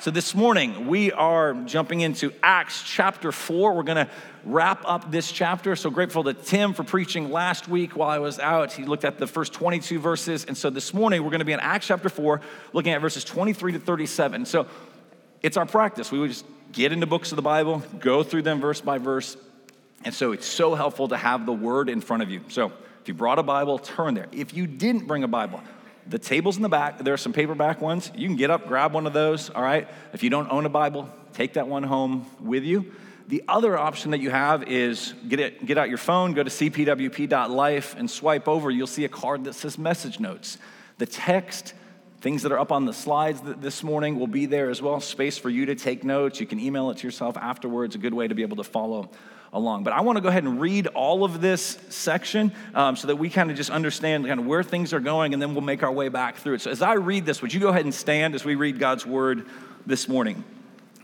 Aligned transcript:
so 0.00 0.10
this 0.10 0.34
morning 0.34 0.86
we 0.86 1.12
are 1.12 1.52
jumping 1.52 2.00
into 2.00 2.32
Acts 2.42 2.82
chapter 2.82 3.30
4. 3.32 3.74
We're 3.74 3.82
going 3.82 4.06
to 4.06 4.10
wrap 4.44 4.82
up 4.86 5.10
this 5.10 5.30
chapter. 5.30 5.76
So 5.76 5.90
grateful 5.90 6.24
to 6.24 6.32
Tim 6.32 6.72
for 6.72 6.84
preaching 6.84 7.30
last 7.30 7.68
week 7.68 7.96
while 7.96 8.08
I 8.08 8.18
was 8.18 8.38
out. 8.38 8.72
He 8.72 8.84
looked 8.84 9.04
at 9.04 9.18
the 9.18 9.26
first 9.26 9.52
22 9.52 9.98
verses. 9.98 10.46
And 10.46 10.56
so 10.56 10.70
this 10.70 10.94
morning 10.94 11.22
we're 11.22 11.28
going 11.28 11.40
to 11.40 11.44
be 11.44 11.52
in 11.52 11.60
Acts 11.60 11.86
chapter 11.86 12.08
4, 12.08 12.40
looking 12.72 12.92
at 12.92 13.02
verses 13.02 13.24
23 13.24 13.72
to 13.72 13.78
37. 13.78 14.46
So 14.46 14.66
it's 15.42 15.58
our 15.58 15.66
practice. 15.66 16.10
We 16.10 16.18
would 16.18 16.30
just 16.30 16.46
get 16.72 16.92
into 16.92 17.06
books 17.06 17.30
of 17.32 17.36
the 17.36 17.42
Bible, 17.42 17.82
go 17.98 18.22
through 18.22 18.42
them 18.42 18.58
verse 18.58 18.80
by 18.80 18.96
verse. 18.96 19.36
And 20.06 20.14
so 20.14 20.32
it's 20.32 20.46
so 20.46 20.74
helpful 20.74 21.08
to 21.08 21.16
have 21.18 21.44
the 21.44 21.52
word 21.52 21.90
in 21.90 22.00
front 22.00 22.22
of 22.22 22.30
you. 22.30 22.40
So 22.48 22.72
if 23.02 23.08
you 23.08 23.12
brought 23.12 23.38
a 23.38 23.42
Bible, 23.42 23.78
turn 23.78 24.14
there. 24.14 24.28
If 24.32 24.54
you 24.54 24.66
didn't 24.66 25.06
bring 25.06 25.24
a 25.24 25.28
Bible, 25.28 25.60
the 26.06 26.18
table's 26.18 26.56
in 26.56 26.62
the 26.62 26.68
back. 26.68 26.98
There 26.98 27.14
are 27.14 27.18
some 27.18 27.32
paperback 27.32 27.80
ones. 27.80 28.10
You 28.14 28.26
can 28.26 28.36
get 28.36 28.50
up, 28.50 28.66
grab 28.66 28.92
one 28.92 29.06
of 29.06 29.12
those, 29.12 29.50
all 29.50 29.62
right? 29.62 29.88
If 30.12 30.22
you 30.22 30.30
don't 30.30 30.50
own 30.50 30.66
a 30.66 30.68
Bible, 30.68 31.08
take 31.32 31.54
that 31.54 31.68
one 31.68 31.82
home 31.82 32.26
with 32.40 32.64
you. 32.64 32.92
The 33.28 33.44
other 33.46 33.78
option 33.78 34.10
that 34.10 34.20
you 34.20 34.30
have 34.30 34.64
is 34.64 35.14
get, 35.28 35.38
it, 35.38 35.64
get 35.64 35.78
out 35.78 35.88
your 35.88 35.98
phone, 35.98 36.32
go 36.32 36.42
to 36.42 36.50
cpwp.life, 36.50 37.94
and 37.96 38.10
swipe 38.10 38.48
over. 38.48 38.70
You'll 38.70 38.88
see 38.88 39.04
a 39.04 39.08
card 39.08 39.44
that 39.44 39.54
says 39.54 39.78
message 39.78 40.18
notes. 40.18 40.58
The 40.98 41.06
text, 41.06 41.74
things 42.20 42.42
that 42.42 42.50
are 42.50 42.58
up 42.58 42.72
on 42.72 42.86
the 42.86 42.92
slides 42.92 43.40
this 43.44 43.84
morning 43.84 44.18
will 44.18 44.26
be 44.26 44.46
there 44.46 44.68
as 44.68 44.82
well. 44.82 45.00
Space 45.00 45.38
for 45.38 45.48
you 45.48 45.66
to 45.66 45.76
take 45.76 46.02
notes. 46.02 46.40
You 46.40 46.46
can 46.46 46.58
email 46.58 46.90
it 46.90 46.98
to 46.98 47.06
yourself 47.06 47.36
afterwards. 47.36 47.94
A 47.94 47.98
good 47.98 48.14
way 48.14 48.26
to 48.26 48.34
be 48.34 48.42
able 48.42 48.56
to 48.56 48.64
follow 48.64 49.10
along. 49.52 49.84
But 49.84 49.92
I 49.92 50.00
want 50.00 50.16
to 50.16 50.22
go 50.22 50.28
ahead 50.28 50.44
and 50.44 50.60
read 50.60 50.86
all 50.88 51.24
of 51.24 51.40
this 51.40 51.78
section 51.88 52.52
um, 52.74 52.96
so 52.96 53.08
that 53.08 53.16
we 53.16 53.30
kind 53.30 53.50
of 53.50 53.56
just 53.56 53.70
understand 53.70 54.26
kind 54.26 54.40
of 54.40 54.46
where 54.46 54.62
things 54.62 54.92
are 54.92 55.00
going, 55.00 55.32
and 55.32 55.42
then 55.42 55.54
we'll 55.54 55.62
make 55.62 55.82
our 55.82 55.92
way 55.92 56.08
back 56.08 56.36
through 56.36 56.54
it. 56.54 56.60
So 56.60 56.70
as 56.70 56.82
I 56.82 56.94
read 56.94 57.26
this, 57.26 57.42
would 57.42 57.52
you 57.52 57.60
go 57.60 57.68
ahead 57.68 57.84
and 57.84 57.94
stand 57.94 58.34
as 58.34 58.44
we 58.44 58.54
read 58.54 58.78
God's 58.78 59.04
word 59.04 59.46
this 59.86 60.08
morning? 60.08 60.44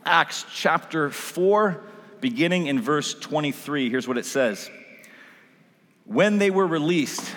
Acts 0.04 0.44
chapter 0.52 1.10
4, 1.10 1.82
beginning 2.20 2.68
in 2.68 2.80
verse 2.80 3.14
23. 3.14 3.90
Here's 3.90 4.06
what 4.06 4.18
it 4.18 4.26
says 4.26 4.70
When 6.04 6.38
they 6.38 6.50
were 6.50 6.66
released, 6.66 7.32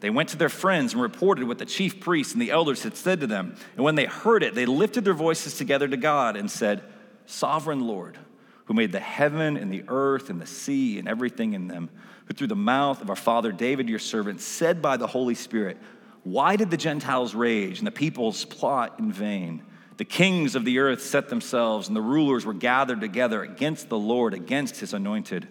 they 0.00 0.10
went 0.10 0.28
to 0.28 0.36
their 0.36 0.50
friends 0.50 0.92
and 0.92 1.02
reported 1.02 1.48
what 1.48 1.58
the 1.58 1.64
chief 1.64 1.98
priests 1.98 2.34
and 2.34 2.42
the 2.42 2.50
elders 2.50 2.82
had 2.82 2.96
said 2.96 3.20
to 3.20 3.26
them. 3.26 3.56
And 3.74 3.84
when 3.84 3.94
they 3.94 4.04
heard 4.04 4.42
it, 4.42 4.54
they 4.54 4.66
lifted 4.66 5.04
their 5.04 5.14
voices 5.14 5.56
together 5.56 5.88
to 5.88 5.96
God 5.96 6.36
and 6.36 6.50
said, 6.50 6.82
Sovereign 7.26 7.80
Lord, 7.80 8.18
who 8.64 8.74
made 8.74 8.92
the 8.92 9.00
heaven 9.00 9.56
and 9.56 9.72
the 9.72 9.84
earth 9.88 10.30
and 10.30 10.40
the 10.40 10.46
sea 10.46 10.98
and 10.98 11.08
everything 11.08 11.52
in 11.52 11.68
them, 11.68 11.90
who 12.26 12.34
through 12.34 12.46
the 12.46 12.56
mouth 12.56 13.02
of 13.02 13.10
our 13.10 13.16
father 13.16 13.52
David, 13.52 13.88
your 13.88 13.98
servant, 13.98 14.40
said 14.40 14.80
by 14.80 14.96
the 14.96 15.06
Holy 15.06 15.34
Spirit, 15.34 15.76
Why 16.22 16.56
did 16.56 16.70
the 16.70 16.76
Gentiles 16.76 17.34
rage 17.34 17.78
and 17.78 17.86
the 17.86 17.92
peoples 17.92 18.44
plot 18.44 18.98
in 18.98 19.12
vain? 19.12 19.62
The 19.96 20.04
kings 20.04 20.56
of 20.56 20.64
the 20.64 20.78
earth 20.80 21.02
set 21.02 21.28
themselves, 21.28 21.86
and 21.86 21.96
the 21.96 22.00
rulers 22.00 22.44
were 22.44 22.54
gathered 22.54 23.00
together 23.00 23.42
against 23.42 23.88
the 23.88 23.98
Lord, 23.98 24.34
against 24.34 24.80
his 24.80 24.92
anointed. 24.92 25.46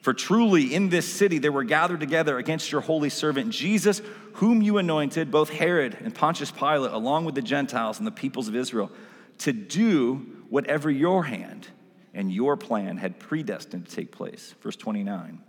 For 0.00 0.12
truly 0.12 0.74
in 0.74 0.88
this 0.88 1.10
city 1.10 1.38
they 1.38 1.48
were 1.48 1.64
gathered 1.64 2.00
together 2.00 2.38
against 2.38 2.72
your 2.72 2.80
holy 2.80 3.08
servant 3.08 3.50
Jesus, 3.50 4.02
whom 4.34 4.62
you 4.62 4.78
anointed, 4.78 5.30
both 5.30 5.48
Herod 5.48 5.96
and 6.02 6.14
Pontius 6.14 6.50
Pilate, 6.50 6.92
along 6.92 7.24
with 7.24 7.34
the 7.34 7.42
Gentiles 7.42 7.98
and 7.98 8.06
the 8.06 8.10
peoples 8.10 8.48
of 8.48 8.56
Israel, 8.56 8.90
to 9.38 9.52
do 9.52 10.26
whatever 10.48 10.90
your 10.90 11.24
hand 11.24 11.68
and 12.14 12.32
your 12.32 12.56
plan 12.56 12.96
had 12.96 13.18
predestined 13.18 13.88
to 13.88 13.94
take 13.94 14.12
place. 14.12 14.54
Verse 14.62 14.76
29. 14.76 15.40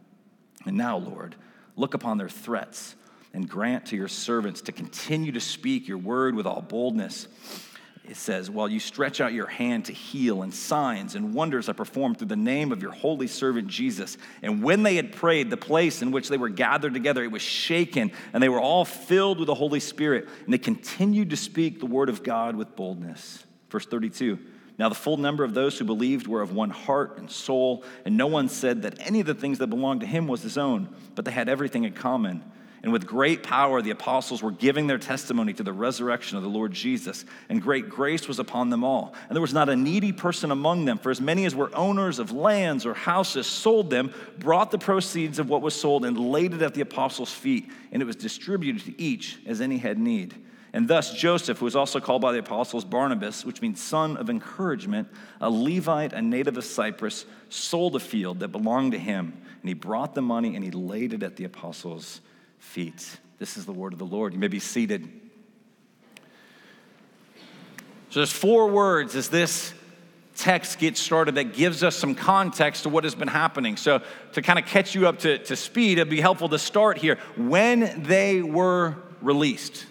And 0.65 0.77
now, 0.77 0.97
Lord, 0.97 1.35
look 1.75 1.93
upon 1.93 2.17
their 2.17 2.29
threats 2.29 2.95
and 3.33 3.47
grant 3.47 3.87
to 3.87 3.95
your 3.95 4.07
servants 4.07 4.61
to 4.61 4.71
continue 4.71 5.31
to 5.33 5.39
speak 5.39 5.87
your 5.87 5.97
word 5.97 6.35
with 6.35 6.47
all 6.47 6.61
boldness. 6.61 7.27
It 8.07 8.17
says, 8.17 8.49
While 8.49 8.69
you 8.69 8.79
stretch 8.79 9.19
out 9.19 9.33
your 9.33 9.47
hand 9.47 9.85
to 9.85 9.93
heal, 9.93 10.43
and 10.43 10.53
signs 10.53 11.15
and 11.15 11.33
wonders 11.33 11.69
are 11.69 11.73
performed 11.73 12.17
through 12.17 12.27
the 12.27 12.35
name 12.35 12.71
of 12.71 12.81
your 12.81 12.91
holy 12.91 13.27
servant 13.27 13.67
Jesus. 13.67 14.17
And 14.41 14.63
when 14.63 14.83
they 14.83 14.95
had 14.95 15.11
prayed, 15.11 15.49
the 15.49 15.57
place 15.57 16.01
in 16.01 16.11
which 16.11 16.29
they 16.29 16.37
were 16.37 16.49
gathered 16.49 16.93
together, 16.93 17.23
it 17.23 17.31
was 17.31 17.41
shaken, 17.41 18.11
and 18.31 18.41
they 18.41 18.49
were 18.49 18.61
all 18.61 18.85
filled 18.85 19.39
with 19.39 19.47
the 19.47 19.55
Holy 19.55 19.79
Spirit, 19.79 20.27
and 20.45 20.53
they 20.53 20.59
continued 20.59 21.31
to 21.31 21.37
speak 21.37 21.79
the 21.79 21.87
word 21.87 22.09
of 22.09 22.23
God 22.23 22.55
with 22.55 22.75
boldness. 22.75 23.43
Verse 23.69 23.85
32. 23.85 24.39
Now, 24.77 24.89
the 24.89 24.95
full 24.95 25.17
number 25.17 25.43
of 25.43 25.53
those 25.53 25.77
who 25.77 25.85
believed 25.85 26.27
were 26.27 26.41
of 26.41 26.53
one 26.53 26.69
heart 26.69 27.17
and 27.17 27.31
soul, 27.31 27.83
and 28.03 28.17
no 28.17 28.27
one 28.27 28.49
said 28.49 28.81
that 28.81 28.95
any 28.99 29.21
of 29.21 29.25
the 29.25 29.33
things 29.33 29.59
that 29.59 29.67
belonged 29.67 30.01
to 30.01 30.07
him 30.07 30.27
was 30.27 30.41
his 30.41 30.57
own, 30.57 30.93
but 31.15 31.23
they 31.23 31.31
had 31.31 31.47
everything 31.47 31.85
in 31.85 31.93
common. 31.93 32.43
And 32.83 32.91
with 32.93 33.07
great 33.07 33.41
power, 33.41 33.81
the 33.81 33.89
apostles 33.89 34.43
were 34.43 34.51
giving 34.51 34.85
their 34.85 34.99
testimony 34.99 35.53
to 35.53 35.63
the 35.63 35.73
resurrection 35.73 36.37
of 36.37 36.43
the 36.43 36.49
Lord 36.49 36.71
Jesus, 36.71 37.25
and 37.49 37.59
great 37.59 37.89
grace 37.89 38.27
was 38.27 38.37
upon 38.37 38.69
them 38.69 38.83
all. 38.83 39.15
And 39.27 39.35
there 39.35 39.41
was 39.41 39.55
not 39.55 39.69
a 39.69 39.75
needy 39.75 40.11
person 40.11 40.51
among 40.51 40.85
them, 40.85 40.99
for 40.99 41.09
as 41.09 41.19
many 41.19 41.45
as 41.45 41.55
were 41.55 41.75
owners 41.75 42.19
of 42.19 42.31
lands 42.31 42.85
or 42.85 42.93
houses 42.93 43.47
sold 43.47 43.89
them, 43.89 44.13
brought 44.37 44.69
the 44.69 44.77
proceeds 44.77 45.39
of 45.39 45.49
what 45.49 45.63
was 45.63 45.73
sold, 45.73 46.05
and 46.05 46.19
laid 46.19 46.53
it 46.53 46.61
at 46.61 46.75
the 46.75 46.81
apostles' 46.81 47.33
feet, 47.33 47.71
and 47.91 48.03
it 48.03 48.05
was 48.05 48.17
distributed 48.17 48.85
to 48.85 49.01
each 49.01 49.39
as 49.47 49.61
any 49.61 49.77
had 49.77 49.97
need. 49.97 50.35
And 50.75 50.89
thus, 50.89 51.13
Joseph, 51.13 51.59
who 51.59 51.65
was 51.65 51.77
also 51.77 52.01
called 52.01 52.21
by 52.21 52.33
the 52.33 52.39
apostles 52.39 52.83
Barnabas, 52.83 53.45
which 53.45 53.61
means 53.61 53.81
son 53.81 54.17
of 54.17 54.29
encouragement, 54.29 55.07
a 55.39 55.49
Levite, 55.49 56.11
a 56.11 56.21
native 56.21 56.57
of 56.57 56.65
Cyprus, 56.65 57.25
sold 57.47 57.95
a 57.95 57.99
field 57.99 58.41
that 58.41 58.49
belonged 58.49 58.91
to 58.91 58.99
him. 58.99 59.41
And 59.61 59.69
he 59.69 59.73
brought 59.73 60.15
the 60.15 60.21
money 60.21 60.53
and 60.53 60.65
he 60.65 60.71
laid 60.71 61.13
it 61.13 61.23
at 61.23 61.37
the 61.37 61.45
apostles' 61.45 62.19
feet. 62.59 63.19
This 63.39 63.55
is 63.55 63.65
the 63.65 63.71
word 63.71 63.93
of 63.93 63.99
the 63.99 64.05
Lord. 64.05 64.33
You 64.33 64.39
may 64.39 64.49
be 64.49 64.59
seated. 64.59 65.09
So, 68.09 68.19
there's 68.19 68.33
four 68.33 68.67
words 68.67 69.15
as 69.15 69.29
this 69.29 69.73
text 70.35 70.79
gets 70.79 70.99
started 70.99 71.35
that 71.35 71.53
gives 71.53 71.83
us 71.83 71.95
some 71.95 72.15
context 72.15 72.83
to 72.83 72.89
what 72.89 73.05
has 73.05 73.15
been 73.15 73.29
happening. 73.29 73.77
So, 73.77 74.01
to 74.33 74.41
kind 74.41 74.59
of 74.59 74.65
catch 74.65 74.93
you 74.93 75.07
up 75.07 75.19
to, 75.19 75.37
to 75.37 75.55
speed, 75.55 75.99
it'd 75.99 76.09
be 76.09 76.19
helpful 76.19 76.49
to 76.49 76.59
start 76.59 76.97
here. 76.97 77.17
When 77.37 78.03
they 78.03 78.41
were 78.41 78.97
released. 79.21 79.85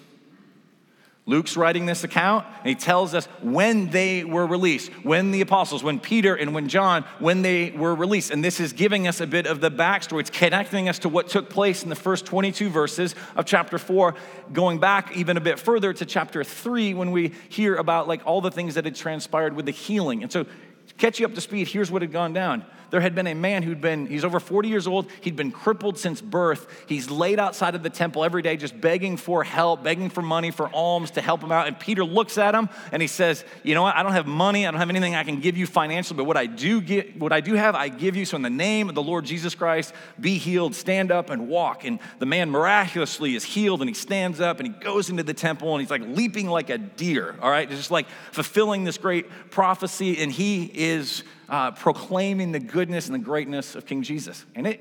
Luke's 1.27 1.57
writing 1.57 1.87
this 1.87 2.05
account, 2.05 2.45
and 2.59 2.69
he 2.69 2.75
tells 2.75 3.15
us 3.15 3.25
when 3.41 3.89
they 3.89 4.25
were 4.25 4.47
released, 4.47 4.93
when 5.05 5.31
the 5.31 5.41
apostles, 5.41 5.83
when 5.83 5.99
Peter 5.99 6.35
and 6.35 6.55
when 6.55 6.69
John, 6.69 7.03
when 7.19 7.41
they 7.41 7.71
were 7.71 7.95
released. 7.95 8.31
And 8.31 8.45
this 8.45 8.61
is 8.61 8.75
giving 8.75 9.09
us 9.09 9.23
a 9.23 9.27
bit 9.27 9.47
of 9.47 9.63
the 9.63 9.71
backstory. 9.71 10.21
It's 10.21 10.29
connecting 10.29 10.87
us 10.87 10.99
to 11.01 11.09
what 11.09 11.29
took 11.29 11.49
place 11.49 11.83
in 11.83 11.89
the 11.89 11.97
first 11.97 12.27
22 12.27 12.69
verses 12.69 13.15
of 13.37 13.47
chapter 13.47 13.79
4, 13.79 14.15
going 14.53 14.81
back 14.81 15.17
even 15.17 15.39
a 15.39 15.41
bit 15.41 15.59
further 15.59 15.95
to 15.95 16.05
chapter 16.05 16.45
3 16.45 16.93
when 16.93 17.11
we 17.11 17.33
hear 17.49 17.77
about 17.77 18.07
like 18.07 18.21
all 18.27 18.43
the 18.43 18.51
things 18.51 18.75
that 18.75 18.85
had 18.85 18.95
transpired 18.95 19.57
with 19.57 19.65
the 19.65 19.73
healing. 19.73 20.23
And 20.23 20.31
so, 20.31 20.45
to 20.45 20.95
catch 20.99 21.19
you 21.19 21.25
up 21.25 21.35
to 21.35 21.41
speed, 21.41 21.69
here's 21.69 21.91
what 21.91 22.03
had 22.03 22.13
gone 22.13 22.35
down 22.35 22.67
there 22.91 23.01
had 23.01 23.15
been 23.15 23.27
a 23.27 23.35
man 23.35 23.63
who'd 23.63 23.81
been, 23.81 24.07
he's 24.07 24.25
over 24.25 24.41
40 24.41 24.69
years 24.69 24.87
old, 24.87 25.11
he'd 25.21 25.37
been 25.37 25.51
crippled 25.51 25.99
since 25.99 26.21
birth. 26.21 26.67
He's 26.87 27.11
laid 27.11 27.39
outside 27.39 27.75
of 27.75 27.83
the 27.83 27.91
temple 27.91 28.25
every 28.25 28.43
day, 28.43 28.57
just 28.57 28.81
begging 28.81 29.17
for 29.17 29.45
help, 29.45 29.83
begging 29.83 30.11
for 30.11 30.23
money, 30.23 30.51
for 30.51 30.69
alms 30.75 31.13
to 31.13 31.21
help 31.21 31.43
him 31.43 31.53
out. 31.53 31.67
And 31.67 31.79
Peter 31.79 32.05
looks 32.05 32.39
at 32.39 32.55
him 32.55 32.69
and 32.93 33.03
he 33.03 33.09
says, 33.09 33.45
You 33.63 33.75
know 33.75 33.83
what? 33.83 33.97
I 33.97 34.03
don't 34.03 34.13
have 34.13 34.27
money, 34.27 34.67
I 34.67 34.71
don't 34.71 34.81
have 34.81 34.91
anything 34.91 35.15
I 35.15 35.25
can 35.25 35.41
give 35.41 35.57
you 35.57 35.67
financially, 35.67 36.17
but 36.17 36.25
what 36.25 36.37
I 36.37 36.47
do 36.47 36.81
get, 36.81 37.19
what 37.19 37.33
I 37.33 37.41
do 37.41 37.55
have, 37.55 37.75
I 37.75 37.89
give 37.89 38.17
you. 38.17 38.25
So 38.25 38.37
in 38.37 38.43
the 38.43 38.51
name 38.51 38.89
of 38.89 38.95
the 38.95 39.03
Lord 39.03 39.25
Jesus 39.25 39.55
Christ, 39.55 39.93
be 40.21 40.39
healed, 40.39 40.75
stand 40.75 41.11
up 41.11 41.31
and 41.31 41.49
walk. 41.49 41.85
And 41.85 41.99
the 42.19 42.27
man 42.27 42.51
miraculously 42.51 43.35
is 43.35 43.45
healed 43.45 43.81
and 43.81 43.89
he 43.89 43.95
stands 43.95 44.41
up 44.41 44.61
and 44.61 44.69
he 44.69 44.75
goes 44.75 45.11
into 45.11 45.23
the 45.23 45.35
temple 45.35 45.73
and 45.73 45.81
he's 45.81 45.91
like 45.91 46.03
leaping 46.03 46.49
like 46.49 46.71
a 46.71 46.79
deer, 46.79 47.37
all 47.41 47.51
right? 47.51 47.69
Just 47.69 47.91
like 47.91 48.07
fulfilling 48.33 48.85
this 48.85 48.99
great 48.99 49.51
prophecy. 49.51 50.19
And 50.23 50.31
he 50.31 50.71
is 50.75 51.23
uh, 51.55 51.71
proclaiming 51.71 52.51
the 52.51 52.59
goodness 52.59 53.07
and 53.07 53.15
the 53.15 53.25
greatness 53.25 53.77
of 53.77 53.87
King 53.87 54.03
Jesus. 54.03 54.45
And 54.57 54.67
it, 54.67 54.81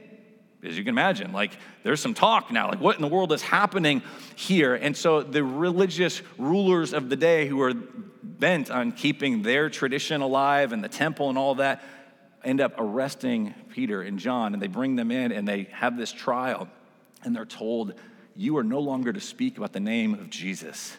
as 0.64 0.76
you 0.76 0.84
can 0.84 0.90
imagine, 0.90 1.32
like 1.32 1.56
there's 1.84 2.02
some 2.02 2.16
talk 2.16 2.52
now, 2.52 2.68
like 2.68 2.80
what 2.80 2.96
in 2.96 3.04
the 3.04 3.08
world 3.08 3.32
is 3.32 3.44
happening 3.44 4.02
here? 4.36 4.74
And 4.74 4.98
so 4.98 5.22
the 5.22 5.44
religious 5.44 6.24
rulers 6.40 6.92
of 6.94 7.10
the 7.10 7.16
day 7.16 7.46
who 7.46 7.62
are 7.62 7.76
bent 7.76 8.72
on 8.72 8.92
keeping 8.92 9.44
their 9.44 9.70
tradition 9.70 10.22
alive 10.22 10.74
and 10.74 10.84
the 10.84 10.90
temple 10.90 11.30
and 11.30 11.38
all 11.38 11.54
that 11.56 11.84
end 12.44 12.60
up 12.60 12.74
arresting 12.80 13.54
Peter 13.70 14.02
and 14.02 14.18
John 14.18 14.54
and 14.54 14.62
they 14.62 14.66
bring 14.66 14.96
them 14.96 15.12
in 15.12 15.32
and 15.32 15.48
they 15.48 15.68
have 15.74 15.96
this 15.96 16.12
trial 16.12 16.68
and 17.24 17.36
they're 17.36 17.46
told, 17.46 17.94
You 18.36 18.58
are 18.58 18.64
no 18.64 18.80
longer 18.80 19.14
to 19.14 19.20
speak 19.20 19.60
about 19.60 19.74
the 19.74 19.80
name 19.80 20.16
of 20.16 20.32
Jesus. 20.32 20.98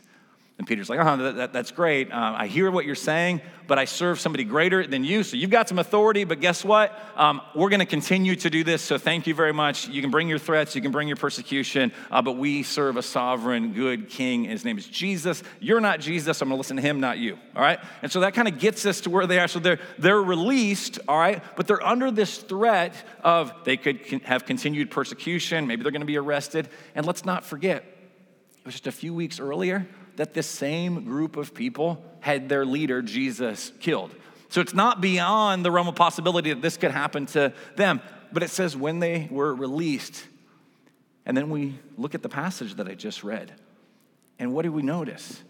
And 0.64 0.68
Peter's 0.70 0.88
like, 0.88 0.98
oh, 0.98 1.16
that, 1.18 1.36
that, 1.36 1.52
that's 1.52 1.72
great. 1.72 2.10
Uh, 2.10 2.36
I 2.38 2.46
hear 2.46 2.70
what 2.70 2.86
you're 2.86 2.94
saying, 2.94 3.42
but 3.66 3.78
I 3.78 3.84
serve 3.84 4.18
somebody 4.18 4.44
greater 4.44 4.86
than 4.86 5.04
you. 5.04 5.22
So 5.22 5.36
you've 5.36 5.50
got 5.50 5.68
some 5.68 5.78
authority, 5.78 6.24
but 6.24 6.40
guess 6.40 6.64
what? 6.64 6.98
Um, 7.16 7.42
we're 7.54 7.68
going 7.68 7.80
to 7.80 7.86
continue 7.86 8.34
to 8.36 8.48
do 8.48 8.64
this. 8.64 8.80
So 8.80 8.96
thank 8.96 9.26
you 9.26 9.34
very 9.34 9.52
much. 9.52 9.88
You 9.88 10.00
can 10.00 10.10
bring 10.10 10.26
your 10.26 10.38
threats, 10.38 10.74
you 10.74 10.80
can 10.80 10.90
bring 10.90 11.06
your 11.06 11.18
persecution, 11.18 11.92
uh, 12.10 12.22
but 12.22 12.38
we 12.38 12.62
serve 12.62 12.96
a 12.96 13.02
sovereign, 13.02 13.74
good 13.74 14.08
king. 14.08 14.44
His 14.44 14.64
name 14.64 14.78
is 14.78 14.86
Jesus. 14.86 15.42
You're 15.60 15.82
not 15.82 16.00
Jesus. 16.00 16.40
I'm 16.40 16.48
going 16.48 16.56
to 16.56 16.60
listen 16.60 16.76
to 16.76 16.82
him, 16.82 16.98
not 16.98 17.18
you. 17.18 17.38
All 17.54 17.60
right? 17.60 17.78
And 18.00 18.10
so 18.10 18.20
that 18.20 18.32
kind 18.32 18.48
of 18.48 18.58
gets 18.58 18.86
us 18.86 19.02
to 19.02 19.10
where 19.10 19.26
they 19.26 19.40
are. 19.40 19.48
So 19.48 19.58
they're, 19.58 19.80
they're 19.98 20.22
released, 20.22 20.98
all 21.06 21.18
right? 21.18 21.42
But 21.56 21.66
they're 21.66 21.86
under 21.86 22.10
this 22.10 22.38
threat 22.38 22.94
of 23.22 23.52
they 23.64 23.76
could 23.76 24.22
have 24.24 24.46
continued 24.46 24.90
persecution. 24.90 25.66
Maybe 25.66 25.82
they're 25.82 25.92
going 25.92 26.00
to 26.00 26.06
be 26.06 26.16
arrested. 26.16 26.70
And 26.94 27.04
let's 27.04 27.26
not 27.26 27.44
forget, 27.44 27.82
it 27.82 28.64
was 28.64 28.76
just 28.76 28.86
a 28.86 28.92
few 28.92 29.12
weeks 29.12 29.38
earlier 29.38 29.86
that 30.16 30.34
the 30.34 30.42
same 30.42 31.04
group 31.04 31.36
of 31.36 31.54
people 31.54 32.02
had 32.20 32.48
their 32.48 32.64
leader, 32.64 33.02
Jesus, 33.02 33.72
killed. 33.80 34.14
So 34.48 34.60
it's 34.60 34.74
not 34.74 35.00
beyond 35.00 35.64
the 35.64 35.70
realm 35.70 35.88
of 35.88 35.94
possibility 35.96 36.52
that 36.52 36.62
this 36.62 36.76
could 36.76 36.92
happen 36.92 37.26
to 37.26 37.52
them. 37.76 38.00
But 38.32 38.42
it 38.42 38.50
says 38.50 38.76
when 38.76 38.98
they 39.00 39.28
were 39.30 39.54
released. 39.54 40.24
And 41.26 41.36
then 41.36 41.50
we 41.50 41.78
look 41.96 42.14
at 42.14 42.22
the 42.22 42.28
passage 42.28 42.74
that 42.74 42.88
I 42.88 42.94
just 42.94 43.24
read. 43.24 43.52
And 44.38 44.52
what 44.52 44.62
do 44.62 44.72
we 44.72 44.82
notice? 44.82 45.42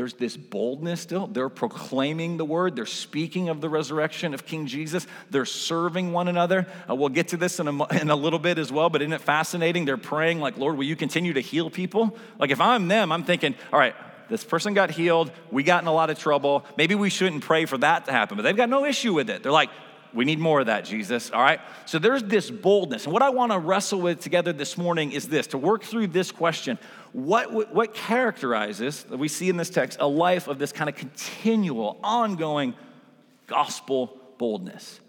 There's 0.00 0.14
this 0.14 0.34
boldness 0.34 1.02
still. 1.02 1.26
They're 1.26 1.50
proclaiming 1.50 2.38
the 2.38 2.44
word. 2.46 2.74
They're 2.74 2.86
speaking 2.86 3.50
of 3.50 3.60
the 3.60 3.68
resurrection 3.68 4.32
of 4.32 4.46
King 4.46 4.66
Jesus. 4.66 5.06
They're 5.28 5.44
serving 5.44 6.12
one 6.12 6.26
another. 6.26 6.66
Uh, 6.88 6.94
we'll 6.94 7.10
get 7.10 7.28
to 7.28 7.36
this 7.36 7.60
in 7.60 7.68
a, 7.68 7.86
in 8.00 8.08
a 8.08 8.16
little 8.16 8.38
bit 8.38 8.56
as 8.56 8.72
well, 8.72 8.88
but 8.88 9.02
isn't 9.02 9.12
it 9.12 9.20
fascinating? 9.20 9.84
They're 9.84 9.98
praying, 9.98 10.40
like, 10.40 10.56
Lord, 10.56 10.78
will 10.78 10.84
you 10.84 10.96
continue 10.96 11.34
to 11.34 11.40
heal 11.42 11.68
people? 11.68 12.16
Like, 12.38 12.48
if 12.48 12.62
I'm 12.62 12.88
them, 12.88 13.12
I'm 13.12 13.24
thinking, 13.24 13.54
all 13.74 13.78
right, 13.78 13.94
this 14.30 14.42
person 14.42 14.72
got 14.72 14.90
healed. 14.90 15.30
We 15.50 15.64
got 15.64 15.82
in 15.82 15.86
a 15.86 15.92
lot 15.92 16.08
of 16.08 16.18
trouble. 16.18 16.64
Maybe 16.78 16.94
we 16.94 17.10
shouldn't 17.10 17.44
pray 17.44 17.66
for 17.66 17.76
that 17.76 18.06
to 18.06 18.12
happen, 18.12 18.38
but 18.38 18.42
they've 18.44 18.56
got 18.56 18.70
no 18.70 18.86
issue 18.86 19.12
with 19.12 19.28
it. 19.28 19.42
They're 19.42 19.52
like, 19.52 19.68
we 20.12 20.24
need 20.24 20.38
more 20.38 20.60
of 20.60 20.66
that, 20.66 20.84
Jesus. 20.84 21.30
All 21.30 21.42
right? 21.42 21.60
So 21.86 21.98
there's 21.98 22.22
this 22.22 22.50
boldness. 22.50 23.04
And 23.04 23.12
what 23.12 23.22
I 23.22 23.30
want 23.30 23.52
to 23.52 23.58
wrestle 23.58 24.00
with 24.00 24.20
together 24.20 24.52
this 24.52 24.76
morning 24.76 25.12
is 25.12 25.28
this 25.28 25.46
to 25.48 25.58
work 25.58 25.82
through 25.82 26.08
this 26.08 26.32
question 26.32 26.78
what, 27.12 27.74
what 27.74 27.92
characterizes, 27.92 29.02
that 29.04 29.16
we 29.16 29.26
see 29.26 29.48
in 29.48 29.56
this 29.56 29.70
text, 29.70 29.98
a 30.00 30.06
life 30.06 30.46
of 30.46 30.60
this 30.60 30.70
kind 30.70 30.88
of 30.88 30.94
continual, 30.94 31.98
ongoing 32.04 32.74
gospel 33.48 34.16
boldness? 34.38 35.00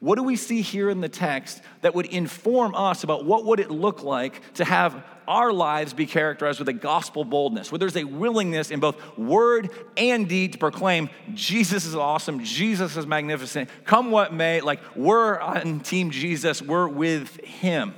What 0.00 0.16
do 0.16 0.22
we 0.22 0.36
see 0.36 0.62
here 0.62 0.90
in 0.90 1.00
the 1.00 1.08
text 1.08 1.62
that 1.82 1.94
would 1.94 2.06
inform 2.06 2.74
us 2.74 3.04
about 3.04 3.24
what 3.24 3.44
would 3.44 3.60
it 3.60 3.70
look 3.70 4.02
like 4.02 4.54
to 4.54 4.64
have 4.64 5.04
our 5.26 5.52
lives 5.52 5.92
be 5.92 6.06
characterized 6.06 6.58
with 6.58 6.68
a 6.68 6.74
gospel 6.74 7.24
boldness, 7.24 7.70
where 7.70 7.78
there's 7.78 7.96
a 7.96 8.04
willingness 8.04 8.70
in 8.70 8.80
both 8.80 8.96
word 9.16 9.70
and 9.96 10.28
deed 10.28 10.52
to 10.52 10.58
proclaim 10.58 11.08
Jesus 11.34 11.84
is 11.84 11.94
awesome, 11.94 12.44
Jesus 12.44 12.96
is 12.96 13.06
magnificent, 13.06 13.70
come 13.84 14.10
what 14.10 14.32
may, 14.32 14.60
like 14.60 14.80
we're 14.96 15.38
on 15.38 15.80
team 15.80 16.10
Jesus, 16.10 16.60
we're 16.62 16.88
with 16.88 17.36
him. 17.44 17.94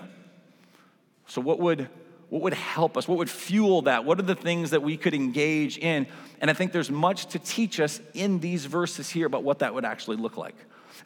So 1.27 1.41
what 1.41 1.59
would 1.59 1.89
what 2.29 2.43
would 2.43 2.55
help 2.55 2.97
us? 2.97 3.07
What 3.07 3.19
would 3.19 3.31
fuel 3.31 3.83
that? 3.83 4.05
What 4.05 4.19
are 4.19 4.25
the 4.25 4.35
things 4.35 4.71
that 4.71 4.83
we 4.83 4.97
could 4.97 5.15
engage 5.15 5.79
in? 5.79 6.09
And 6.41 6.51
I 6.51 6.55
think 6.55 6.73
there's 6.73 6.91
much 6.91 7.27
to 7.27 7.39
teach 7.39 7.79
us 7.79 8.01
in 8.15 8.41
these 8.41 8.65
verses 8.67 9.09
here 9.09 9.27
about 9.27 9.45
what 9.45 9.61
that 9.61 9.75
would 9.75 9.85
actually 9.85 10.17
look 10.17 10.37
like. 10.37 10.57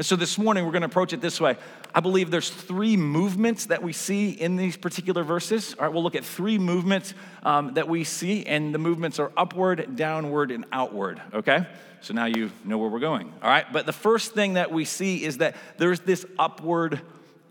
And 0.00 0.06
so 0.06 0.16
this 0.16 0.38
morning 0.38 0.64
we're 0.64 0.72
going 0.72 0.80
to 0.80 0.86
approach 0.86 1.12
it 1.12 1.20
this 1.20 1.42
way. 1.42 1.58
I 1.94 2.00
believe 2.00 2.30
there's 2.30 2.48
three 2.48 2.96
movements 2.96 3.66
that 3.66 3.82
we 3.82 3.92
see 3.92 4.30
in 4.30 4.56
these 4.56 4.78
particular 4.78 5.22
verses. 5.22 5.74
All 5.78 5.84
right, 5.84 5.92
we'll 5.92 6.02
look 6.02 6.14
at 6.14 6.24
three 6.24 6.56
movements 6.56 7.12
um, 7.42 7.74
that 7.74 7.86
we 7.86 8.04
see, 8.04 8.46
and 8.46 8.74
the 8.74 8.78
movements 8.78 9.18
are 9.18 9.30
upward, 9.36 9.96
downward, 9.96 10.52
and 10.52 10.64
outward. 10.72 11.20
Okay? 11.34 11.66
So 12.00 12.14
now 12.14 12.24
you 12.24 12.50
know 12.64 12.78
where 12.78 12.88
we're 12.88 12.98
going. 12.98 13.30
All 13.42 13.50
right, 13.50 13.70
but 13.70 13.84
the 13.84 13.92
first 13.92 14.32
thing 14.32 14.54
that 14.54 14.72
we 14.72 14.86
see 14.86 15.22
is 15.22 15.36
that 15.36 15.54
there's 15.76 16.00
this 16.00 16.24
upward 16.38 17.02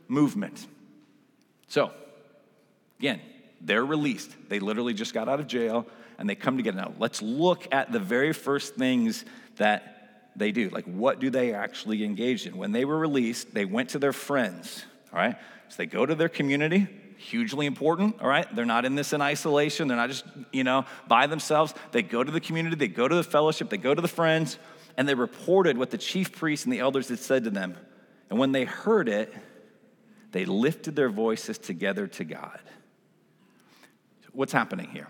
movement. 0.07 0.65
So, 1.67 1.91
again, 2.97 3.21
they're 3.61 3.85
released. 3.85 4.31
They 4.49 4.57
literally 4.57 4.95
just 4.95 5.13
got 5.13 5.29
out 5.29 5.39
of 5.39 5.45
jail 5.45 5.85
and 6.17 6.27
they 6.27 6.33
come 6.33 6.57
together. 6.57 6.81
Now, 6.81 6.93
let's 6.97 7.21
look 7.21 7.67
at 7.71 7.91
the 7.91 7.99
very 7.99 8.33
first 8.33 8.73
things 8.73 9.23
that 9.57 9.98
they 10.39 10.51
do. 10.51 10.69
Like, 10.69 10.85
what 10.85 11.19
do 11.19 11.29
they 11.29 11.53
actually 11.53 12.03
engage 12.03 12.47
in? 12.47 12.57
When 12.57 12.71
they 12.71 12.85
were 12.85 12.97
released, 12.97 13.53
they 13.53 13.65
went 13.65 13.89
to 13.89 13.99
their 13.99 14.13
friends, 14.13 14.85
all 15.13 15.19
right? 15.19 15.35
So 15.67 15.75
they 15.77 15.85
go 15.85 16.05
to 16.05 16.15
their 16.15 16.29
community, 16.29 16.87
hugely 17.17 17.65
important, 17.65 18.21
all 18.21 18.27
right? 18.27 18.47
They're 18.55 18.65
not 18.65 18.85
in 18.85 18.95
this 18.95 19.13
in 19.13 19.21
isolation. 19.21 19.87
They're 19.87 19.97
not 19.97 20.09
just, 20.09 20.25
you 20.51 20.63
know, 20.63 20.85
by 21.07 21.27
themselves. 21.27 21.73
They 21.91 22.01
go 22.01 22.23
to 22.23 22.31
the 22.31 22.39
community, 22.39 22.75
they 22.75 22.87
go 22.87 23.07
to 23.07 23.15
the 23.15 23.23
fellowship, 23.23 23.69
they 23.69 23.77
go 23.77 23.93
to 23.93 24.01
the 24.01 24.07
friends, 24.07 24.57
and 24.97 25.07
they 25.07 25.13
reported 25.13 25.77
what 25.77 25.91
the 25.91 25.97
chief 25.97 26.31
priests 26.31 26.65
and 26.65 26.73
the 26.73 26.79
elders 26.79 27.09
had 27.09 27.19
said 27.19 27.43
to 27.43 27.49
them. 27.49 27.75
And 28.29 28.39
when 28.39 28.51
they 28.51 28.63
heard 28.63 29.09
it, 29.09 29.33
they 30.31 30.45
lifted 30.45 30.95
their 30.95 31.09
voices 31.09 31.57
together 31.57 32.07
to 32.07 32.23
God. 32.23 32.59
What's 34.31 34.53
happening 34.53 34.89
here? 34.91 35.07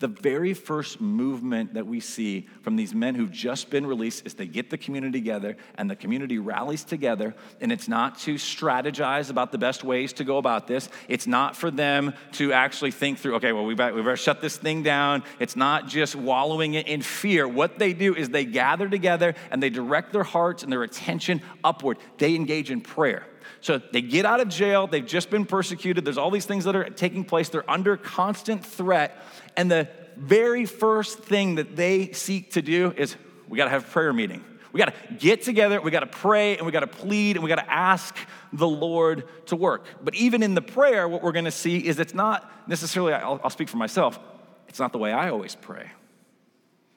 The 0.00 0.08
very 0.08 0.54
first 0.54 1.00
movement 1.00 1.74
that 1.74 1.86
we 1.86 2.00
see 2.00 2.48
from 2.62 2.74
these 2.74 2.94
men 2.94 3.14
who've 3.14 3.30
just 3.30 3.70
been 3.70 3.86
released 3.86 4.26
is 4.26 4.34
they 4.34 4.46
get 4.46 4.68
the 4.68 4.76
community 4.76 5.20
together 5.20 5.56
and 5.76 5.88
the 5.88 5.94
community 5.94 6.38
rallies 6.38 6.82
together. 6.82 7.34
And 7.60 7.70
it's 7.70 7.86
not 7.86 8.18
to 8.20 8.34
strategize 8.34 9.30
about 9.30 9.52
the 9.52 9.58
best 9.58 9.84
ways 9.84 10.12
to 10.14 10.24
go 10.24 10.38
about 10.38 10.66
this. 10.66 10.88
It's 11.08 11.28
not 11.28 11.56
for 11.56 11.70
them 11.70 12.12
to 12.32 12.52
actually 12.52 12.90
think 12.90 13.18
through, 13.18 13.36
okay, 13.36 13.52
well, 13.52 13.64
we 13.64 13.74
better, 13.74 13.94
we 13.94 14.02
better 14.02 14.16
shut 14.16 14.40
this 14.40 14.56
thing 14.56 14.82
down. 14.82 15.22
It's 15.38 15.54
not 15.54 15.86
just 15.86 16.16
wallowing 16.16 16.74
in 16.74 17.00
fear. 17.00 17.46
What 17.46 17.78
they 17.78 17.92
do 17.92 18.16
is 18.16 18.28
they 18.30 18.44
gather 18.44 18.88
together 18.88 19.34
and 19.52 19.62
they 19.62 19.70
direct 19.70 20.12
their 20.12 20.24
hearts 20.24 20.64
and 20.64 20.72
their 20.72 20.82
attention 20.82 21.40
upward. 21.62 21.98
They 22.18 22.34
engage 22.34 22.70
in 22.70 22.80
prayer. 22.80 23.26
So 23.60 23.78
they 23.78 24.02
get 24.02 24.26
out 24.26 24.40
of 24.40 24.48
jail, 24.48 24.86
they've 24.86 25.06
just 25.06 25.30
been 25.30 25.46
persecuted, 25.46 26.04
there's 26.04 26.18
all 26.18 26.30
these 26.30 26.44
things 26.44 26.64
that 26.64 26.76
are 26.76 26.88
taking 26.90 27.24
place, 27.24 27.48
they're 27.48 27.68
under 27.70 27.96
constant 27.96 28.64
threat. 28.64 29.22
And 29.56 29.70
the 29.70 29.88
very 30.16 30.66
first 30.66 31.18
thing 31.18 31.56
that 31.56 31.76
they 31.76 32.12
seek 32.12 32.52
to 32.52 32.62
do 32.62 32.92
is 32.96 33.16
we 33.48 33.56
gotta 33.56 33.70
have 33.70 33.86
a 33.86 33.90
prayer 33.90 34.12
meeting. 34.12 34.44
We 34.74 34.78
got 34.78 34.92
to 34.92 35.14
get 35.14 35.42
together, 35.42 35.80
we 35.80 35.92
got 35.92 36.00
to 36.00 36.08
pray, 36.08 36.56
and 36.56 36.66
we 36.66 36.72
got 36.72 36.80
to 36.80 36.88
plead, 36.88 37.36
and 37.36 37.44
we 37.44 37.48
got 37.48 37.64
to 37.64 37.72
ask 37.72 38.16
the 38.52 38.66
Lord 38.66 39.22
to 39.46 39.54
work. 39.54 39.84
But 40.02 40.16
even 40.16 40.42
in 40.42 40.56
the 40.56 40.62
prayer, 40.62 41.06
what 41.06 41.22
we're 41.22 41.30
going 41.30 41.44
to 41.44 41.52
see 41.52 41.78
is 41.78 42.00
it's 42.00 42.12
not 42.12 42.50
necessarily, 42.68 43.12
I'll, 43.12 43.40
I'll, 43.44 43.50
speak 43.50 43.68
for 43.68 43.76
myself, 43.76 44.18
it's 44.66 44.80
not 44.80 44.90
the 44.90 44.98
way 44.98 45.12
I 45.12 45.28
always 45.28 45.54
pray. 45.54 45.88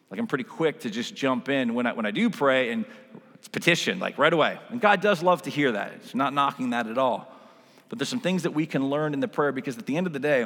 Like 0.09 0.19
I'm 0.19 0.25
pretty 0.25 0.43
quick 0.43 0.79
to 0.79 0.89
just 0.89 1.13
jump 1.13 1.49
in 1.49 1.75
when 1.75 1.85
I, 1.85 1.93
when 1.93 2.07
I 2.07 2.11
do 2.11 2.31
pray 2.31 2.71
and 2.71 2.83
it's 3.35 3.47
petition, 3.47 3.99
like 3.99 4.17
right 4.17 4.33
away. 4.33 4.57
And 4.69 4.81
God 4.81 4.99
does 4.99 5.21
love 5.21 5.43
to 5.43 5.51
hear 5.51 5.73
that. 5.73 5.93
It's 5.97 6.15
not 6.15 6.33
knocking 6.33 6.71
that 6.71 6.87
at 6.87 6.97
all. 6.97 7.31
But 7.89 7.99
there's 7.99 8.09
some 8.09 8.21
things 8.21 8.41
that 8.41 8.55
we 8.55 8.65
can 8.65 8.89
learn 8.89 9.13
in 9.13 9.19
the 9.19 9.27
prayer 9.27 9.51
because 9.51 9.77
at 9.77 9.85
the 9.85 9.97
end 9.97 10.07
of 10.07 10.13
the 10.13 10.19
day, 10.19 10.45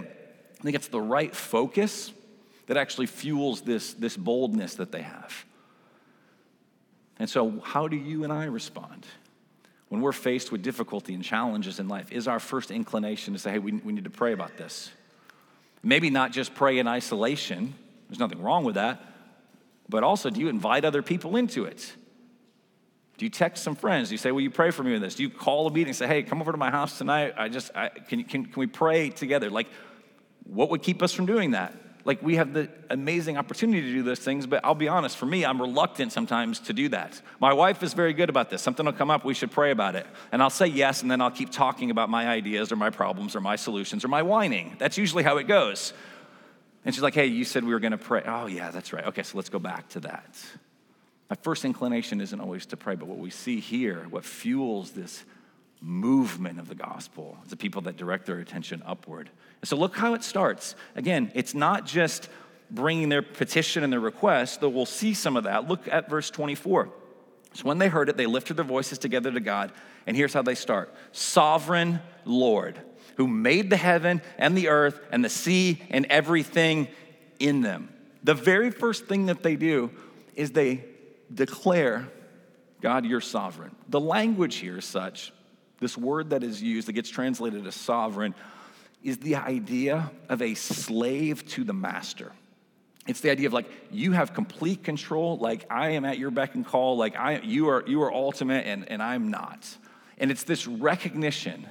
I 0.61 0.63
think 0.63 0.75
it's 0.75 0.89
the 0.89 1.01
right 1.01 1.35
focus 1.35 2.13
that 2.67 2.77
actually 2.77 3.07
fuels 3.07 3.61
this, 3.61 3.95
this 3.95 4.15
boldness 4.15 4.75
that 4.75 4.91
they 4.91 5.01
have. 5.01 5.45
And 7.17 7.27
so, 7.27 7.59
how 7.63 7.87
do 7.87 7.95
you 7.95 8.23
and 8.23 8.31
I 8.31 8.45
respond? 8.45 9.07
When 9.89 10.01
we're 10.01 10.11
faced 10.11 10.51
with 10.51 10.61
difficulty 10.61 11.15
and 11.15 11.23
challenges 11.23 11.79
in 11.79 11.87
life, 11.87 12.11
is 12.11 12.27
our 12.27 12.39
first 12.39 12.69
inclination 12.69 13.33
to 13.33 13.39
say, 13.39 13.53
hey, 13.53 13.59
we, 13.59 13.71
we 13.73 13.91
need 13.91 14.03
to 14.03 14.11
pray 14.11 14.33
about 14.33 14.55
this? 14.57 14.91
Maybe 15.81 16.11
not 16.11 16.31
just 16.31 16.53
pray 16.53 16.77
in 16.77 16.87
isolation, 16.87 17.73
there's 18.07 18.19
nothing 18.19 18.41
wrong 18.41 18.63
with 18.63 18.75
that, 18.75 19.01
but 19.89 20.03
also 20.03 20.29
do 20.29 20.39
you 20.39 20.47
invite 20.47 20.85
other 20.85 21.01
people 21.01 21.37
into 21.37 21.65
it? 21.65 21.91
Do 23.17 23.25
you 23.25 23.31
text 23.31 23.63
some 23.63 23.75
friends? 23.75 24.09
Do 24.09 24.13
you 24.13 24.19
say, 24.19 24.31
Will 24.31 24.41
you 24.41 24.51
pray 24.51 24.69
for 24.69 24.83
me 24.83 24.94
in 24.94 25.01
this? 25.01 25.15
Do 25.15 25.23
you 25.23 25.30
call 25.31 25.65
a 25.65 25.71
meeting 25.71 25.87
and 25.87 25.95
say, 25.95 26.07
Hey, 26.07 26.21
come 26.21 26.39
over 26.39 26.51
to 26.51 26.57
my 26.57 26.71
house 26.71 26.99
tonight? 26.99 27.33
I 27.35 27.49
just, 27.49 27.71
I, 27.75 27.89
can, 27.89 28.23
can, 28.23 28.45
can 28.45 28.59
we 28.59 28.68
pray 28.68 29.09
together? 29.09 29.49
Like, 29.49 29.68
what 30.44 30.69
would 30.69 30.83
keep 30.83 31.02
us 31.02 31.14
from 31.14 31.26
doing 31.26 31.52
that? 31.52 31.76
Like, 32.04 32.24
we 32.24 32.38
have 32.38 32.54
the 32.54 32.68
amazing 32.90 33.38
opportunity 33.38 33.81
to 33.81 33.94
do 33.94 34.02
those 34.02 34.19
things, 34.19 34.48
but 34.48 34.66
I'll 34.66 34.74
be 34.74 34.88
honest, 34.88 35.18
for 35.18 35.28
me, 35.28 35.45
I'm 35.45 35.62
reluctant 35.62 36.12
sometimes 36.12 36.60
to 36.62 36.74
do 36.74 36.90
that. 36.90 37.21
My 37.40 37.54
wife 37.54 37.83
is 37.83 37.94
very 37.94 38.14
good 38.14 38.30
about 38.30 38.50
this. 38.50 38.62
Something 38.62 38.88
will 38.88 38.94
come 38.94 39.12
up, 39.12 39.24
we 39.24 39.36
should 39.36 39.52
pray 39.52 39.69
about 39.69 39.95
it. 39.95 40.07
And 40.31 40.42
I'll 40.42 40.50
say 40.50 40.66
yes, 40.66 41.04
and 41.04 41.12
then 41.12 41.21
I'll 41.21 41.30
keep 41.30 41.52
talking 41.52 41.92
about 41.92 42.10
my 42.10 42.28
ideas 42.28 42.71
or 42.71 42.76
my 42.76 42.90
problems 42.90 43.36
or 43.36 43.42
my 43.42 43.56
solutions 43.56 44.04
or 44.04 44.07
my 44.07 44.24
whining. 44.24 44.76
That's 44.80 44.98
usually 44.98 45.24
how 45.24 45.38
it 45.38 45.48
goes. 45.48 45.94
And 46.83 46.95
she's 46.95 47.04
like, 47.04 47.14
Hey, 47.14 47.28
you 47.28 47.45
said 47.45 47.64
we 47.64 47.74
were 47.74 47.80
gonna 47.80 47.98
pray. 48.00 48.24
Oh, 48.26 48.48
yeah, 48.48 48.71
that's 48.71 48.94
right. 48.94 49.06
Okay, 49.07 49.21
so 49.21 49.38
let's 49.38 49.50
go 49.50 49.60
back 49.60 49.90
to 49.90 50.00
that. 50.02 50.36
My 51.30 51.36
first 51.44 51.64
inclination 51.64 52.19
isn't 52.19 52.42
always 52.42 52.66
to 52.68 52.78
pray, 52.78 52.95
but 52.95 53.07
what 53.07 53.19
we 53.19 53.30
see 53.30 53.60
here, 53.60 54.07
what 54.10 54.26
fuels 54.26 54.92
this 54.92 55.24
movement 55.80 56.60
of 56.60 56.68
the 56.68 56.76
gospel, 56.76 57.38
is 57.44 57.52
the 57.52 57.57
people 57.57 57.83
that 57.83 57.95
direct 57.95 58.26
their 58.26 58.40
attention 58.40 58.81
upward. 58.86 59.30
So 59.63 59.77
look 59.77 59.95
how 59.95 60.13
it 60.13 60.23
starts. 60.23 60.75
Again, 60.95 61.31
it's 61.35 61.53
not 61.53 61.85
just 61.85 62.30
bringing 62.71 63.09
their 63.09 63.21
petition 63.21 63.83
and 63.83 63.91
their 63.91 63.99
request, 63.99 64.61
though 64.61 64.69
we'll 64.69 64.85
see 64.85 65.13
some 65.13 65.37
of 65.37 65.44
that. 65.44 65.68
Look 65.68 65.87
at 65.87 66.09
verse 66.09 66.30
24. 66.30 66.89
So 67.53 67.63
when 67.63 67.77
they 67.77 67.89
heard 67.89 68.09
it, 68.09 68.18
they 68.18 68.25
lifted 68.25 68.56
their 68.56 68.65
voices 68.65 68.97
together 68.97 69.31
to 69.31 69.39
God. 69.39 69.71
And 70.07 70.15
here's 70.15 70.33
how 70.33 70.41
they 70.41 70.56
start 70.56 70.94
Sovereign 71.11 72.01
Lord, 72.25 72.80
who 73.18 73.27
made 73.27 73.69
the 73.69 73.77
heaven 73.77 74.21
and 74.37 74.57
the 74.57 74.69
earth 74.69 74.99
and 75.11 75.23
the 75.23 75.30
sea 75.30 75.81
and 75.89 76.06
everything 76.06 76.87
in 77.39 77.61
them. 77.61 77.94
The 78.23 78.33
very 78.33 78.71
first 78.71 79.06
thing 79.06 79.27
that 79.27 79.44
they 79.44 79.56
do 79.56 79.91
is 80.35 80.51
they 80.51 80.85
declare, 81.33 82.07
God, 82.81 83.06
you're 83.06 83.21
sovereign. 83.21 83.75
The 83.89 83.99
language 83.99 84.56
here 84.56 84.77
is 84.77 84.85
such, 84.85 85.33
this 85.80 85.97
word 85.97 86.30
that 86.30 86.44
is 86.44 86.61
used 86.61 86.87
that 86.87 86.94
gets 86.94 87.09
translated 87.09 87.65
as 87.68 87.75
sovereign, 87.75 88.33
is 89.03 89.17
the 89.17 89.35
idea 89.35 90.11
of 90.29 90.41
a 90.41 90.53
slave 90.53 91.47
to 91.49 91.63
the 91.63 91.73
master. 91.73 92.31
It's 93.07 93.21
the 93.21 93.31
idea 93.31 93.47
of 93.47 93.53
like 93.53 93.69
you 93.91 94.11
have 94.11 94.33
complete 94.33 94.83
control, 94.83 95.37
like 95.37 95.65
I 95.71 95.91
am 95.91 96.05
at 96.05 96.19
your 96.19 96.31
beck 96.31 96.55
and 96.55 96.65
call, 96.65 96.97
like 96.97 97.15
I 97.15 97.39
you 97.39 97.69
are 97.69 97.83
you 97.87 98.03
are 98.03 98.13
ultimate 98.13 98.67
and, 98.67 98.89
and 98.91 99.01
I'm 99.01 99.31
not. 99.31 99.67
And 100.19 100.29
it's 100.29 100.43
this 100.43 100.67
recognition 100.67 101.65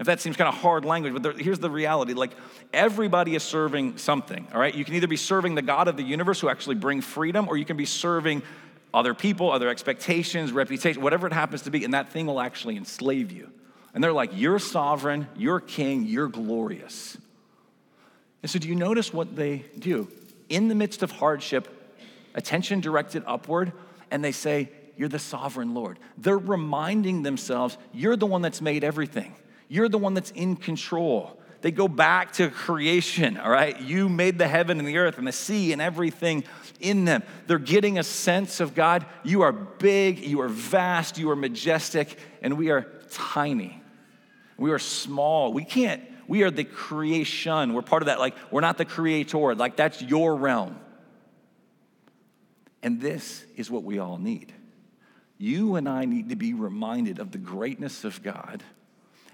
If 0.00 0.06
that 0.06 0.18
seems 0.22 0.34
kind 0.38 0.48
of 0.48 0.54
hard 0.54 0.86
language, 0.86 1.12
but 1.12 1.22
there, 1.22 1.32
here's 1.32 1.58
the 1.58 1.68
reality 1.68 2.14
like 2.14 2.30
everybody 2.72 3.34
is 3.34 3.42
serving 3.42 3.98
something, 3.98 4.48
all 4.52 4.58
right? 4.58 4.74
You 4.74 4.82
can 4.82 4.94
either 4.94 5.06
be 5.06 5.18
serving 5.18 5.54
the 5.54 5.62
God 5.62 5.88
of 5.88 5.98
the 5.98 6.02
universe 6.02 6.40
who 6.40 6.48
actually 6.48 6.76
bring 6.76 7.02
freedom, 7.02 7.46
or 7.48 7.58
you 7.58 7.66
can 7.66 7.76
be 7.76 7.84
serving 7.84 8.42
other 8.94 9.12
people, 9.12 9.52
other 9.52 9.68
expectations, 9.68 10.52
reputation, 10.52 11.02
whatever 11.02 11.26
it 11.26 11.34
happens 11.34 11.62
to 11.62 11.70
be, 11.70 11.84
and 11.84 11.92
that 11.92 12.10
thing 12.10 12.26
will 12.26 12.40
actually 12.40 12.78
enslave 12.78 13.30
you. 13.30 13.50
And 13.94 14.02
they're 14.02 14.12
like, 14.12 14.30
You're 14.34 14.58
sovereign, 14.58 15.28
you're 15.36 15.60
king, 15.60 16.06
you're 16.06 16.28
glorious. 16.28 17.16
And 18.42 18.50
so, 18.50 18.58
do 18.58 18.68
you 18.68 18.74
notice 18.74 19.12
what 19.12 19.36
they 19.36 19.64
do? 19.78 20.08
In 20.48 20.68
the 20.68 20.74
midst 20.74 21.02
of 21.02 21.10
hardship, 21.10 21.68
attention 22.34 22.80
directed 22.80 23.22
upward, 23.26 23.72
and 24.10 24.24
they 24.24 24.32
say, 24.32 24.70
You're 24.96 25.08
the 25.08 25.18
sovereign 25.18 25.74
Lord. 25.74 25.98
They're 26.16 26.38
reminding 26.38 27.22
themselves, 27.22 27.76
You're 27.92 28.16
the 28.16 28.26
one 28.26 28.42
that's 28.42 28.60
made 28.60 28.84
everything, 28.84 29.34
you're 29.68 29.88
the 29.88 29.98
one 29.98 30.14
that's 30.14 30.30
in 30.32 30.56
control. 30.56 31.36
They 31.62 31.70
go 31.70 31.88
back 31.88 32.32
to 32.34 32.48
creation, 32.48 33.36
all 33.36 33.50
right? 33.50 33.78
You 33.78 34.08
made 34.08 34.38
the 34.38 34.48
heaven 34.48 34.78
and 34.78 34.88
the 34.88 34.96
earth 34.96 35.18
and 35.18 35.26
the 35.26 35.32
sea 35.32 35.72
and 35.72 35.82
everything 35.82 36.44
in 36.80 37.04
them. 37.04 37.22
They're 37.46 37.58
getting 37.58 37.98
a 37.98 38.02
sense 38.02 38.60
of 38.60 38.74
God, 38.74 39.04
you 39.24 39.42
are 39.42 39.52
big, 39.52 40.20
you 40.20 40.40
are 40.40 40.48
vast, 40.48 41.18
you 41.18 41.28
are 41.30 41.36
majestic, 41.36 42.18
and 42.40 42.56
we 42.56 42.70
are 42.70 42.86
tiny. 43.10 43.79
We 44.60 44.72
are 44.72 44.78
small. 44.78 45.54
We 45.54 45.64
can't, 45.64 46.02
we 46.28 46.42
are 46.42 46.50
the 46.50 46.64
creation. 46.64 47.72
We're 47.72 47.80
part 47.80 48.02
of 48.02 48.06
that. 48.06 48.18
Like, 48.18 48.36
we're 48.50 48.60
not 48.60 48.76
the 48.76 48.84
creator. 48.84 49.54
Like, 49.54 49.76
that's 49.76 50.02
your 50.02 50.36
realm. 50.36 50.78
And 52.82 53.00
this 53.00 53.42
is 53.56 53.70
what 53.70 53.84
we 53.84 53.98
all 53.98 54.18
need. 54.18 54.52
You 55.38 55.76
and 55.76 55.88
I 55.88 56.04
need 56.04 56.28
to 56.28 56.36
be 56.36 56.52
reminded 56.52 57.18
of 57.20 57.32
the 57.32 57.38
greatness 57.38 58.04
of 58.04 58.22
God 58.22 58.62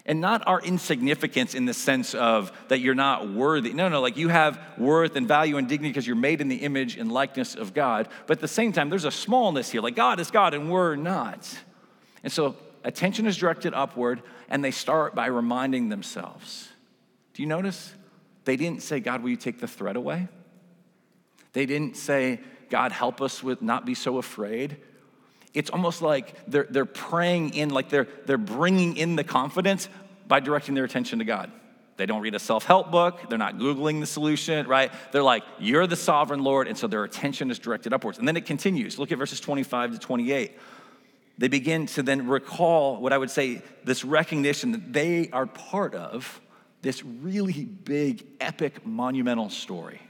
and 0.04 0.20
not 0.20 0.46
our 0.46 0.60
insignificance 0.60 1.56
in 1.56 1.64
the 1.64 1.74
sense 1.74 2.14
of 2.14 2.52
that 2.68 2.78
you're 2.78 2.94
not 2.94 3.28
worthy. 3.28 3.72
No, 3.72 3.88
no, 3.88 4.00
like 4.00 4.16
you 4.16 4.28
have 4.28 4.60
worth 4.78 5.16
and 5.16 5.26
value 5.26 5.56
and 5.56 5.68
dignity 5.68 5.90
because 5.90 6.06
you're 6.06 6.14
made 6.14 6.40
in 6.40 6.46
the 6.46 6.58
image 6.58 6.96
and 6.96 7.10
likeness 7.10 7.56
of 7.56 7.74
God. 7.74 8.08
But 8.28 8.36
at 8.36 8.40
the 8.40 8.46
same 8.46 8.72
time, 8.72 8.90
there's 8.90 9.04
a 9.04 9.10
smallness 9.10 9.70
here. 9.70 9.80
Like 9.80 9.96
God 9.96 10.20
is 10.20 10.30
God 10.30 10.54
and 10.54 10.70
we're 10.70 10.94
not. 10.94 11.52
And 12.22 12.32
so 12.32 12.54
attention 12.86 13.26
is 13.26 13.36
directed 13.36 13.74
upward 13.74 14.22
and 14.48 14.64
they 14.64 14.70
start 14.70 15.14
by 15.14 15.26
reminding 15.26 15.90
themselves. 15.90 16.70
Do 17.34 17.42
you 17.42 17.48
notice? 17.48 17.92
They 18.46 18.56
didn't 18.56 18.82
say, 18.82 19.00
God, 19.00 19.22
will 19.22 19.30
you 19.30 19.36
take 19.36 19.60
the 19.60 19.68
threat 19.68 19.96
away? 19.96 20.28
They 21.52 21.66
didn't 21.66 21.98
say, 21.98 22.40
God, 22.70 22.92
help 22.92 23.20
us 23.20 23.42
with 23.42 23.60
not 23.60 23.84
be 23.84 23.94
so 23.94 24.16
afraid 24.16 24.78
it's 25.56 25.70
almost 25.70 26.02
like 26.02 26.34
they're, 26.46 26.66
they're 26.68 26.84
praying 26.84 27.54
in, 27.54 27.70
like 27.70 27.88
they're, 27.88 28.06
they're 28.26 28.36
bringing 28.36 28.98
in 28.98 29.16
the 29.16 29.24
confidence 29.24 29.88
by 30.28 30.38
directing 30.38 30.74
their 30.74 30.84
attention 30.84 31.18
to 31.20 31.24
God. 31.24 31.50
They 31.96 32.04
don't 32.04 32.20
read 32.20 32.34
a 32.34 32.38
self 32.38 32.64
help 32.64 32.90
book. 32.90 33.30
They're 33.30 33.38
not 33.38 33.56
Googling 33.56 34.00
the 34.00 34.06
solution, 34.06 34.66
right? 34.66 34.92
They're 35.12 35.22
like, 35.22 35.44
You're 35.58 35.86
the 35.86 35.96
sovereign 35.96 36.44
Lord. 36.44 36.68
And 36.68 36.76
so 36.76 36.86
their 36.86 37.04
attention 37.04 37.50
is 37.50 37.58
directed 37.58 37.94
upwards. 37.94 38.18
And 38.18 38.28
then 38.28 38.36
it 38.36 38.44
continues. 38.44 38.98
Look 38.98 39.12
at 39.12 39.18
verses 39.18 39.40
25 39.40 39.92
to 39.92 39.98
28. 39.98 40.58
They 41.38 41.48
begin 41.48 41.86
to 41.86 42.02
then 42.02 42.28
recall 42.28 43.00
what 43.00 43.12
I 43.12 43.18
would 43.18 43.30
say 43.30 43.62
this 43.84 44.04
recognition 44.04 44.72
that 44.72 44.92
they 44.92 45.28
are 45.30 45.46
part 45.46 45.94
of 45.94 46.40
this 46.82 47.04
really 47.04 47.64
big, 47.64 48.24
epic, 48.40 48.86
monumental 48.86 49.50
story. 49.50 50.00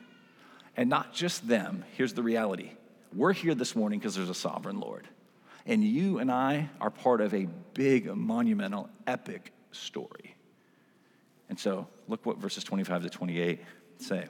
And 0.76 0.90
not 0.90 1.14
just 1.14 1.48
them. 1.48 1.84
Here's 1.96 2.12
the 2.12 2.22
reality 2.22 2.72
we're 3.14 3.32
here 3.32 3.54
this 3.54 3.74
morning 3.74 3.98
because 3.98 4.14
there's 4.14 4.28
a 4.28 4.34
sovereign 4.34 4.78
Lord. 4.78 5.08
And 5.64 5.82
you 5.82 6.18
and 6.18 6.30
I 6.30 6.68
are 6.80 6.90
part 6.90 7.20
of 7.20 7.34
a 7.34 7.48
big, 7.74 8.14
monumental, 8.14 8.88
epic 9.06 9.52
story. 9.72 10.36
And 11.48 11.58
so, 11.58 11.88
look 12.08 12.26
what 12.26 12.38
verses 12.38 12.62
25 12.62 13.02
to 13.04 13.10
28 13.10 13.60
say. 13.98 14.26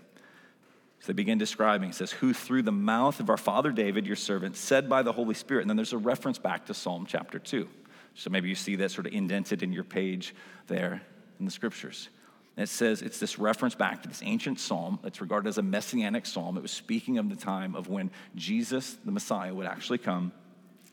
So 1.06 1.12
they 1.12 1.16
begin 1.18 1.38
describing, 1.38 1.90
it 1.90 1.94
says, 1.94 2.10
Who 2.10 2.32
through 2.32 2.62
the 2.62 2.72
mouth 2.72 3.20
of 3.20 3.30
our 3.30 3.36
father 3.36 3.70
David, 3.70 4.08
your 4.08 4.16
servant, 4.16 4.56
said 4.56 4.88
by 4.88 5.04
the 5.04 5.12
Holy 5.12 5.36
Spirit. 5.36 5.60
And 5.60 5.70
then 5.70 5.76
there's 5.76 5.92
a 5.92 5.98
reference 5.98 6.36
back 6.36 6.66
to 6.66 6.74
Psalm 6.74 7.06
chapter 7.06 7.38
2. 7.38 7.68
So 8.16 8.28
maybe 8.28 8.48
you 8.48 8.56
see 8.56 8.74
that 8.74 8.90
sort 8.90 9.06
of 9.06 9.12
indented 9.12 9.62
in 9.62 9.72
your 9.72 9.84
page 9.84 10.34
there 10.66 11.00
in 11.38 11.44
the 11.44 11.52
scriptures. 11.52 12.08
And 12.56 12.64
it 12.64 12.68
says 12.68 13.02
it's 13.02 13.20
this 13.20 13.38
reference 13.38 13.76
back 13.76 14.02
to 14.02 14.08
this 14.08 14.20
ancient 14.24 14.58
psalm 14.58 14.98
that's 15.00 15.20
regarded 15.20 15.48
as 15.48 15.58
a 15.58 15.62
messianic 15.62 16.26
psalm. 16.26 16.56
It 16.56 16.62
was 16.62 16.72
speaking 16.72 17.18
of 17.18 17.28
the 17.28 17.36
time 17.36 17.76
of 17.76 17.86
when 17.86 18.10
Jesus, 18.34 18.96
the 19.04 19.12
Messiah, 19.12 19.54
would 19.54 19.66
actually 19.66 19.98
come 19.98 20.32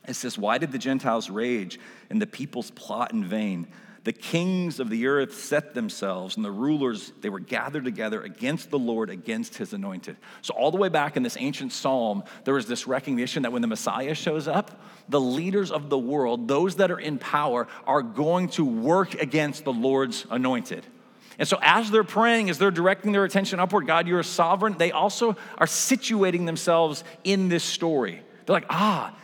it 0.08 0.16
says, 0.16 0.38
Why 0.38 0.58
did 0.58 0.72
the 0.72 0.78
Gentiles 0.78 1.30
rage 1.30 1.80
and 2.10 2.22
the 2.22 2.28
peoples 2.28 2.72
plot 2.72 3.14
in 3.14 3.24
vain? 3.24 3.68
The 4.04 4.12
kings 4.12 4.82
of 4.82 4.90
the 4.90 5.08
earth 5.08 5.34
set 5.34 5.74
themselves, 5.74 6.36
and 6.36 6.44
the 6.44 6.52
rulers, 6.52 7.14
they 7.22 7.30
were 7.30 7.40
gathered 7.40 7.86
together 7.86 8.22
against 8.22 8.70
the 8.70 8.80
Lord, 8.80 9.10
against 9.10 9.56
his 9.56 9.72
anointed. 9.72 10.18
So, 10.42 10.54
all 10.56 10.72
the 10.72 10.78
way 10.78 10.90
back 10.90 11.16
in 11.16 11.24
this 11.24 11.38
ancient 11.40 11.72
psalm, 11.72 12.24
there 12.44 12.54
was 12.54 12.66
this 12.66 12.86
recognition 12.86 13.44
that 13.44 13.54
when 13.54 13.62
the 13.62 13.68
Messiah 13.68 14.14
shows 14.14 14.46
up, 14.46 14.82
the 15.08 15.22
leaders 15.22 15.72
of 15.72 15.90
the 15.90 15.98
world, 15.98 16.50
those 16.50 16.78
that 16.78 16.92
are 16.92 17.00
in 17.00 17.18
power, 17.18 17.68
are 17.88 18.02
going 18.02 18.50
to 18.50 18.66
work 18.66 19.14
against 19.16 19.64
the 19.64 19.74
Lord's 19.74 20.26
anointed. 20.30 20.86
And 21.40 21.48
so, 21.48 21.58
as 21.62 21.90
they're 21.90 22.04
praying, 22.04 22.50
as 22.50 22.58
they're 22.58 22.72
directing 22.72 23.14
their 23.14 23.24
attention 23.24 23.62
upward, 23.62 23.88
God, 23.88 24.10
you're 24.10 24.22
sovereign, 24.24 24.76
they 24.78 24.92
also 24.92 25.38
are 25.58 25.66
situating 25.66 26.46
themselves 26.46 27.06
in 27.24 27.48
this 27.48 27.64
story. 27.64 28.22
They're 28.46 28.54
like, 28.54 28.66
ah, 28.70 29.16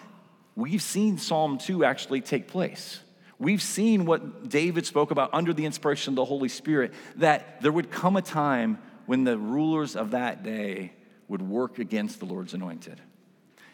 we've 0.55 0.81
seen 0.81 1.17
Psalm 1.17 1.57
2 1.57 1.83
actually 1.83 2.21
take 2.21 2.47
place. 2.47 3.01
We've 3.39 3.61
seen 3.61 4.05
what 4.05 4.49
David 4.49 4.85
spoke 4.85 5.11
about 5.11 5.33
under 5.33 5.53
the 5.53 5.65
inspiration 5.65 6.11
of 6.11 6.15
the 6.17 6.25
Holy 6.25 6.49
Spirit 6.49 6.93
that 7.15 7.61
there 7.61 7.71
would 7.71 7.89
come 7.89 8.17
a 8.17 8.21
time 8.21 8.79
when 9.05 9.23
the 9.23 9.37
rulers 9.37 9.95
of 9.95 10.11
that 10.11 10.43
day 10.43 10.91
would 11.29 11.41
work 11.41 11.79
against 11.79 12.19
the 12.19 12.25
Lord's 12.25 12.53
anointed. 12.53 13.01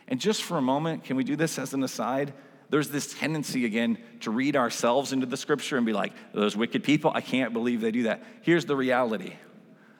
And 0.07 0.21
just 0.21 0.43
for 0.43 0.57
a 0.57 0.61
moment, 0.61 1.03
can 1.03 1.17
we 1.17 1.23
do 1.23 1.35
this 1.35 1.57
as 1.57 1.73
an 1.73 1.83
aside? 1.83 2.33
There's 2.69 2.89
this 2.89 3.13
tendency 3.13 3.65
again 3.65 3.97
to 4.21 4.31
read 4.31 4.55
ourselves 4.55 5.11
into 5.11 5.25
the 5.25 5.37
scripture 5.37 5.77
and 5.77 5.85
be 5.85 5.93
like, 5.93 6.13
those 6.31 6.55
wicked 6.55 6.83
people, 6.83 7.11
I 7.13 7.21
can't 7.21 7.51
believe 7.51 7.81
they 7.81 7.91
do 7.91 8.03
that. 8.03 8.23
Here's 8.43 8.65
the 8.65 8.75
reality 8.75 9.33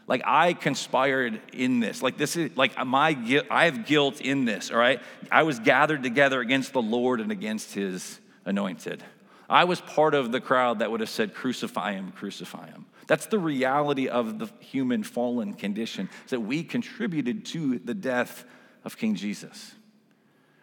like 0.07 0.21
I 0.25 0.53
conspired 0.53 1.41
in 1.51 1.79
this. 1.79 2.01
Like 2.01 2.17
this 2.17 2.35
is 2.35 2.55
like 2.55 2.83
my 2.85 3.43
I 3.49 3.65
have 3.65 3.85
guilt 3.85 4.21
in 4.21 4.45
this, 4.45 4.71
all 4.71 4.77
right? 4.77 5.01
I 5.31 5.43
was 5.43 5.59
gathered 5.59 6.03
together 6.03 6.41
against 6.41 6.73
the 6.73 6.81
Lord 6.81 7.21
and 7.21 7.31
against 7.31 7.73
his 7.73 8.19
anointed. 8.45 9.03
I 9.49 9.63
was 9.65 9.81
part 9.81 10.13
of 10.13 10.31
the 10.31 10.41
crowd 10.41 10.79
that 10.79 10.91
would 10.91 10.99
have 10.99 11.09
said 11.09 11.33
crucify 11.33 11.93
him, 11.93 12.11
crucify 12.11 12.67
him. 12.67 12.85
That's 13.07 13.27
the 13.27 13.39
reality 13.39 14.07
of 14.07 14.39
the 14.39 14.49
human 14.59 15.03
fallen 15.03 15.53
condition, 15.53 16.09
is 16.25 16.31
that 16.31 16.39
we 16.39 16.63
contributed 16.63 17.45
to 17.47 17.79
the 17.79 17.93
death 17.93 18.45
of 18.83 18.97
King 18.97 19.15
Jesus. 19.15 19.75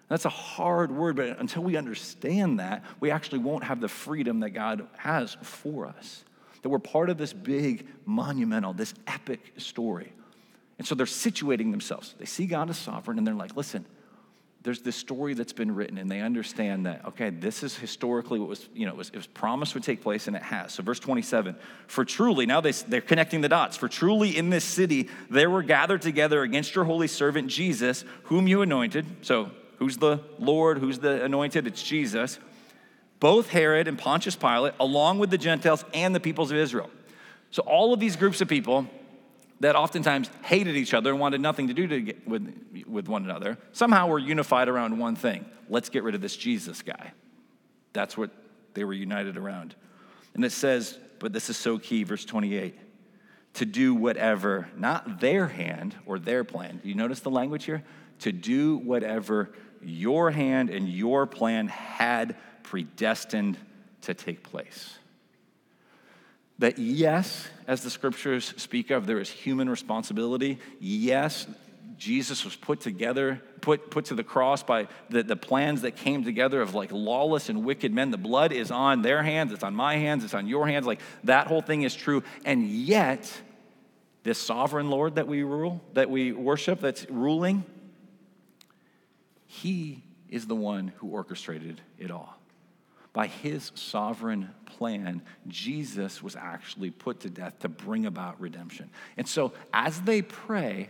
That's 0.08 0.24
a 0.24 0.30
hard 0.30 0.90
word, 0.92 1.16
but 1.16 1.38
until 1.38 1.62
we 1.62 1.76
understand 1.76 2.58
that, 2.58 2.84
we 3.00 3.10
actually 3.10 3.38
won't 3.38 3.64
have 3.64 3.80
the 3.80 3.88
freedom 3.88 4.40
that 4.40 4.50
God 4.50 4.86
has 4.98 5.36
for 5.42 5.86
us 5.86 6.24
that 6.62 6.68
we're 6.68 6.78
part 6.78 7.10
of 7.10 7.18
this 7.18 7.32
big, 7.32 7.86
monumental, 8.06 8.72
this 8.72 8.94
epic 9.06 9.52
story. 9.58 10.12
And 10.78 10.86
so 10.86 10.94
they're 10.94 11.06
situating 11.06 11.70
themselves. 11.70 12.14
They 12.18 12.24
see 12.24 12.46
God 12.46 12.70
as 12.70 12.78
sovereign 12.78 13.18
and 13.18 13.26
they're 13.26 13.34
like, 13.34 13.56
listen, 13.56 13.84
there's 14.62 14.80
this 14.82 14.96
story 14.96 15.34
that's 15.34 15.52
been 15.52 15.74
written 15.74 15.98
and 15.98 16.10
they 16.10 16.20
understand 16.20 16.86
that 16.86 17.04
okay 17.04 17.30
this 17.30 17.62
is 17.62 17.76
historically 17.76 18.38
what 18.38 18.48
was 18.48 18.68
you 18.74 18.86
know 18.86 18.92
it 18.92 18.96
was, 18.96 19.08
it 19.08 19.16
was, 19.16 19.26
promised 19.26 19.74
would 19.74 19.82
take 19.82 20.02
place 20.02 20.26
and 20.26 20.36
it 20.36 20.42
has. 20.42 20.74
So 20.74 20.82
verse 20.82 21.00
27 21.00 21.56
for 21.86 22.04
truly 22.04 22.46
now 22.46 22.60
they, 22.60 22.72
they're 22.72 23.00
connecting 23.00 23.40
the 23.40 23.48
dots 23.48 23.76
for 23.76 23.88
truly 23.88 24.36
in 24.36 24.50
this 24.50 24.64
city 24.64 25.08
there 25.30 25.50
were 25.50 25.62
gathered 25.62 26.02
together 26.02 26.42
against 26.42 26.74
your 26.74 26.84
holy 26.84 27.08
servant 27.08 27.48
jesus 27.48 28.04
whom 28.24 28.46
you 28.46 28.62
anointed. 28.62 29.06
So 29.22 29.50
who's 29.78 29.96
the 29.96 30.20
lord? 30.38 30.78
Who's 30.78 30.98
the 30.98 31.24
anointed? 31.24 31.66
It's 31.66 31.82
jesus. 31.82 32.38
Both 33.20 33.50
Herod 33.50 33.86
and 33.86 33.96
Pontius 33.96 34.34
Pilate, 34.34 34.74
along 34.80 35.20
with 35.20 35.30
the 35.30 35.38
Gentiles 35.38 35.84
and 35.94 36.12
the 36.12 36.18
peoples 36.18 36.50
of 36.50 36.56
Israel. 36.56 36.90
So, 37.52 37.62
all 37.62 37.92
of 37.92 38.00
these 38.00 38.16
groups 38.16 38.40
of 38.40 38.48
people 38.48 38.88
that 39.62 39.76
oftentimes 39.76 40.30
hated 40.42 40.76
each 40.76 40.94
other 40.94 41.10
and 41.10 41.20
wanted 41.20 41.40
nothing 41.40 41.68
to 41.68 41.74
do 41.74 41.86
to 41.86 42.14
with, 42.26 42.84
with 42.86 43.08
one 43.08 43.24
another 43.24 43.58
somehow 43.72 44.06
were 44.06 44.18
unified 44.18 44.68
around 44.68 44.98
one 44.98 45.16
thing 45.16 45.44
let's 45.68 45.88
get 45.88 46.02
rid 46.02 46.14
of 46.14 46.20
this 46.20 46.36
Jesus 46.36 46.82
guy. 46.82 47.12
That's 47.92 48.16
what 48.16 48.30
they 48.74 48.84
were 48.84 48.92
united 48.92 49.36
around. 49.36 49.74
And 50.34 50.44
it 50.44 50.52
says, 50.52 50.98
but 51.18 51.32
this 51.32 51.50
is 51.50 51.56
so 51.56 51.78
key, 51.78 52.04
verse 52.04 52.24
28 52.24 52.78
to 53.54 53.66
do 53.66 53.94
whatever, 53.94 54.66
not 54.78 55.20
their 55.20 55.46
hand 55.46 55.94
or 56.06 56.18
their 56.18 56.42
plan. 56.42 56.80
Do 56.82 56.88
you 56.88 56.94
notice 56.94 57.20
the 57.20 57.30
language 57.30 57.64
here? 57.64 57.82
To 58.20 58.32
do 58.32 58.78
whatever 58.78 59.52
your 59.82 60.30
hand 60.30 60.70
and 60.70 60.88
your 60.88 61.26
plan 61.26 61.68
had 61.68 62.36
predestined 62.62 63.58
to 64.02 64.14
take 64.14 64.42
place. 64.42 64.98
That, 66.58 66.78
yes, 66.78 67.48
as 67.66 67.82
the 67.82 67.90
scriptures 67.90 68.54
speak 68.56 68.90
of, 68.90 69.06
there 69.06 69.18
is 69.18 69.28
human 69.28 69.68
responsibility. 69.68 70.58
Yes, 70.80 71.46
Jesus 71.98 72.44
was 72.44 72.56
put 72.56 72.80
together, 72.80 73.40
put, 73.60 73.90
put 73.90 74.06
to 74.06 74.14
the 74.14 74.24
cross 74.24 74.62
by 74.62 74.88
the, 75.08 75.22
the 75.22 75.36
plans 75.36 75.82
that 75.82 75.96
came 75.96 76.24
together 76.24 76.60
of 76.60 76.74
like 76.74 76.90
lawless 76.92 77.48
and 77.48 77.64
wicked 77.64 77.92
men. 77.92 78.10
The 78.10 78.18
blood 78.18 78.52
is 78.52 78.70
on 78.70 79.02
their 79.02 79.22
hands, 79.22 79.52
it's 79.52 79.62
on 79.62 79.74
my 79.74 79.96
hands, 79.96 80.24
it's 80.24 80.34
on 80.34 80.46
your 80.46 80.66
hands. 80.66 80.86
Like 80.86 81.00
that 81.24 81.46
whole 81.46 81.62
thing 81.62 81.82
is 81.82 81.94
true. 81.94 82.22
And 82.44 82.68
yet, 82.68 83.32
this 84.24 84.38
sovereign 84.38 84.90
Lord 84.90 85.14
that 85.14 85.26
we 85.26 85.42
rule, 85.42 85.80
that 85.94 86.10
we 86.10 86.32
worship, 86.32 86.80
that's 86.80 87.08
ruling, 87.08 87.64
he 89.46 90.02
is 90.28 90.46
the 90.46 90.56
one 90.56 90.92
who 90.96 91.08
orchestrated 91.08 91.80
it 91.98 92.10
all. 92.10 92.36
By 93.12 93.26
his 93.26 93.72
sovereign 93.74 94.50
plan, 94.64 95.22
Jesus 95.46 96.22
was 96.22 96.34
actually 96.34 96.90
put 96.90 97.20
to 97.20 97.30
death 97.30 97.58
to 97.60 97.68
bring 97.68 98.06
about 98.06 98.40
redemption. 98.40 98.90
And 99.16 99.28
so, 99.28 99.52
as 99.72 100.00
they 100.00 100.22
pray, 100.22 100.88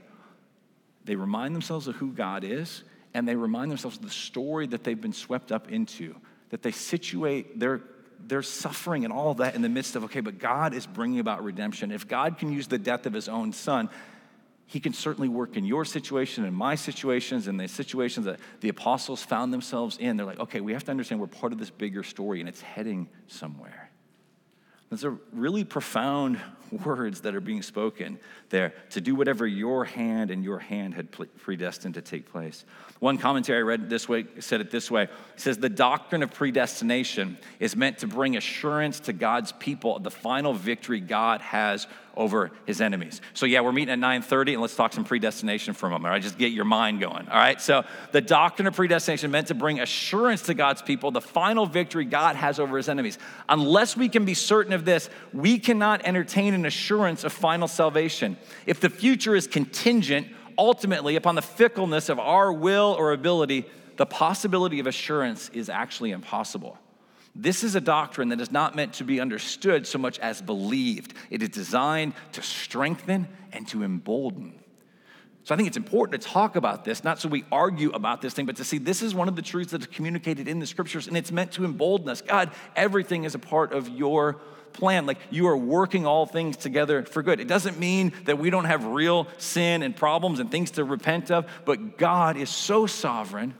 they 1.05 1.17
remind 1.17 1.55
themselves 1.55 1.89
of 1.89 1.97
who 1.97 2.13
God 2.13 2.45
is, 2.45 2.85
and 3.13 3.27
they 3.27 3.35
remind 3.35 3.71
themselves 3.71 3.97
of 3.97 4.05
the 4.05 4.11
story 4.11 4.67
that 4.69 4.85
they've 4.85 5.01
been 5.01 5.13
swept 5.13 5.51
up 5.51 5.71
into, 5.71 6.15
that 6.51 6.63
they 6.63 6.71
situate 6.71 7.59
their, 7.59 7.83
their 8.21 8.43
suffering 8.43 9.05
and 9.05 9.13
all 9.13 9.35
that 9.35 9.57
in 9.57 9.63
the 9.63 9.69
midst 9.69 9.97
of, 9.97 10.05
okay, 10.05 10.21
but 10.21 10.39
God 10.39 10.75
is 10.75 10.87
bringing 10.87 11.19
about 11.19 11.43
redemption. 11.43 11.91
If 11.91 12.07
God 12.07 12.39
can 12.39 12.53
use 12.53 12.69
the 12.69 12.79
death 12.79 13.05
of 13.07 13.13
his 13.13 13.29
own 13.29 13.53
son, 13.53 13.91
he 14.73 14.81
can 14.81 14.95
certainly 14.95 15.29
work 15.29 15.59
in 15.59 15.67
your 15.67 15.85
situation 15.85 16.47
and 16.47 16.57
my 16.57 16.77
situations 16.77 17.47
and 17.47 17.61
the 17.61 17.69
situations 17.69 18.25
that 18.25 18.41
the 18.63 18.71
apostles 18.71 19.23
found 19.23 19.53
themselves 19.53 19.99
in. 19.99 20.17
They're 20.17 20.25
like, 20.25 20.41
okay, 20.41 20.63
we 20.63 20.73
have 20.73 20.83
to 20.85 20.91
understand 20.91 21.21
we're 21.21 21.27
part 21.27 21.53
of 21.53 21.59
this 21.59 21.69
bigger 21.69 22.03
story 22.03 22.41
and 22.41 22.49
it's 22.49 22.63
heading 22.63 23.11
somewhere. 23.27 23.91
Those 24.89 25.05
are 25.05 25.19
really 25.33 25.65
profound 25.65 26.41
words 26.85 27.21
that 27.23 27.35
are 27.35 27.41
being 27.41 27.61
spoken 27.61 28.19
there 28.49 28.73
to 28.91 29.01
do 29.03 29.15
whatever 29.15 29.47
your 29.47 29.85
hand 29.85 30.31
and 30.31 30.43
your 30.43 30.59
hand 30.59 30.95
had 30.95 31.11
predestined 31.11 31.95
to 31.95 32.01
take 32.01 32.31
place. 32.31 32.65
One 32.99 33.19
commentary 33.19 33.59
I 33.59 33.63
read 33.63 33.91
this 33.91 34.09
way 34.09 34.25
said 34.39 34.63
it 34.63 34.71
this 34.71 34.91
way. 34.91 35.05
It 35.05 35.11
says 35.37 35.59
the 35.59 35.69
doctrine 35.69 36.23
of 36.23 36.33
predestination 36.33 37.37
is 37.61 37.77
meant 37.77 37.99
to 37.99 38.07
bring 38.07 38.39
assurance 38.39 39.01
to 39.01 39.13
God's 39.13 39.53
people 39.53 39.97
of 39.97 40.03
the 40.03 40.11
final 40.11 40.55
victory 40.55 41.01
God 41.01 41.43
has 41.43 41.87
over 42.17 42.51
his 42.67 42.81
enemies. 42.81 43.21
So 43.35 43.47
yeah, 43.47 43.61
we're 43.61 43.73
meeting 43.73 43.93
at 43.93 43.99
9:30 43.99 44.53
and 44.53 44.63
let's 44.63 44.77
talk 44.77 44.93
some 44.93 45.05
predestination 45.05 45.75
for 45.75 45.87
a 45.87 45.91
moment. 45.91 46.11
Right, 46.13 46.23
just 46.23 46.39
get 46.39 46.53
your 46.53 46.65
mind 46.65 47.01
going. 47.01 47.29
All 47.29 47.39
right. 47.39 47.61
So 47.61 47.85
the 48.13 48.21
doctrine 48.21 48.67
of 48.67 48.75
predestination 48.75 49.31
meant 49.31 49.49
to 49.49 49.55
bring 49.55 49.81
assurance 49.81 50.43
to 50.43 50.55
God's 50.55 50.83
people, 50.83 51.11
the 51.11 51.21
final 51.21 51.67
victory 51.67 52.05
God 52.05 52.37
has 52.37 52.59
over 52.59 52.77
his 52.77 52.89
enemies. 52.89 53.19
Unless 53.49 53.97
we 53.97 54.09
can 54.09 54.25
be 54.25 54.35
certain 54.35 54.73
of 54.73 54.85
this, 54.85 55.09
we 55.33 55.59
cannot 55.59 56.05
entertain 56.05 56.55
an 56.55 56.67
assurance 56.67 57.25
of 57.25 57.33
final 57.33 57.69
salvation. 57.69 58.37
If 58.67 58.81
the 58.81 58.91
future 58.91 59.35
is 59.35 59.47
contingent 59.47 60.29
ultimately 60.59 61.17
upon 61.17 61.35
the 61.35 61.43
fickleness 61.43 62.09
of 62.09 62.19
our 62.19 62.53
will 62.53 62.95
or 62.99 63.13
ability, 63.13 63.67
the 63.97 64.07
possibility 64.07 64.81
of 64.81 64.87
assurance 64.87 65.49
is 65.51 65.69
actually 65.69 66.11
impossible. 66.11 66.79
This 67.35 67.65
is 67.65 67.75
a 67.75 67.81
doctrine 67.81 68.29
that 68.29 68.41
is 68.41 68.53
not 68.53 68.77
meant 68.77 68.95
to 68.95 69.05
be 69.05 69.21
understood 69.21 69.87
so 69.87 69.99
much 69.99 70.19
as 70.19 70.43
believed. 70.43 71.15
It 71.31 71.43
is 71.43 71.49
designed 71.49 72.13
to 72.33 72.43
strengthen 72.43 73.27
and 73.53 73.67
to 73.69 73.83
embolden. 73.83 74.59
So 75.45 75.55
I 75.55 75.57
think 75.57 75.67
it's 75.67 75.77
important 75.77 76.23
to 76.23 76.29
talk 76.29 76.55
about 76.55 76.85
this, 76.85 77.03
not 77.03 77.19
so 77.19 77.29
we 77.29 77.45
argue 77.51 77.91
about 77.91 78.21
this 78.23 78.33
thing, 78.33 78.47
but 78.47 78.57
to 78.57 78.65
see 78.65 78.79
this 78.79 79.03
is 79.03 79.13
one 79.13 79.29
of 79.29 79.35
the 79.35 79.43
truths 79.43 79.73
that 79.73 79.81
is 79.81 79.87
communicated 79.89 80.47
in 80.47 80.61
the 80.61 80.67
scriptures, 80.67 81.09
and 81.09 81.17
it's 81.17 81.33
meant 81.33 81.53
to 81.53 81.65
embolden 81.65 82.09
us. 82.11 82.23
God, 82.23 82.51
everything 82.77 83.25
is 83.25 83.35
a 83.35 83.41
part 83.41 83.73
of 83.73 83.89
your 83.89 84.35
plan. 84.73 85.05
Like 85.05 85.19
you 85.31 85.49
are 85.49 85.57
working 85.57 86.07
all 86.07 86.27
things 86.27 86.57
together 86.57 87.03
for 87.05 87.23
good. 87.23 87.41
It 87.41 87.49
doesn't 87.49 87.79
mean 87.79 88.13
that 88.25 88.39
we 88.39 88.51
don't 88.51 88.67
have 88.67 88.85
real 88.85 89.27
sin 89.39 89.83
and 89.83 89.97
problems 89.97 90.39
and 90.39 90.51
things 90.51 90.73
to 90.73 90.85
repent 90.85 91.31
of, 91.31 91.47
but 91.65 91.99
God 91.99 92.37
is 92.37 92.49
so 92.49 92.87
sovereign 92.87 93.55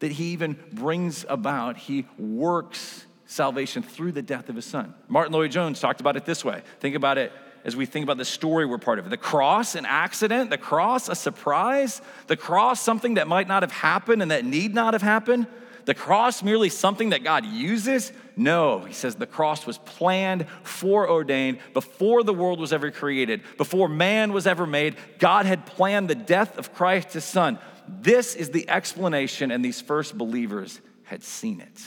that 0.00 0.12
he 0.12 0.32
even 0.32 0.58
brings 0.72 1.24
about, 1.28 1.76
he 1.76 2.06
works 2.18 3.06
salvation 3.26 3.82
through 3.82 4.12
the 4.12 4.22
death 4.22 4.48
of 4.48 4.56
his 4.56 4.64
son. 4.64 4.94
Martyn 5.08 5.32
Lloyd-Jones 5.32 5.80
talked 5.80 6.00
about 6.00 6.16
it 6.16 6.24
this 6.24 6.44
way. 6.44 6.62
Think 6.80 6.94
about 6.94 7.18
it 7.18 7.32
as 7.64 7.76
we 7.76 7.84
think 7.84 8.04
about 8.04 8.16
the 8.16 8.24
story 8.24 8.64
we're 8.64 8.78
part 8.78 8.98
of. 8.98 9.10
The 9.10 9.16
cross, 9.16 9.74
an 9.74 9.84
accident, 9.84 10.50
the 10.50 10.58
cross, 10.58 11.08
a 11.08 11.14
surprise, 11.14 12.00
the 12.26 12.36
cross, 12.36 12.80
something 12.80 13.14
that 13.14 13.28
might 13.28 13.48
not 13.48 13.62
have 13.62 13.72
happened 13.72 14.22
and 14.22 14.30
that 14.30 14.44
need 14.44 14.72
not 14.74 14.94
have 14.94 15.02
happened. 15.02 15.46
The 15.84 15.94
cross 15.94 16.42
merely 16.42 16.68
something 16.68 17.10
that 17.10 17.24
God 17.24 17.44
uses? 17.44 18.12
No, 18.36 18.80
he 18.80 18.92
says 18.92 19.16
the 19.16 19.26
cross 19.26 19.66
was 19.66 19.78
planned, 19.78 20.46
foreordained, 20.62 21.58
before 21.72 22.22
the 22.22 22.34
world 22.34 22.60
was 22.60 22.72
ever 22.72 22.90
created, 22.90 23.42
before 23.56 23.88
man 23.88 24.32
was 24.32 24.46
ever 24.46 24.66
made. 24.66 24.96
God 25.18 25.44
had 25.44 25.66
planned 25.66 26.08
the 26.08 26.14
death 26.14 26.56
of 26.56 26.72
Christ, 26.74 27.14
his 27.14 27.24
son. 27.24 27.58
This 27.88 28.34
is 28.34 28.50
the 28.50 28.68
explanation, 28.68 29.50
and 29.50 29.64
these 29.64 29.80
first 29.80 30.16
believers 30.16 30.80
had 31.04 31.22
seen 31.22 31.60
it. 31.60 31.80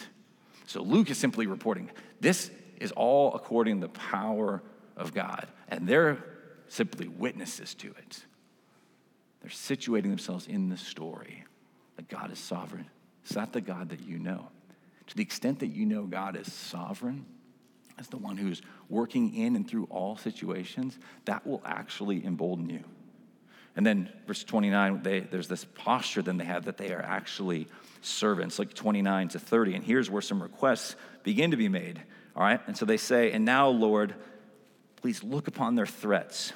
So 0.66 0.82
Luke 0.82 1.10
is 1.10 1.18
simply 1.18 1.48
reporting 1.48 1.92
this 2.20 2.52
is 2.80 2.92
all 2.92 3.34
according 3.34 3.82
to 3.82 3.88
the 3.88 3.94
power 3.94 4.64
of 4.98 5.14
God, 5.14 5.48
and 5.68 5.88
they're 5.88 6.24
simply 6.68 7.08
witnesses 7.08 7.76
to 7.76 7.88
it. 7.88 8.26
They're 9.42 9.52
situating 9.52 10.10
themselves 10.10 10.48
in 10.48 10.70
the 10.70 10.78
story 10.78 11.44
that 11.96 12.08
God 12.08 12.32
is 12.32 12.40
sovereign. 12.40 12.88
Is 13.28 13.36
that 13.36 13.54
the 13.54 13.62
God 13.62 13.90
that 13.90 14.02
you 14.02 14.18
know? 14.20 14.50
To 15.08 15.16
the 15.16 15.24
extent 15.24 15.60
that 15.60 15.68
you 15.68 15.86
know 15.86 16.04
God 16.04 16.36
is 16.36 16.52
sovereign, 16.52 17.26
as 17.98 18.08
the 18.08 18.18
one 18.18 18.38
who's 18.38 18.62
working 18.90 19.36
in 19.36 19.56
and 19.56 19.68
through 19.68 19.86
all 19.90 20.16
situations, 20.18 20.98
that 21.26 21.46
will 21.46 21.62
actually 21.66 22.26
embolden 22.26 22.70
you. 22.70 22.84
And 23.76 23.86
then 23.86 24.10
verse 24.28 24.44
29, 24.44 25.02
they, 25.04 25.22
there's 25.22 25.48
this 25.48 25.66
posture 25.76 26.22
then 26.22 26.38
they 26.38 26.46
have 26.46 26.66
that 26.66 26.78
they 26.78 26.94
are 26.94 27.02
actually 27.02 27.68
servants, 28.02 28.60
like 28.60 28.74
29 28.74 29.30
to 29.30 29.40
30. 29.40 29.76
And 29.76 29.84
here's 29.84 30.10
where 30.10 30.22
some 30.22 30.42
requests 30.42 30.96
begin 31.24 31.52
to 31.52 31.58
be 31.58 31.70
made. 31.70 32.02
All 32.36 32.44
right? 32.44 32.60
And 32.68 32.76
so 32.76 32.86
they 32.86 32.98
say, 32.98 33.32
And 33.32 33.46
now, 33.46 33.70
Lord, 33.70 34.14
please 34.98 35.24
look 35.24 35.48
upon 35.48 35.76
their 35.76 35.86
threats 35.86 36.54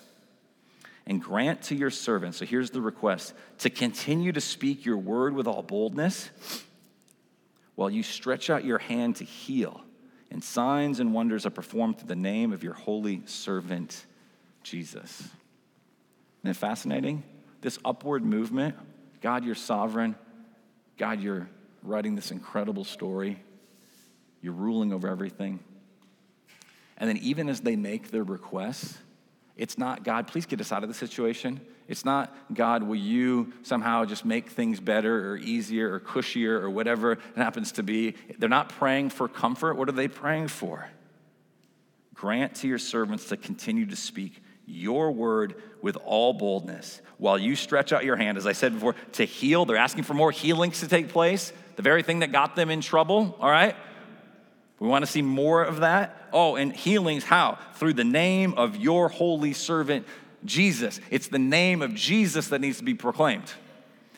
and 1.08 1.22
grant 1.22 1.62
to 1.64 1.76
your 1.76 1.92
servants. 1.92 2.38
So 2.38 2.46
here's 2.46 2.72
the 2.72 2.82
request 2.82 3.34
to 3.60 3.70
continue 3.70 4.32
to 4.32 4.42
speak 4.42 4.86
your 4.86 4.98
word 4.98 5.34
with 5.34 5.48
all 5.48 5.62
boldness 5.62 6.30
while 7.76 7.90
you 7.90 8.04
stretch 8.04 8.50
out 8.50 8.64
your 8.64 8.78
hand 8.78 9.18
to 9.18 9.26
heal, 9.26 9.82
and 10.32 10.44
signs 10.44 11.00
and 11.00 11.14
wonders 11.14 11.46
are 11.46 11.52
performed 11.52 12.00
through 12.00 12.08
the 12.08 12.16
name 12.16 12.54
of 12.54 12.64
your 12.64 12.74
holy 12.74 13.22
servant, 13.26 14.06
Jesus. 14.64 15.30
Isn't 16.46 16.58
it 16.58 16.60
fascinating? 16.60 17.24
This 17.62 17.80
upward 17.84 18.24
movement, 18.24 18.76
God, 19.20 19.44
you're 19.44 19.56
sovereign. 19.56 20.16
God, 20.96 21.20
you're 21.20 21.50
writing 21.82 22.14
this 22.14 22.30
incredible 22.30 22.84
story. 22.84 23.42
You're 24.44 24.54
ruling 24.54 24.94
over 24.94 25.08
everything. 25.08 25.60
And 26.98 27.10
then, 27.10 27.18
even 27.18 27.50
as 27.50 27.62
they 27.62 27.76
make 27.76 28.12
their 28.12 28.24
requests, 28.24 28.96
it's 29.58 29.80
not, 29.80 30.04
God, 30.04 30.28
please 30.28 30.46
get 30.46 30.62
us 30.62 30.72
out 30.72 30.84
of 30.84 30.88
the 30.88 30.94
situation. 30.94 31.60
It's 31.88 32.06
not, 32.06 32.32
God, 32.54 32.84
will 32.84 32.96
you 32.96 33.52
somehow 33.64 34.06
just 34.06 34.24
make 34.24 34.52
things 34.52 34.80
better 34.80 35.32
or 35.32 35.38
easier 35.38 35.96
or 35.96 36.00
cushier 36.00 36.62
or 36.62 36.70
whatever 36.70 37.14
it 37.14 37.20
happens 37.36 37.72
to 37.72 37.82
be. 37.82 38.14
They're 38.38 38.50
not 38.50 38.70
praying 38.70 39.10
for 39.10 39.28
comfort. 39.28 39.78
What 39.78 39.90
are 39.90 39.94
they 39.94 40.10
praying 40.10 40.50
for? 40.50 40.88
Grant 42.14 42.54
to 42.58 42.68
your 42.68 42.78
servants 42.78 43.30
to 43.30 43.36
continue 43.36 43.88
to 43.88 43.96
speak 43.96 44.44
your 44.66 45.12
word 45.12 45.56
with 45.82 45.98
all 46.04 46.34
boldness 46.34 47.02
while 47.18 47.38
you 47.38 47.56
stretch 47.56 47.94
out 47.94 48.04
your 48.04 48.16
hand, 48.16 48.38
as 48.38 48.48
I 48.48 48.54
said 48.54 48.74
before, 48.74 48.96
to 49.14 49.26
heal. 49.26 49.66
They're 49.66 49.78
asking 49.78 50.04
for 50.04 50.14
more 50.14 50.32
healings 50.32 50.80
to 50.82 50.88
take 50.88 51.10
place, 51.10 51.54
the 51.76 51.82
very 51.82 52.04
thing 52.04 52.20
that 52.20 52.32
got 52.32 52.56
them 52.56 52.70
in 52.70 52.82
trouble, 52.82 53.36
all 53.40 53.50
right? 53.50 53.76
We 54.80 54.88
want 54.88 55.06
to 55.06 55.12
see 55.12 55.22
more 55.22 55.64
of 55.64 55.82
that. 55.82 56.30
Oh, 56.34 56.56
and 56.56 56.76
healings, 56.76 57.24
how? 57.24 57.58
Through 57.76 57.94
the 57.94 58.04
name 58.04 58.54
of 58.56 58.76
your 58.76 59.08
holy 59.10 59.54
servant, 59.54 60.06
Jesus. 60.44 61.00
It's 61.10 61.28
the 61.28 61.40
name 61.40 61.82
of 61.82 61.94
Jesus 61.94 62.50
that 62.50 62.60
needs 62.60 62.78
to 62.80 62.84
be 62.84 62.94
proclaimed. 62.94 63.52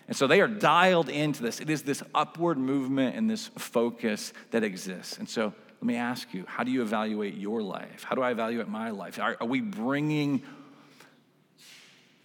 And 0.07 0.15
so 0.15 0.25
they 0.25 0.41
are 0.41 0.47
dialed 0.47 1.09
into 1.09 1.43
this. 1.43 1.59
It 1.59 1.69
is 1.69 1.83
this 1.83 2.01
upward 2.15 2.57
movement 2.57 3.15
and 3.15 3.29
this 3.29 3.47
focus 3.57 4.33
that 4.51 4.63
exists. 4.63 5.17
And 5.17 5.29
so 5.29 5.53
let 5.81 5.85
me 5.87 5.95
ask 5.95 6.33
you 6.33 6.45
how 6.47 6.63
do 6.63 6.71
you 6.71 6.81
evaluate 6.81 7.35
your 7.35 7.61
life? 7.61 8.03
How 8.03 8.15
do 8.15 8.21
I 8.21 8.31
evaluate 8.31 8.67
my 8.67 8.89
life? 8.89 9.19
Are, 9.19 9.37
are 9.39 9.47
we 9.47 9.61
bringing 9.61 10.41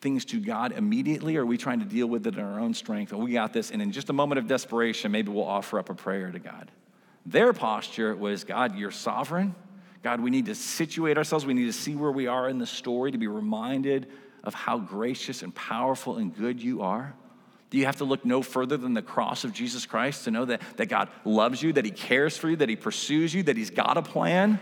things 0.01 0.25
to 0.27 0.41
God 0.41 0.73
immediately, 0.73 1.37
or 1.37 1.43
are 1.43 1.47
we 1.47 1.57
trying 1.57 1.79
to 1.79 1.85
deal 1.85 2.09
with 2.09 2.27
it 2.27 2.35
in 2.35 2.41
our 2.41 2.59
own 2.59 2.75
strength? 2.75 3.13
We 3.13 3.33
got 3.33 3.53
this, 3.53 3.71
and 3.71 3.81
in 3.81 3.93
just 3.93 4.11
a 4.11 4.13
moment 4.13 4.39
of 4.39 4.49
desperation, 4.49 5.13
maybe 5.13 5.31
we'll 5.31 5.45
offer 5.45 5.79
up 5.79 5.91
a 5.91 5.95
prayer 5.95 6.31
to 6.33 6.39
God. 6.39 6.71
Their 7.25 7.53
posture 7.53 8.17
was 8.17 8.43
God, 8.43 8.77
you're 8.77 8.91
sovereign. 8.91 9.55
God, 10.03 10.21
we 10.21 10.31
need 10.31 10.47
to 10.47 10.57
situate 10.57 11.17
ourselves. 11.17 11.47
We 11.47 11.55
need 11.55 11.67
to 11.67 11.73
see 11.73 11.95
where 11.95 12.11
we 12.11 12.27
are 12.27 12.49
in 12.49 12.59
the 12.59 12.67
story 12.67 13.13
to 13.13 13.19
be 13.19 13.29
reminded 13.29 14.09
of 14.43 14.55
how 14.55 14.79
gracious 14.79 15.43
and 15.43 15.55
powerful 15.55 16.17
and 16.17 16.37
good 16.37 16.61
you 16.61 16.83
are. 16.83 17.15
Do 17.73 17.79
you 17.79 17.87
have 17.87 17.97
to 17.97 18.05
look 18.05 18.27
no 18.27 18.43
further 18.43 18.77
than 18.77 18.93
the 18.93 19.01
cross 19.01 19.45
of 19.45 19.55
Jesus 19.55 19.87
Christ 19.87 20.25
to 20.25 20.31
know 20.31 20.45
that, 20.45 20.61
that 20.77 20.91
God 20.91 21.09
loves 21.25 21.63
you, 21.63 21.73
that 21.73 21.87
He 21.87 21.91
cares 21.91 22.37
for 22.37 22.51
you, 22.51 22.57
that 22.57 22.69
He 22.69 22.77
pursues 22.77 23.33
you, 23.33 23.43
that 23.45 23.57
He's 23.57 23.71
got 23.71 23.97
a 23.97 24.03
plan? 24.03 24.61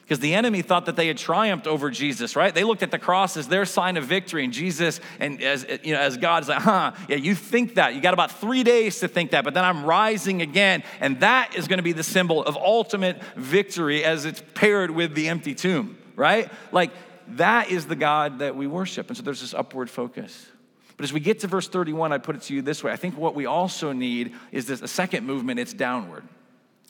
Because 0.00 0.18
the 0.18 0.34
enemy 0.34 0.60
thought 0.60 0.86
that 0.86 0.96
they 0.96 1.06
had 1.06 1.18
triumphed 1.18 1.68
over 1.68 1.88
Jesus, 1.88 2.34
right? 2.34 2.52
They 2.52 2.64
looked 2.64 2.82
at 2.82 2.90
the 2.90 2.98
cross 2.98 3.36
as 3.36 3.46
their 3.46 3.64
sign 3.64 3.96
of 3.96 4.06
victory, 4.06 4.42
and 4.42 4.52
Jesus, 4.52 5.00
and 5.20 5.40
as 5.40 5.64
you 5.84 5.94
know, 5.94 6.00
as 6.00 6.16
God 6.16 6.42
is 6.42 6.48
like, 6.48 6.62
huh, 6.62 6.90
yeah, 7.08 7.14
you 7.14 7.36
think 7.36 7.76
that. 7.76 7.94
You 7.94 8.00
got 8.00 8.12
about 8.12 8.32
three 8.32 8.64
days 8.64 8.98
to 8.98 9.08
think 9.08 9.30
that, 9.30 9.44
but 9.44 9.54
then 9.54 9.64
I'm 9.64 9.84
rising 9.84 10.42
again, 10.42 10.82
and 10.98 11.20
that 11.20 11.54
is 11.54 11.68
going 11.68 11.78
to 11.78 11.84
be 11.84 11.92
the 11.92 12.02
symbol 12.02 12.42
of 12.42 12.56
ultimate 12.56 13.22
victory 13.36 14.02
as 14.02 14.24
it's 14.24 14.42
paired 14.54 14.90
with 14.90 15.14
the 15.14 15.28
empty 15.28 15.54
tomb, 15.54 15.96
right? 16.16 16.50
Like 16.72 16.90
that 17.28 17.70
is 17.70 17.86
the 17.86 17.94
God 17.94 18.40
that 18.40 18.56
we 18.56 18.66
worship, 18.66 19.06
and 19.06 19.16
so 19.16 19.22
there's 19.22 19.42
this 19.42 19.54
upward 19.54 19.88
focus. 19.88 20.48
But 20.96 21.04
as 21.04 21.12
we 21.12 21.20
get 21.20 21.40
to 21.40 21.46
verse 21.46 21.68
31, 21.68 22.12
I 22.12 22.18
put 22.18 22.36
it 22.36 22.42
to 22.42 22.54
you 22.54 22.62
this 22.62 22.84
way: 22.84 22.92
I 22.92 22.96
think 22.96 23.16
what 23.16 23.34
we 23.34 23.46
also 23.46 23.92
need 23.92 24.34
is 24.50 24.66
this 24.66 24.82
a 24.82 24.88
second 24.88 25.26
movement. 25.26 25.58
It's 25.58 25.72
downward. 25.72 26.24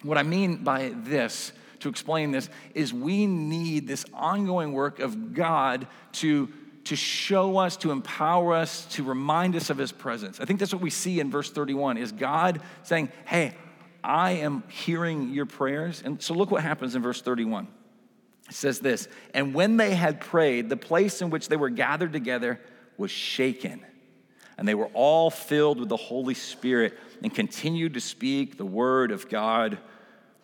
What 0.03 0.19
I 0.19 0.23
mean 0.23 0.65
by 0.65 0.93
this 0.95 1.53
to 1.81 1.89
explain 1.89 2.31
this 2.31 2.49
is 2.75 2.93
we 2.93 3.27
need 3.27 3.87
this 3.87 4.05
ongoing 4.15 4.73
work 4.73 5.01
of 5.01 5.35
God 5.35 5.87
to, 6.13 6.49
to 6.85 6.97
show 6.97 7.59
us, 7.59 7.77
to 7.79 7.91
empower 7.91 8.55
us, 8.55 8.87
to 8.95 9.05
remind 9.05 9.55
us 9.57 9.71
of 9.71 9.79
his 9.79 9.93
presence. 9.93 10.41
I 10.41 10.45
think 10.45 10.59
that's 10.59 10.73
what 10.73 10.83
we 10.83 10.91
see 10.91 11.21
in 11.21 11.31
verse 11.31 11.51
31 11.51 11.99
is 11.99 12.13
God 12.13 12.61
saying, 12.83 13.11
"Hey, 13.25 13.55
I 14.03 14.33
am 14.33 14.65
hearing 14.69 15.31
your 15.31 15.47
prayers." 15.47 16.03
And 16.05 16.21
so 16.23 16.35
look 16.35 16.51
what 16.51 16.63
happens 16.63 16.95
in 16.95 17.03
verse 17.03 17.21
31. 17.21 17.69
It 18.49 18.55
says 18.55 18.81
this, 18.81 19.09
"And 19.35 19.55
when 19.55 19.77
they 19.77 19.95
had 19.95 20.21
prayed, 20.21 20.69
the 20.69 20.77
place 20.77 21.23
in 21.23 21.31
which 21.31 21.49
they 21.49 21.57
were 21.57 21.71
gathered 21.71 22.13
together 22.13 22.61
was 22.97 23.11
shaken." 23.11 23.85
And 24.59 24.69
they 24.69 24.75
were 24.75 24.91
all 24.93 25.31
filled 25.31 25.81
with 25.81 25.89
the 25.89 25.97
Holy 25.97 26.35
Spirit 26.35 26.99
and 27.23 27.35
continued 27.35 27.95
to 27.95 28.01
speak 28.01 28.57
the 28.57 28.67
word 28.67 29.11
of 29.11 29.29
God 29.29 29.79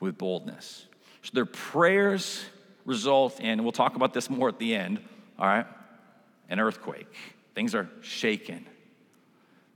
with 0.00 0.16
boldness. 0.18 0.86
So 1.22 1.30
their 1.34 1.46
prayers 1.46 2.44
result 2.84 3.40
in, 3.40 3.62
we'll 3.62 3.72
talk 3.72 3.96
about 3.96 4.14
this 4.14 4.30
more 4.30 4.48
at 4.48 4.58
the 4.58 4.74
end, 4.74 5.00
all 5.38 5.46
right, 5.46 5.66
an 6.48 6.58
earthquake. 6.58 7.14
Things 7.54 7.74
are 7.74 7.88
shaken. 8.00 8.66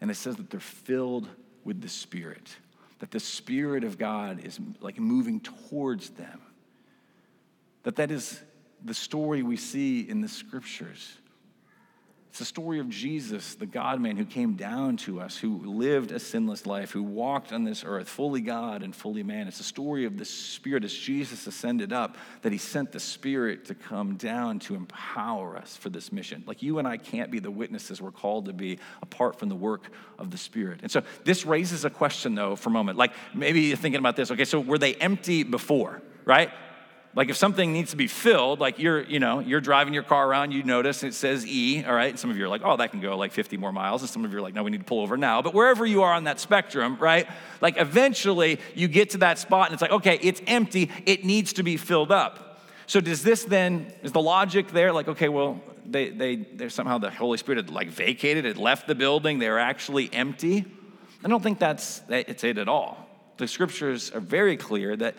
And 0.00 0.10
it 0.10 0.14
says 0.14 0.36
that 0.36 0.50
they're 0.50 0.60
filled 0.60 1.28
with 1.64 1.80
the 1.80 1.88
Spirit, 1.88 2.56
that 3.00 3.10
the 3.10 3.20
Spirit 3.20 3.84
of 3.84 3.98
God 3.98 4.44
is 4.44 4.58
like 4.80 4.98
moving 4.98 5.40
towards 5.40 6.10
them. 6.10 6.40
That 7.82 7.96
that 7.96 8.10
is 8.10 8.40
the 8.84 8.94
story 8.94 9.42
we 9.42 9.56
see 9.56 10.00
in 10.00 10.20
the 10.20 10.28
scriptures. 10.28 11.18
It's 12.32 12.38
the 12.38 12.46
story 12.46 12.78
of 12.78 12.88
Jesus, 12.88 13.56
the 13.56 13.66
God 13.66 14.00
man 14.00 14.16
who 14.16 14.24
came 14.24 14.54
down 14.54 14.96
to 14.96 15.20
us, 15.20 15.36
who 15.36 15.66
lived 15.66 16.12
a 16.12 16.18
sinless 16.18 16.64
life, 16.64 16.90
who 16.90 17.02
walked 17.02 17.52
on 17.52 17.64
this 17.64 17.84
earth, 17.86 18.08
fully 18.08 18.40
God 18.40 18.82
and 18.82 18.96
fully 18.96 19.22
man. 19.22 19.48
It's 19.48 19.58
the 19.58 19.64
story 19.64 20.06
of 20.06 20.16
the 20.16 20.24
Spirit 20.24 20.82
as 20.82 20.94
Jesus 20.94 21.46
ascended 21.46 21.92
up, 21.92 22.16
that 22.40 22.50
he 22.50 22.56
sent 22.56 22.90
the 22.90 23.00
Spirit 23.00 23.66
to 23.66 23.74
come 23.74 24.16
down 24.16 24.60
to 24.60 24.74
empower 24.74 25.58
us 25.58 25.76
for 25.76 25.90
this 25.90 26.10
mission. 26.10 26.42
Like 26.46 26.62
you 26.62 26.78
and 26.78 26.88
I 26.88 26.96
can't 26.96 27.30
be 27.30 27.38
the 27.38 27.50
witnesses 27.50 28.00
we're 28.00 28.10
called 28.10 28.46
to 28.46 28.54
be 28.54 28.78
apart 29.02 29.38
from 29.38 29.50
the 29.50 29.54
work 29.54 29.90
of 30.18 30.30
the 30.30 30.38
Spirit. 30.38 30.80
And 30.80 30.90
so 30.90 31.02
this 31.24 31.44
raises 31.44 31.84
a 31.84 31.90
question, 31.90 32.34
though, 32.34 32.56
for 32.56 32.70
a 32.70 32.72
moment. 32.72 32.96
Like 32.96 33.12
maybe 33.34 33.60
you're 33.60 33.76
thinking 33.76 33.98
about 33.98 34.16
this. 34.16 34.30
Okay, 34.30 34.46
so 34.46 34.58
were 34.58 34.78
they 34.78 34.94
empty 34.94 35.42
before, 35.42 36.00
right? 36.24 36.50
Like 37.14 37.28
if 37.28 37.36
something 37.36 37.72
needs 37.72 37.90
to 37.90 37.96
be 37.96 38.06
filled, 38.06 38.58
like 38.58 38.78
you're, 38.78 39.02
you 39.02 39.20
know, 39.20 39.40
you're 39.40 39.60
driving 39.60 39.92
your 39.92 40.02
car 40.02 40.26
around, 40.26 40.52
you 40.52 40.62
notice 40.62 41.02
it 41.02 41.12
says 41.12 41.46
E, 41.46 41.84
all 41.84 41.94
right? 41.94 42.10
And 42.10 42.18
some 42.18 42.30
of 42.30 42.38
you 42.38 42.44
are 42.44 42.48
like, 42.48 42.62
oh, 42.64 42.78
that 42.78 42.90
can 42.90 43.00
go 43.00 43.16
like 43.18 43.32
50 43.32 43.58
more 43.58 43.70
miles. 43.70 44.00
And 44.00 44.08
some 44.08 44.24
of 44.24 44.32
you 44.32 44.38
are 44.38 44.42
like, 44.42 44.54
no, 44.54 44.62
we 44.62 44.70
need 44.70 44.78
to 44.78 44.84
pull 44.84 45.00
over 45.00 45.18
now. 45.18 45.42
But 45.42 45.52
wherever 45.52 45.84
you 45.84 46.02
are 46.02 46.14
on 46.14 46.24
that 46.24 46.40
spectrum, 46.40 46.96
right? 46.98 47.28
Like 47.60 47.78
eventually 47.78 48.60
you 48.74 48.88
get 48.88 49.10
to 49.10 49.18
that 49.18 49.38
spot 49.38 49.66
and 49.66 49.74
it's 49.74 49.82
like, 49.82 49.90
okay, 49.90 50.18
it's 50.22 50.40
empty. 50.46 50.90
It 51.04 51.24
needs 51.24 51.52
to 51.54 51.62
be 51.62 51.76
filled 51.76 52.10
up. 52.10 52.60
So 52.86 53.00
does 53.00 53.22
this 53.22 53.44
then, 53.44 53.92
is 54.02 54.12
the 54.12 54.22
logic 54.22 54.68
there 54.68 54.92
like, 54.92 55.08
okay, 55.08 55.28
well, 55.28 55.60
they, 55.84 56.08
they, 56.08 56.36
they 56.36 56.68
somehow 56.70 56.96
the 56.96 57.10
Holy 57.10 57.36
Spirit 57.36 57.66
had 57.66 57.74
like 57.74 57.88
vacated, 57.88 58.46
had 58.46 58.56
left 58.56 58.86
the 58.86 58.94
building, 58.94 59.38
they're 59.38 59.58
actually 59.58 60.12
empty? 60.14 60.64
I 61.22 61.28
don't 61.28 61.42
think 61.42 61.58
that's 61.58 62.02
it's 62.08 62.42
it 62.42 62.58
at 62.58 62.68
all. 62.68 63.06
The 63.36 63.46
scriptures 63.46 64.10
are 64.10 64.20
very 64.20 64.56
clear 64.56 64.96
that 64.96 65.14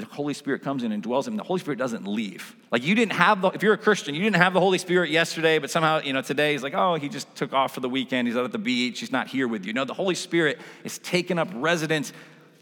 the 0.00 0.06
Holy 0.06 0.34
Spirit 0.34 0.62
comes 0.62 0.82
in 0.82 0.92
and 0.92 1.02
dwells 1.02 1.26
in 1.26 1.34
him. 1.34 1.38
The 1.38 1.44
Holy 1.44 1.60
Spirit 1.60 1.78
doesn't 1.78 2.06
leave. 2.06 2.56
Like 2.70 2.84
you 2.84 2.94
didn't 2.94 3.12
have 3.12 3.42
the, 3.42 3.48
if 3.50 3.62
you're 3.62 3.74
a 3.74 3.78
Christian, 3.78 4.14
you 4.14 4.22
didn't 4.22 4.36
have 4.36 4.52
the 4.52 4.60
Holy 4.60 4.78
Spirit 4.78 5.10
yesterday, 5.10 5.58
but 5.58 5.70
somehow, 5.70 6.00
you 6.00 6.12
know, 6.12 6.22
today 6.22 6.52
he's 6.52 6.62
like, 6.62 6.74
oh, 6.74 6.96
he 6.96 7.08
just 7.08 7.34
took 7.34 7.52
off 7.52 7.74
for 7.74 7.80
the 7.80 7.88
weekend. 7.88 8.28
He's 8.28 8.36
out 8.36 8.44
at 8.44 8.52
the 8.52 8.58
beach. 8.58 9.00
He's 9.00 9.12
not 9.12 9.28
here 9.28 9.48
with 9.48 9.64
you. 9.64 9.72
No, 9.72 9.84
the 9.84 9.94
Holy 9.94 10.14
Spirit 10.14 10.58
is 10.84 10.98
taking 10.98 11.38
up 11.38 11.48
residence 11.54 12.12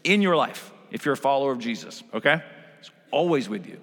in 0.03 0.21
your 0.21 0.35
life 0.35 0.71
if 0.91 1.05
you're 1.05 1.13
a 1.13 1.17
follower 1.17 1.51
of 1.51 1.59
Jesus, 1.59 2.03
okay? 2.13 2.41
It's 2.79 2.91
always 3.11 3.49
with 3.49 3.67
you. 3.67 3.79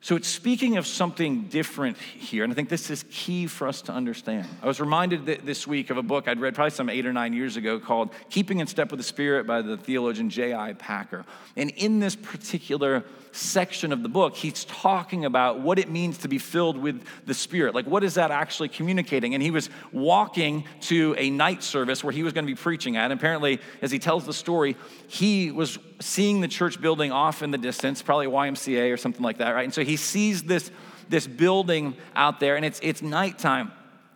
So 0.00 0.14
it's 0.14 0.28
speaking 0.28 0.76
of 0.76 0.86
something 0.86 1.44
different 1.48 1.98
here, 1.98 2.44
and 2.44 2.52
I 2.52 2.54
think 2.56 2.68
this 2.68 2.88
is 2.88 3.04
key 3.10 3.48
for 3.48 3.66
us 3.66 3.82
to 3.82 3.92
understand. 3.92 4.46
I 4.62 4.66
was 4.66 4.78
reminded 4.78 5.26
this 5.26 5.66
week 5.66 5.90
of 5.90 5.96
a 5.96 6.04
book 6.04 6.28
I'd 6.28 6.40
read 6.40 6.54
probably 6.54 6.70
some 6.70 6.88
eight 6.88 7.04
or 7.04 7.12
nine 7.12 7.32
years 7.32 7.56
ago 7.56 7.80
called 7.80 8.10
Keeping 8.30 8.60
in 8.60 8.68
Step 8.68 8.92
with 8.92 8.98
the 8.98 9.04
Spirit 9.04 9.44
by 9.44 9.60
the 9.60 9.76
theologian 9.76 10.30
J.I. 10.30 10.74
Packer. 10.74 11.24
And 11.56 11.70
in 11.70 11.98
this 11.98 12.14
particular 12.14 13.04
section 13.32 13.92
of 13.92 14.02
the 14.02 14.08
book, 14.08 14.36
he's 14.36 14.64
talking 14.64 15.24
about 15.24 15.60
what 15.60 15.78
it 15.78 15.90
means 15.90 16.18
to 16.18 16.28
be 16.28 16.38
filled 16.38 16.78
with 16.78 17.02
the 17.26 17.34
Spirit. 17.34 17.74
Like, 17.74 17.86
what 17.86 18.04
is 18.04 18.14
that 18.14 18.30
actually 18.30 18.68
communicating? 18.68 19.34
And 19.34 19.42
he 19.42 19.50
was 19.50 19.70
walking 19.92 20.64
to 20.82 21.14
a 21.18 21.30
night 21.30 21.62
service 21.62 22.02
where 22.02 22.12
he 22.12 22.22
was 22.22 22.32
going 22.32 22.46
to 22.46 22.52
be 22.52 22.56
preaching 22.56 22.96
at. 22.96 23.10
And 23.10 23.12
apparently, 23.12 23.60
as 23.82 23.90
he 23.90 23.98
tells 23.98 24.26
the 24.26 24.32
story, 24.32 24.76
he 25.06 25.50
was 25.50 25.78
seeing 26.00 26.40
the 26.40 26.48
church 26.48 26.80
building 26.80 27.12
off 27.12 27.42
in 27.42 27.50
the 27.50 27.58
distance, 27.58 28.02
probably 28.02 28.26
YMCA 28.26 28.92
or 28.92 28.96
something 28.96 29.22
like 29.22 29.38
that, 29.38 29.52
right? 29.52 29.64
And 29.64 29.74
so 29.74 29.84
he 29.84 29.96
sees 29.96 30.42
this, 30.42 30.70
this 31.08 31.26
building 31.26 31.96
out 32.14 32.40
there, 32.40 32.56
and 32.56 32.64
it's, 32.64 32.80
it's 32.82 33.02
nighttime. 33.02 33.72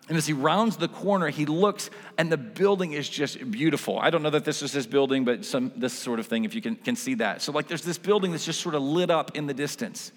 And 0.08 0.18
as 0.18 0.26
he 0.26 0.32
rounds 0.32 0.76
the 0.76 0.88
corner, 0.88 1.28
he 1.28 1.46
looks, 1.46 1.88
and 2.18 2.30
the 2.30 2.36
building 2.36 2.92
is 2.92 3.08
just 3.08 3.50
beautiful. 3.50 3.98
I 3.98 4.10
don't 4.10 4.22
know 4.22 4.30
that 4.30 4.44
this 4.44 4.60
is 4.60 4.72
his 4.72 4.86
building, 4.86 5.24
but 5.24 5.44
some 5.44 5.72
this 5.76 5.92
sort 5.92 6.18
of 6.18 6.26
thing, 6.26 6.44
if 6.44 6.54
you 6.54 6.60
can, 6.60 6.74
can 6.74 6.96
see 6.96 7.14
that. 7.14 7.40
So, 7.40 7.52
like, 7.52 7.68
there's 7.68 7.82
this 7.84 7.98
building 7.98 8.32
that's 8.32 8.44
just 8.44 8.60
sort 8.60 8.74
of 8.74 8.82
lit 8.82 9.10
up 9.10 9.36
in 9.36 9.46
the 9.46 9.54
distance. 9.54 10.10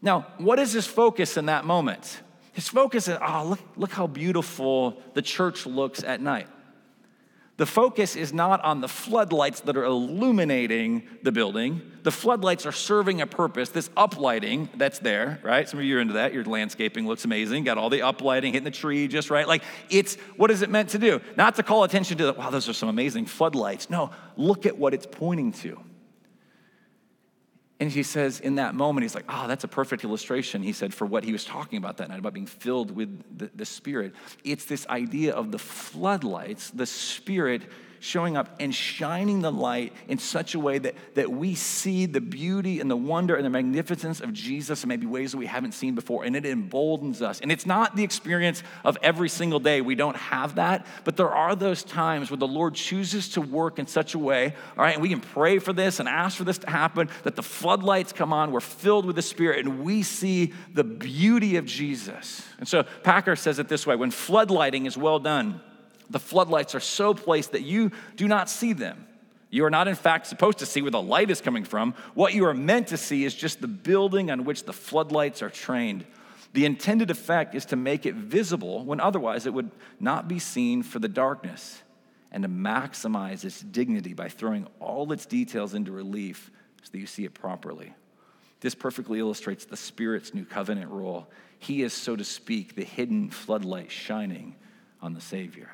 Now, 0.00 0.26
what 0.38 0.58
is 0.58 0.72
his 0.72 0.86
focus 0.86 1.36
in 1.36 1.46
that 1.46 1.64
moment? 1.64 2.20
His 2.52 2.68
focus 2.68 3.08
is, 3.08 3.18
oh, 3.20 3.46
look, 3.50 3.60
look 3.76 3.92
how 3.92 4.06
beautiful 4.06 5.02
the 5.14 5.22
church 5.22 5.66
looks 5.66 6.02
at 6.02 6.20
night. 6.20 6.46
The 7.60 7.66
focus 7.66 8.16
is 8.16 8.32
not 8.32 8.64
on 8.64 8.80
the 8.80 8.88
floodlights 8.88 9.60
that 9.60 9.76
are 9.76 9.84
illuminating 9.84 11.02
the 11.22 11.30
building. 11.30 11.82
The 12.04 12.10
floodlights 12.10 12.64
are 12.64 12.72
serving 12.72 13.20
a 13.20 13.26
purpose, 13.26 13.68
this 13.68 13.90
uplighting 13.90 14.70
that's 14.78 14.98
there, 15.00 15.40
right? 15.42 15.68
Some 15.68 15.78
of 15.78 15.84
you 15.84 15.98
are 15.98 16.00
into 16.00 16.14
that. 16.14 16.32
Your 16.32 16.42
landscaping 16.44 17.06
looks 17.06 17.26
amazing. 17.26 17.64
Got 17.64 17.76
all 17.76 17.90
the 17.90 17.98
uplighting, 17.98 18.52
hitting 18.52 18.64
the 18.64 18.70
tree 18.70 19.08
just 19.08 19.28
right. 19.28 19.46
Like 19.46 19.62
it's, 19.90 20.14
what 20.38 20.50
is 20.50 20.62
it 20.62 20.70
meant 20.70 20.88
to 20.90 20.98
do? 20.98 21.20
Not 21.36 21.56
to 21.56 21.62
call 21.62 21.84
attention 21.84 22.16
to, 22.16 22.24
the 22.24 22.32
wow, 22.32 22.48
those 22.48 22.66
are 22.66 22.72
some 22.72 22.88
amazing 22.88 23.26
floodlights. 23.26 23.90
No, 23.90 24.10
look 24.38 24.64
at 24.64 24.78
what 24.78 24.94
it's 24.94 25.04
pointing 25.04 25.52
to. 25.52 25.78
And 27.80 27.90
he 27.90 28.02
says, 28.02 28.40
in 28.40 28.56
that 28.56 28.74
moment, 28.74 29.04
he's 29.04 29.14
like, 29.14 29.24
oh, 29.28 29.48
that's 29.48 29.64
a 29.64 29.68
perfect 29.68 30.04
illustration, 30.04 30.62
he 30.62 30.74
said, 30.74 30.92
for 30.92 31.06
what 31.06 31.24
he 31.24 31.32
was 31.32 31.46
talking 31.46 31.78
about 31.78 31.96
that 31.96 32.10
night, 32.10 32.18
about 32.18 32.34
being 32.34 32.46
filled 32.46 32.90
with 32.90 33.38
the, 33.38 33.50
the 33.54 33.64
Spirit. 33.64 34.12
It's 34.44 34.66
this 34.66 34.86
idea 34.88 35.34
of 35.34 35.50
the 35.50 35.58
floodlights, 35.58 36.68
the 36.70 36.84
Spirit 36.84 37.62
showing 38.00 38.36
up 38.36 38.56
and 38.58 38.74
shining 38.74 39.40
the 39.40 39.52
light 39.52 39.92
in 40.08 40.18
such 40.18 40.54
a 40.54 40.58
way 40.58 40.78
that, 40.78 40.94
that 41.14 41.30
we 41.30 41.54
see 41.54 42.06
the 42.06 42.20
beauty 42.20 42.80
and 42.80 42.90
the 42.90 42.96
wonder 42.96 43.36
and 43.36 43.44
the 43.44 43.50
magnificence 43.50 44.20
of 44.20 44.32
Jesus 44.32 44.82
in 44.82 44.88
maybe 44.88 45.06
ways 45.06 45.32
that 45.32 45.38
we 45.38 45.46
haven't 45.46 45.72
seen 45.72 45.94
before. 45.94 46.24
And 46.24 46.34
it 46.34 46.46
emboldens 46.46 47.22
us. 47.22 47.40
And 47.40 47.52
it's 47.52 47.66
not 47.66 47.94
the 47.94 48.02
experience 48.02 48.62
of 48.84 48.96
every 49.02 49.28
single 49.28 49.60
day. 49.60 49.82
We 49.82 49.94
don't 49.94 50.16
have 50.16 50.56
that. 50.56 50.86
But 51.04 51.16
there 51.16 51.30
are 51.30 51.54
those 51.54 51.84
times 51.84 52.30
where 52.30 52.38
the 52.38 52.48
Lord 52.48 52.74
chooses 52.74 53.28
to 53.30 53.40
work 53.40 53.78
in 53.78 53.86
such 53.86 54.14
a 54.14 54.18
way, 54.18 54.54
all 54.76 54.84
right, 54.84 54.94
and 54.94 55.02
we 55.02 55.10
can 55.10 55.20
pray 55.20 55.58
for 55.58 55.72
this 55.72 56.00
and 56.00 56.08
ask 56.08 56.36
for 56.36 56.44
this 56.44 56.58
to 56.58 56.70
happen, 56.70 57.08
that 57.24 57.36
the 57.36 57.42
floodlights 57.42 58.12
come 58.12 58.32
on, 58.32 58.50
we're 58.50 58.60
filled 58.60 59.04
with 59.04 59.16
the 59.16 59.22
Spirit, 59.22 59.64
and 59.66 59.84
we 59.84 60.02
see 60.02 60.52
the 60.72 60.84
beauty 60.84 61.56
of 61.56 61.66
Jesus. 61.66 62.42
And 62.58 62.66
so 62.66 62.84
Packer 63.02 63.36
says 63.36 63.58
it 63.58 63.68
this 63.68 63.86
way 63.86 63.96
when 63.96 64.10
floodlighting 64.10 64.86
is 64.86 64.96
well 64.96 65.18
done, 65.18 65.60
the 66.10 66.18
floodlights 66.18 66.74
are 66.74 66.80
so 66.80 67.14
placed 67.14 67.52
that 67.52 67.62
you 67.62 67.92
do 68.16 68.28
not 68.28 68.50
see 68.50 68.72
them. 68.72 69.06
You 69.48 69.64
are 69.64 69.70
not, 69.70 69.88
in 69.88 69.94
fact, 69.96 70.26
supposed 70.26 70.58
to 70.58 70.66
see 70.66 70.82
where 70.82 70.90
the 70.90 71.02
light 71.02 71.30
is 71.30 71.40
coming 71.40 71.64
from. 71.64 71.94
What 72.14 72.34
you 72.34 72.44
are 72.46 72.54
meant 72.54 72.88
to 72.88 72.96
see 72.96 73.24
is 73.24 73.34
just 73.34 73.60
the 73.60 73.68
building 73.68 74.30
on 74.30 74.44
which 74.44 74.64
the 74.64 74.72
floodlights 74.72 75.42
are 75.42 75.50
trained. 75.50 76.04
The 76.52 76.66
intended 76.66 77.10
effect 77.10 77.54
is 77.54 77.64
to 77.66 77.76
make 77.76 78.06
it 78.06 78.14
visible 78.14 78.84
when 78.84 79.00
otherwise 79.00 79.46
it 79.46 79.54
would 79.54 79.70
not 79.98 80.28
be 80.28 80.38
seen 80.38 80.82
for 80.82 80.98
the 80.98 81.08
darkness, 81.08 81.82
and 82.32 82.44
to 82.44 82.48
maximize 82.48 83.44
its 83.44 83.60
dignity 83.60 84.14
by 84.14 84.28
throwing 84.28 84.68
all 84.78 85.10
its 85.10 85.26
details 85.26 85.74
into 85.74 85.90
relief 85.90 86.50
so 86.82 86.90
that 86.92 86.98
you 86.98 87.06
see 87.06 87.24
it 87.24 87.34
properly. 87.34 87.92
This 88.60 88.74
perfectly 88.74 89.18
illustrates 89.18 89.64
the 89.64 89.76
Spirit's 89.76 90.32
new 90.32 90.44
covenant 90.44 90.90
role. 90.90 91.28
He 91.58 91.82
is, 91.82 91.92
so 91.92 92.14
to 92.14 92.24
speak, 92.24 92.76
the 92.76 92.84
hidden 92.84 93.30
floodlight 93.30 93.90
shining 93.90 94.54
on 95.02 95.14
the 95.14 95.20
Savior 95.20 95.70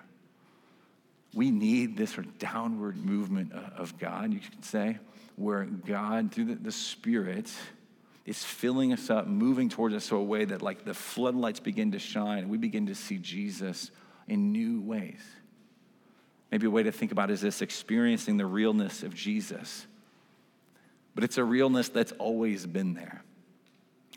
we 1.37 1.51
need 1.51 1.99
this 1.99 2.13
sort 2.13 2.27
of 2.27 2.39
downward 2.39 2.97
movement 2.97 3.53
of 3.53 3.99
God, 3.99 4.33
you 4.33 4.41
could 4.41 4.65
say, 4.65 4.99
where 5.37 5.65
God, 5.65 6.33
through 6.33 6.55
the, 6.55 6.73
Spirit, 6.73 7.53
is 8.25 8.43
filling 8.43 8.95
us 8.95 9.11
up, 9.11 9.27
moving 9.27 9.69
towards 9.69 9.95
us 9.95 10.07
so 10.07 10.17
a 10.17 10.23
way 10.23 10.47
that 10.47 10.63
like 10.63 10.87
the 10.87 10.95
floodlights 10.95 11.61
begin 11.61 11.93
to 11.93 11.99
shine 11.99 12.39
and 12.39 12.49
we 12.49 12.57
begin 12.57 12.87
to 12.87 12.95
see 12.95 13.19
Jesus 13.19 13.91
in 14.27 14.51
new 14.51 14.81
ways. 14.81 15.21
Maybe 16.51 16.67
a 16.67 16.71
way 16.71 16.85
to 16.85 16.93
think 16.93 17.13
about 17.13 17.31
is 17.31 17.43
this 17.43 17.61
experiencing 17.61 18.39
the 18.39 18.47
realness 18.47 19.03
of 19.03 19.15
Jesus. 19.15 19.87
But 21.15 21.23
it's 21.23 21.37
a 21.37 21.45
realness 21.45 21.91
that's 21.91 22.13
always 22.13 22.65
been 22.65 22.95
there. 22.95 23.23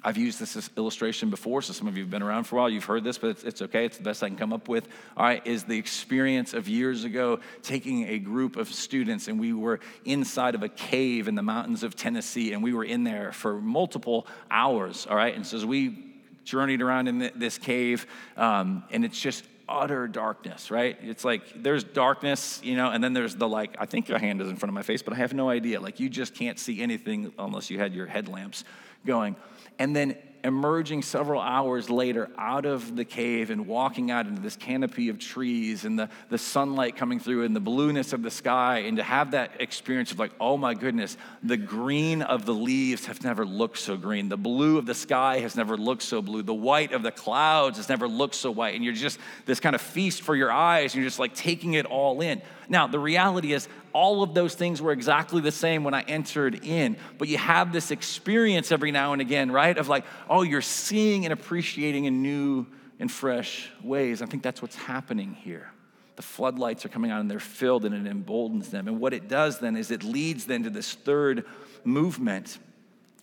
I've 0.01 0.17
used 0.17 0.39
this 0.39 0.69
illustration 0.77 1.29
before, 1.29 1.61
so 1.61 1.73
some 1.73 1.87
of 1.87 1.97
you 1.97 2.03
have 2.03 2.09
been 2.09 2.23
around 2.23 2.45
for 2.45 2.55
a 2.55 2.59
while. 2.59 2.69
You've 2.69 2.85
heard 2.85 3.03
this, 3.03 3.17
but 3.17 3.31
it's, 3.31 3.43
it's, 3.43 3.61
okay. 3.63 3.85
It's 3.85 3.97
the 3.97 4.03
best 4.03 4.23
I 4.23 4.29
can 4.29 4.37
come 4.37 4.53
up 4.53 4.69
with. 4.69 4.87
All 5.17 5.25
right, 5.25 5.45
is 5.45 5.65
the 5.65 5.77
experience 5.77 6.53
of 6.53 6.69
years 6.69 7.03
ago 7.03 7.39
taking 7.63 8.07
a 8.07 8.17
group 8.17 8.55
of 8.55 8.69
students, 8.69 9.27
and 9.27 9.39
we 9.39 9.51
were 9.51 9.81
inside 10.05 10.55
of 10.55 10.63
a 10.63 10.69
cave 10.69 11.27
in 11.27 11.35
the 11.35 11.43
mountains 11.43 11.83
of 11.83 11.97
Tennessee, 11.97 12.53
and 12.53 12.63
we 12.63 12.73
were 12.73 12.85
in 12.85 13.03
there 13.03 13.33
for 13.33 13.59
multiple 13.59 14.25
hours. 14.49 15.05
All 15.09 15.17
right, 15.17 15.35
and 15.35 15.45
so 15.45 15.57
as 15.57 15.65
we 15.65 16.05
journeyed 16.45 16.81
around 16.81 17.07
in 17.09 17.31
this 17.35 17.57
cave, 17.57 18.07
um, 18.37 18.83
and 18.91 19.03
it's 19.03 19.19
just 19.19 19.43
utter 19.67 20.07
darkness, 20.07 20.71
right? 20.71 20.97
It's 21.03 21.25
like 21.25 21.43
there's 21.61 21.83
darkness, 21.83 22.61
you 22.63 22.75
know, 22.75 22.89
and 22.89 23.03
then 23.03 23.13
there's 23.13 23.35
the 23.35 23.47
like, 23.47 23.75
I 23.77 23.85
think 23.85 24.07
your 24.07 24.17
hand 24.17 24.41
is 24.41 24.49
in 24.49 24.55
front 24.55 24.69
of 24.69 24.73
my 24.73 24.81
face, 24.81 25.03
but 25.03 25.13
I 25.13 25.17
have 25.17 25.33
no 25.33 25.49
idea. 25.49 25.79
Like 25.79 25.99
you 25.99 26.09
just 26.09 26.33
can't 26.33 26.57
see 26.57 26.81
anything 26.81 27.33
unless 27.37 27.69
you 27.69 27.77
had 27.77 27.93
your 27.93 28.07
headlamps 28.07 28.63
going 29.05 29.35
and 29.79 29.95
then 29.95 30.15
emerging 30.43 31.01
several 31.01 31.41
hours 31.41 31.89
later 31.89 32.29
out 32.37 32.65
of 32.65 32.95
the 32.95 33.03
cave 33.03 33.49
and 33.49 33.67
walking 33.67 34.09
out 34.09 34.25
into 34.25 34.41
this 34.41 34.55
canopy 34.55 35.09
of 35.09 35.19
trees 35.19 35.83
and 35.83 35.99
the, 35.99 36.09
the 36.29 36.37
sunlight 36.37 36.95
coming 36.95 37.19
through 37.19 37.43
and 37.43 37.55
the 37.55 37.59
blueness 37.59 38.13
of 38.13 38.21
the 38.21 38.31
sky 38.31 38.79
and 38.79 38.97
to 38.97 39.03
have 39.03 39.31
that 39.31 39.51
experience 39.59 40.11
of 40.11 40.19
like 40.19 40.31
oh 40.39 40.55
my 40.55 40.73
goodness 40.73 41.17
the 41.43 41.57
green 41.57 42.21
of 42.21 42.45
the 42.45 42.53
leaves 42.53 43.05
have 43.05 43.23
never 43.23 43.45
looked 43.45 43.77
so 43.77 43.97
green. 43.97 44.29
The 44.29 44.37
blue 44.37 44.77
of 44.77 44.85
the 44.85 44.93
sky 44.93 45.39
has 45.39 45.55
never 45.55 45.77
looked 45.77 46.03
so 46.03 46.21
blue. 46.21 46.43
The 46.43 46.53
white 46.53 46.93
of 46.93 47.03
the 47.03 47.11
clouds 47.11 47.77
has 47.77 47.89
never 47.89 48.07
looked 48.07 48.35
so 48.35 48.51
white. 48.51 48.75
And 48.75 48.83
you're 48.83 48.93
just 48.93 49.19
this 49.45 49.59
kind 49.59 49.75
of 49.75 49.81
feast 49.81 50.21
for 50.21 50.35
your 50.35 50.51
eyes. 50.51 50.93
And 50.93 51.01
you're 51.01 51.09
just 51.09 51.19
like 51.19 51.33
taking 51.33 51.73
it 51.73 51.85
all 51.85 52.21
in. 52.21 52.41
Now 52.67 52.87
the 52.87 52.99
reality 52.99 53.53
is 53.53 53.67
all 53.93 54.23
of 54.23 54.33
those 54.33 54.55
things 54.55 54.81
were 54.81 54.91
exactly 54.91 55.41
the 55.41 55.51
same 55.51 55.83
when 55.83 55.93
I 55.93 56.01
entered 56.01 56.65
in. 56.65 56.97
But 57.17 57.27
you 57.27 57.37
have 57.37 57.71
this 57.71 57.91
experience 57.91 58.71
every 58.71 58.91
now 58.91 59.13
and 59.13 59.21
again, 59.21 59.51
right? 59.51 59.77
Of 59.77 59.87
like, 59.87 60.05
oh, 60.29 60.41
you're 60.41 60.61
seeing 60.61 61.25
and 61.25 61.33
appreciating 61.33 62.05
in 62.05 62.21
new 62.21 62.67
and 62.99 63.11
fresh 63.11 63.69
ways. 63.83 64.21
I 64.21 64.25
think 64.25 64.43
that's 64.43 64.61
what's 64.61 64.75
happening 64.75 65.33
here. 65.33 65.71
The 66.15 66.21
floodlights 66.21 66.85
are 66.85 66.89
coming 66.89 67.11
on 67.11 67.21
and 67.21 67.31
they're 67.31 67.39
filled 67.39 67.85
and 67.85 67.95
it 67.95 68.09
emboldens 68.09 68.69
them. 68.69 68.87
And 68.87 68.99
what 68.99 69.13
it 69.13 69.29
does 69.29 69.59
then 69.59 69.77
is 69.77 69.89
it 69.89 70.03
leads 70.03 70.45
then 70.45 70.63
to 70.63 70.69
this 70.69 70.93
third 70.93 71.45
movement 71.85 72.59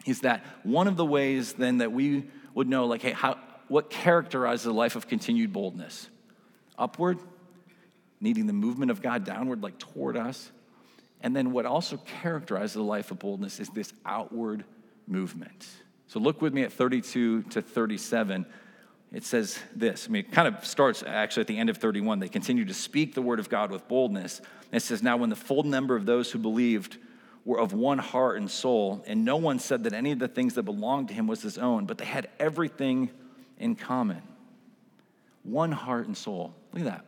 is 0.07 0.21
that 0.21 0.45
one 0.63 0.89
of 0.89 0.97
the 0.97 1.05
ways 1.05 1.53
then 1.55 1.79
that 1.79 1.93
we 1.93 2.25
would 2.55 2.69
know, 2.69 2.87
like, 2.87 3.03
hey, 3.03 3.13
how, 3.13 3.39
what 3.69 3.91
characterizes 3.91 4.67
a 4.67 4.73
life 4.73 4.97
of 4.97 5.09
continued 5.09 5.53
boldness? 5.53 6.09
Upward, 6.79 7.19
needing 8.21 8.47
the 8.47 8.53
movement 8.53 8.91
of 8.91 9.03
God 9.03 9.25
downward, 9.25 9.63
like 9.63 9.79
toward 9.79 10.17
us. 10.17 10.51
And 11.23 11.35
then 11.35 11.53
what 11.53 11.67
also 11.67 11.99
characterizes 12.23 12.75
the 12.75 12.83
life 12.83 13.11
of 13.11 13.19
boldness 13.19 13.61
is 13.61 13.69
this 13.71 13.93
outward 14.05 14.65
movement. 15.07 15.67
So 16.09 16.21
look 16.21 16.41
with 16.41 16.53
me 16.53 16.63
at 16.63 16.73
32 16.73 17.43
to 17.43 17.63
37. 17.63 18.47
It 19.13 19.25
says 19.25 19.59
this. 19.75 20.07
I 20.09 20.11
mean, 20.11 20.25
it 20.27 20.33
kind 20.33 20.49
of 20.49 20.65
starts 20.67 21.03
actually 21.07 21.43
at 21.43 21.47
the 21.47 21.59
end 21.59 21.71
of 21.71 21.79
31. 21.79 22.19
They 22.19 22.29
continue 22.29 22.65
to 22.65 22.75
speak 22.75 23.15
the 23.15 23.23
word 23.23 23.41
of 23.41 23.49
God 23.49 23.71
with 23.71 23.89
boldness. 23.89 24.39
And 24.39 24.83
it 24.83 24.83
says, 24.83 25.03
Now, 25.03 25.17
when 25.17 25.31
the 25.31 25.37
full 25.37 25.63
number 25.63 25.97
of 25.97 26.07
those 26.07 26.31
who 26.31 26.39
believed 26.39 26.99
were 27.45 27.61
of 27.61 27.73
one 27.73 27.99
heart 27.99 28.37
and 28.37 28.51
soul, 28.51 29.05
and 29.07 29.25
no 29.25 29.37
one 29.37 29.59
said 29.59 29.85
that 29.85 29.93
any 29.93 30.11
of 30.13 30.19
the 30.19 30.29
things 30.29 30.55
that 30.55 30.65
belonged 30.65 31.09
to 31.09 31.15
him 31.15 31.29
was 31.29 31.43
his 31.43 31.57
own, 31.57 31.87
but 31.87 31.97
they 31.97 32.05
had 32.05 32.29
everything 32.39 33.11
in 33.59 33.77
common. 33.77 34.21
One 35.45 35.71
heart 35.71 36.07
and 36.07 36.17
soul. 36.17 36.55
Look 36.73 36.85
at 36.85 36.91
that. 36.91 37.05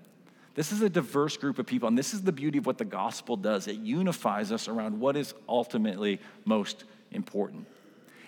This 0.58 0.72
is 0.72 0.82
a 0.82 0.90
diverse 0.90 1.36
group 1.36 1.60
of 1.60 1.66
people, 1.66 1.86
and 1.86 1.96
this 1.96 2.12
is 2.12 2.22
the 2.22 2.32
beauty 2.32 2.58
of 2.58 2.66
what 2.66 2.78
the 2.78 2.84
gospel 2.84 3.36
does. 3.36 3.68
It 3.68 3.76
unifies 3.76 4.50
us 4.50 4.66
around 4.66 4.98
what 4.98 5.16
is 5.16 5.32
ultimately 5.48 6.20
most 6.44 6.82
important. 7.12 7.68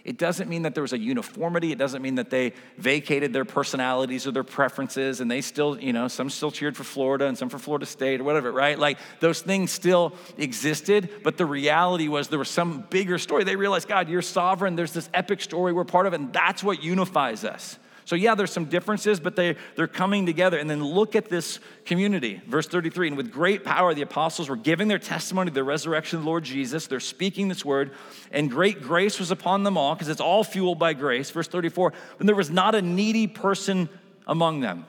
It 0.04 0.16
doesn't 0.16 0.48
mean 0.48 0.62
that 0.62 0.74
there 0.74 0.82
was 0.82 0.92
a 0.92 0.98
uniformity. 0.98 1.72
It 1.72 1.78
doesn't 1.78 2.00
mean 2.00 2.14
that 2.14 2.30
they 2.30 2.52
vacated 2.78 3.32
their 3.32 3.44
personalities 3.44 4.28
or 4.28 4.30
their 4.30 4.44
preferences 4.44 5.20
and 5.20 5.28
they 5.28 5.40
still, 5.40 5.76
you 5.80 5.92
know, 5.92 6.06
some 6.06 6.30
still 6.30 6.52
cheered 6.52 6.76
for 6.76 6.84
Florida 6.84 7.26
and 7.26 7.36
some 7.36 7.48
for 7.48 7.58
Florida 7.58 7.84
State 7.84 8.20
or 8.20 8.24
whatever, 8.24 8.52
right? 8.52 8.78
Like 8.78 8.98
those 9.18 9.42
things 9.42 9.72
still 9.72 10.14
existed, 10.38 11.10
but 11.24 11.36
the 11.36 11.46
reality 11.46 12.06
was 12.06 12.28
there 12.28 12.38
was 12.38 12.48
some 12.48 12.86
bigger 12.90 13.18
story. 13.18 13.42
They 13.42 13.56
realized, 13.56 13.88
God, 13.88 14.08
you're 14.08 14.22
sovereign. 14.22 14.76
There's 14.76 14.92
this 14.92 15.10
epic 15.12 15.40
story 15.40 15.72
we're 15.72 15.84
part 15.84 16.06
of, 16.06 16.12
and 16.12 16.32
that's 16.32 16.62
what 16.62 16.80
unifies 16.80 17.44
us. 17.44 17.76
So, 18.10 18.16
yeah, 18.16 18.34
there's 18.34 18.52
some 18.52 18.64
differences, 18.64 19.20
but 19.20 19.36
they, 19.36 19.54
they're 19.76 19.86
coming 19.86 20.26
together. 20.26 20.58
And 20.58 20.68
then 20.68 20.82
look 20.82 21.14
at 21.14 21.28
this 21.28 21.60
community. 21.84 22.42
Verse 22.44 22.66
33 22.66 23.06
And 23.06 23.16
with 23.16 23.30
great 23.30 23.62
power, 23.62 23.94
the 23.94 24.02
apostles 24.02 24.48
were 24.48 24.56
giving 24.56 24.88
their 24.88 24.98
testimony 24.98 25.52
to 25.52 25.54
the 25.54 25.62
resurrection 25.62 26.16
of 26.18 26.24
the 26.24 26.28
Lord 26.28 26.42
Jesus. 26.42 26.88
They're 26.88 26.98
speaking 26.98 27.46
this 27.46 27.64
word, 27.64 27.92
and 28.32 28.50
great 28.50 28.82
grace 28.82 29.20
was 29.20 29.30
upon 29.30 29.62
them 29.62 29.78
all, 29.78 29.94
because 29.94 30.08
it's 30.08 30.20
all 30.20 30.42
fueled 30.42 30.76
by 30.76 30.92
grace. 30.92 31.30
Verse 31.30 31.46
34 31.46 31.92
And 32.18 32.28
there 32.28 32.34
was 32.34 32.50
not 32.50 32.74
a 32.74 32.82
needy 32.82 33.28
person 33.28 33.88
among 34.26 34.58
them. 34.58 34.86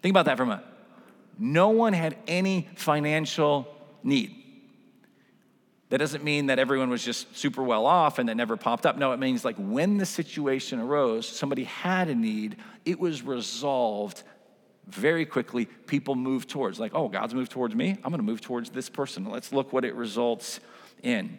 Think 0.00 0.14
about 0.14 0.24
that 0.24 0.38
for 0.38 0.44
a 0.44 0.46
moment. 0.46 0.66
No 1.38 1.68
one 1.68 1.92
had 1.92 2.16
any 2.26 2.70
financial 2.76 3.68
need. 4.02 4.34
That 5.88 5.98
doesn't 5.98 6.24
mean 6.24 6.46
that 6.46 6.58
everyone 6.58 6.90
was 6.90 7.04
just 7.04 7.36
super 7.36 7.62
well 7.62 7.86
off 7.86 8.18
and 8.18 8.28
that 8.28 8.36
never 8.36 8.56
popped 8.56 8.86
up. 8.86 8.98
No, 8.98 9.12
it 9.12 9.18
means 9.18 9.44
like 9.44 9.56
when 9.56 9.98
the 9.98 10.06
situation 10.06 10.80
arose, 10.80 11.28
somebody 11.28 11.64
had 11.64 12.08
a 12.08 12.14
need, 12.14 12.56
it 12.84 12.98
was 12.98 13.22
resolved 13.22 14.24
very 14.86 15.24
quickly. 15.24 15.66
People 15.66 16.16
moved 16.16 16.48
towards, 16.48 16.80
like, 16.80 16.92
oh, 16.94 17.08
God's 17.08 17.34
moved 17.34 17.52
towards 17.52 17.74
me. 17.74 17.90
I'm 17.90 18.10
going 18.10 18.18
to 18.18 18.22
move 18.22 18.40
towards 18.40 18.70
this 18.70 18.88
person. 18.88 19.30
Let's 19.30 19.52
look 19.52 19.72
what 19.72 19.84
it 19.84 19.94
results 19.94 20.58
in. 21.02 21.38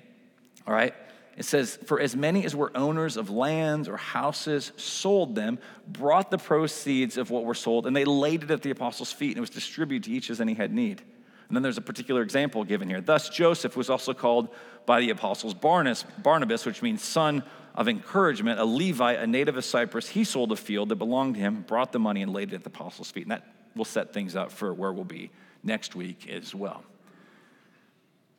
All 0.65 0.73
right? 0.73 0.93
It 1.37 1.45
says, 1.45 1.77
For 1.85 1.99
as 1.99 2.15
many 2.15 2.45
as 2.45 2.55
were 2.55 2.71
owners 2.75 3.15
of 3.15 3.29
lands 3.29 3.87
or 3.87 3.97
houses 3.97 4.71
sold 4.75 5.35
them, 5.35 5.59
brought 5.87 6.31
the 6.31 6.37
proceeds 6.37 7.17
of 7.17 7.29
what 7.29 7.43
were 7.43 7.53
sold, 7.53 7.85
and 7.85 7.95
they 7.95 8.05
laid 8.05 8.43
it 8.43 8.51
at 8.51 8.61
the 8.63 8.71
apostles' 8.71 9.11
feet, 9.11 9.31
and 9.31 9.37
it 9.37 9.41
was 9.41 9.49
distributed 9.49 10.05
to 10.05 10.11
each 10.11 10.29
as 10.29 10.41
any 10.41 10.53
had 10.53 10.73
need. 10.73 11.03
And 11.47 11.55
then 11.55 11.63
there's 11.63 11.77
a 11.77 11.81
particular 11.81 12.21
example 12.21 12.63
given 12.63 12.89
here. 12.89 12.99
Thus, 12.99 13.29
Joseph 13.29 13.77
was 13.77 13.89
also 13.89 14.13
called 14.13 14.49
by 14.85 14.99
the 14.99 15.09
apostles 15.11 15.53
Barnabas, 15.53 16.03
Barnabas, 16.21 16.65
which 16.65 16.81
means 16.81 17.01
son 17.01 17.43
of 17.73 17.87
encouragement, 17.87 18.59
a 18.59 18.65
Levite, 18.65 19.19
a 19.19 19.27
native 19.27 19.55
of 19.55 19.63
Cyprus. 19.63 20.09
He 20.09 20.23
sold 20.23 20.51
a 20.51 20.55
field 20.55 20.89
that 20.89 20.95
belonged 20.95 21.35
to 21.35 21.41
him, 21.41 21.61
brought 21.61 21.91
the 21.91 21.99
money, 21.99 22.21
and 22.21 22.33
laid 22.33 22.51
it 22.51 22.55
at 22.55 22.63
the 22.63 22.69
apostles' 22.69 23.11
feet. 23.11 23.23
And 23.23 23.31
that 23.31 23.45
will 23.75 23.85
set 23.85 24.13
things 24.13 24.35
up 24.35 24.51
for 24.51 24.73
where 24.73 24.91
we'll 24.91 25.05
be 25.05 25.29
next 25.63 25.95
week 25.95 26.27
as 26.29 26.53
well. 26.53 26.83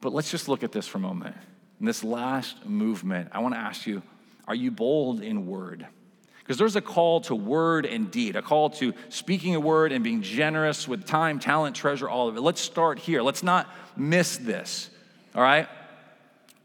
But 0.01 0.13
let's 0.13 0.31
just 0.31 0.49
look 0.49 0.63
at 0.63 0.73
this 0.73 0.87
for 0.87 0.99
a 0.99 1.01
moment. 1.01 1.37
In 1.81 1.87
this 1.87 2.05
last 2.05 2.67
movement, 2.67 3.29
I 3.33 3.39
want 3.39 3.55
to 3.55 3.61
ask 3.61 3.87
you 3.87 4.03
are 4.47 4.55
you 4.55 4.71
bold 4.71 5.21
in 5.23 5.47
word? 5.47 5.87
Because 6.49 6.57
there's 6.57 6.77
a 6.77 6.81
call 6.81 7.21
to 7.21 7.35
word 7.35 7.85
and 7.85 8.11
deed, 8.11 8.35
a 8.35 8.41
call 8.41 8.71
to 8.71 8.95
speaking 9.11 9.55
a 9.55 9.61
word 9.61 9.93
and 9.93 10.03
being 10.03 10.23
generous 10.23 10.89
with 10.89 11.05
time, 11.05 11.39
talent, 11.39 11.77
treasure, 11.77 12.09
all 12.09 12.27
of 12.27 12.39
it. 12.39 12.41
Let's 12.41 12.63
start 12.63 12.99
here. 12.99 13.21
Let's 13.21 13.43
not 13.43 13.69
miss 13.99 14.39
this, 14.39 14.89
all 15.35 15.43
right? 15.43 15.69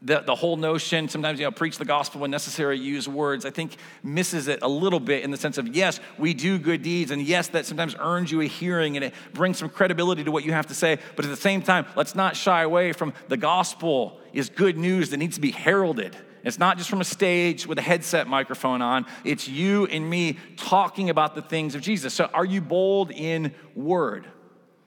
The, 0.00 0.20
the 0.20 0.34
whole 0.34 0.56
notion, 0.56 1.10
sometimes, 1.10 1.38
you 1.38 1.44
know, 1.44 1.50
preach 1.50 1.76
the 1.76 1.84
gospel 1.84 2.22
when 2.22 2.30
necessary, 2.30 2.78
use 2.78 3.06
words, 3.06 3.44
I 3.44 3.50
think 3.50 3.76
misses 4.02 4.48
it 4.48 4.60
a 4.62 4.68
little 4.68 5.00
bit 5.00 5.22
in 5.22 5.30
the 5.30 5.36
sense 5.36 5.58
of, 5.58 5.68
yes, 5.68 6.00
we 6.16 6.32
do 6.32 6.58
good 6.58 6.82
deeds, 6.82 7.10
and 7.10 7.20
yes, 7.20 7.48
that 7.48 7.66
sometimes 7.66 7.94
earns 8.00 8.32
you 8.32 8.40
a 8.40 8.46
hearing 8.46 8.96
and 8.96 9.04
it 9.04 9.12
brings 9.34 9.58
some 9.58 9.68
credibility 9.68 10.24
to 10.24 10.30
what 10.30 10.46
you 10.46 10.52
have 10.52 10.68
to 10.68 10.74
say, 10.74 10.98
but 11.14 11.26
at 11.26 11.30
the 11.30 11.36
same 11.36 11.60
time, 11.60 11.84
let's 11.94 12.14
not 12.14 12.36
shy 12.36 12.62
away 12.62 12.94
from 12.94 13.12
the 13.28 13.36
gospel 13.36 14.18
is 14.32 14.48
good 14.48 14.78
news 14.78 15.10
that 15.10 15.18
needs 15.18 15.34
to 15.34 15.42
be 15.42 15.50
heralded 15.50 16.16
it's 16.44 16.58
not 16.58 16.76
just 16.76 16.90
from 16.90 17.00
a 17.00 17.04
stage 17.04 17.66
with 17.66 17.78
a 17.78 17.82
headset 17.82 18.26
microphone 18.26 18.82
on, 18.82 19.06
it's 19.24 19.48
you 19.48 19.86
and 19.86 20.08
me 20.08 20.36
talking 20.56 21.08
about 21.08 21.34
the 21.34 21.42
things 21.42 21.74
of 21.74 21.80
Jesus. 21.80 22.12
So, 22.12 22.26
are 22.34 22.44
you 22.44 22.60
bold 22.60 23.10
in 23.10 23.54
word? 23.74 24.26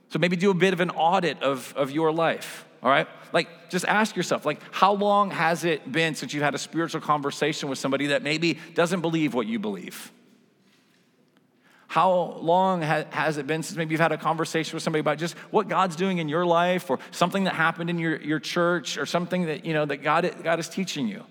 So, 0.09 0.19
maybe 0.19 0.35
do 0.35 0.51
a 0.51 0.53
bit 0.53 0.73
of 0.73 0.79
an 0.79 0.91
audit 0.91 1.41
of, 1.41 1.73
of 1.75 1.91
your 1.91 2.11
life, 2.11 2.65
all 2.83 2.89
right? 2.89 3.07
Like, 3.33 3.69
just 3.69 3.85
ask 3.85 4.15
yourself, 4.15 4.45
like, 4.45 4.61
how 4.71 4.93
long 4.93 5.31
has 5.31 5.63
it 5.63 5.91
been 5.91 6.15
since 6.15 6.33
you've 6.33 6.43
had 6.43 6.55
a 6.55 6.59
spiritual 6.59 7.01
conversation 7.01 7.69
with 7.69 7.79
somebody 7.79 8.07
that 8.07 8.21
maybe 8.21 8.59
doesn't 8.75 9.01
believe 9.01 9.33
what 9.33 9.47
you 9.47 9.57
believe? 9.57 10.11
How 11.87 12.11
long 12.41 12.81
has 12.81 13.37
it 13.37 13.47
been 13.47 13.63
since 13.63 13.77
maybe 13.77 13.93
you've 13.93 14.01
had 14.01 14.11
a 14.11 14.17
conversation 14.17 14.75
with 14.75 14.83
somebody 14.83 14.99
about 14.99 15.17
just 15.17 15.35
what 15.51 15.69
God's 15.69 15.95
doing 15.95 16.17
in 16.17 16.27
your 16.27 16.45
life 16.45 16.89
or 16.89 16.99
something 17.11 17.45
that 17.45 17.53
happened 17.53 17.89
in 17.89 17.97
your, 17.97 18.21
your 18.21 18.39
church 18.39 18.97
or 18.97 19.05
something 19.05 19.45
that, 19.45 19.65
you 19.65 19.73
know, 19.73 19.85
that 19.85 19.97
God, 19.97 20.29
God 20.43 20.59
is 20.59 20.67
teaching 20.67 21.07
you? 21.07 21.23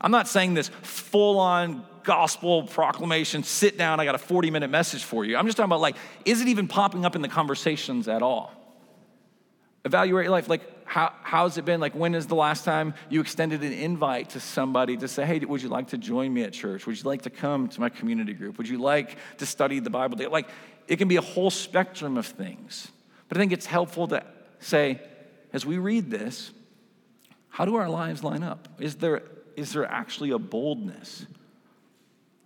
I'm 0.00 0.10
not 0.10 0.28
saying 0.28 0.54
this 0.54 0.68
full 0.82 1.38
on 1.38 1.84
gospel 2.02 2.62
proclamation, 2.62 3.42
sit 3.42 3.76
down, 3.76 4.00
I 4.00 4.04
got 4.04 4.14
a 4.14 4.18
40 4.18 4.50
minute 4.50 4.70
message 4.70 5.04
for 5.04 5.24
you. 5.24 5.36
I'm 5.36 5.46
just 5.46 5.56
talking 5.56 5.68
about 5.68 5.80
like, 5.80 5.96
is 6.24 6.40
it 6.40 6.48
even 6.48 6.68
popping 6.68 7.04
up 7.04 7.14
in 7.14 7.22
the 7.22 7.28
conversations 7.28 8.08
at 8.08 8.22
all? 8.22 8.52
Evaluate 9.84 10.24
your 10.24 10.32
life. 10.32 10.48
Like, 10.48 10.62
how, 10.86 11.12
how's 11.22 11.56
it 11.56 11.64
been? 11.64 11.80
Like, 11.80 11.94
when 11.94 12.14
is 12.14 12.26
the 12.26 12.34
last 12.34 12.64
time 12.64 12.94
you 13.08 13.20
extended 13.20 13.62
an 13.62 13.72
invite 13.72 14.30
to 14.30 14.40
somebody 14.40 14.96
to 14.96 15.08
say, 15.08 15.24
hey, 15.24 15.38
would 15.38 15.62
you 15.62 15.68
like 15.68 15.88
to 15.88 15.98
join 15.98 16.34
me 16.34 16.42
at 16.42 16.52
church? 16.52 16.86
Would 16.86 16.98
you 16.98 17.08
like 17.08 17.22
to 17.22 17.30
come 17.30 17.68
to 17.68 17.80
my 17.80 17.88
community 17.88 18.32
group? 18.34 18.58
Would 18.58 18.68
you 18.68 18.78
like 18.78 19.16
to 19.38 19.46
study 19.46 19.78
the 19.78 19.88
Bible? 19.88 20.18
Like, 20.30 20.48
it 20.88 20.96
can 20.96 21.08
be 21.08 21.16
a 21.16 21.22
whole 21.22 21.50
spectrum 21.50 22.18
of 22.18 22.26
things. 22.26 22.90
But 23.28 23.38
I 23.38 23.40
think 23.40 23.52
it's 23.52 23.66
helpful 23.66 24.08
to 24.08 24.24
say, 24.58 25.00
as 25.52 25.64
we 25.64 25.78
read 25.78 26.10
this, 26.10 26.50
how 27.48 27.64
do 27.64 27.76
our 27.76 27.88
lives 27.88 28.24
line 28.24 28.42
up? 28.42 28.68
Is 28.80 28.96
there, 28.96 29.22
is 29.60 29.74
there 29.74 29.84
actually 29.84 30.30
a 30.30 30.38
boldness? 30.38 31.26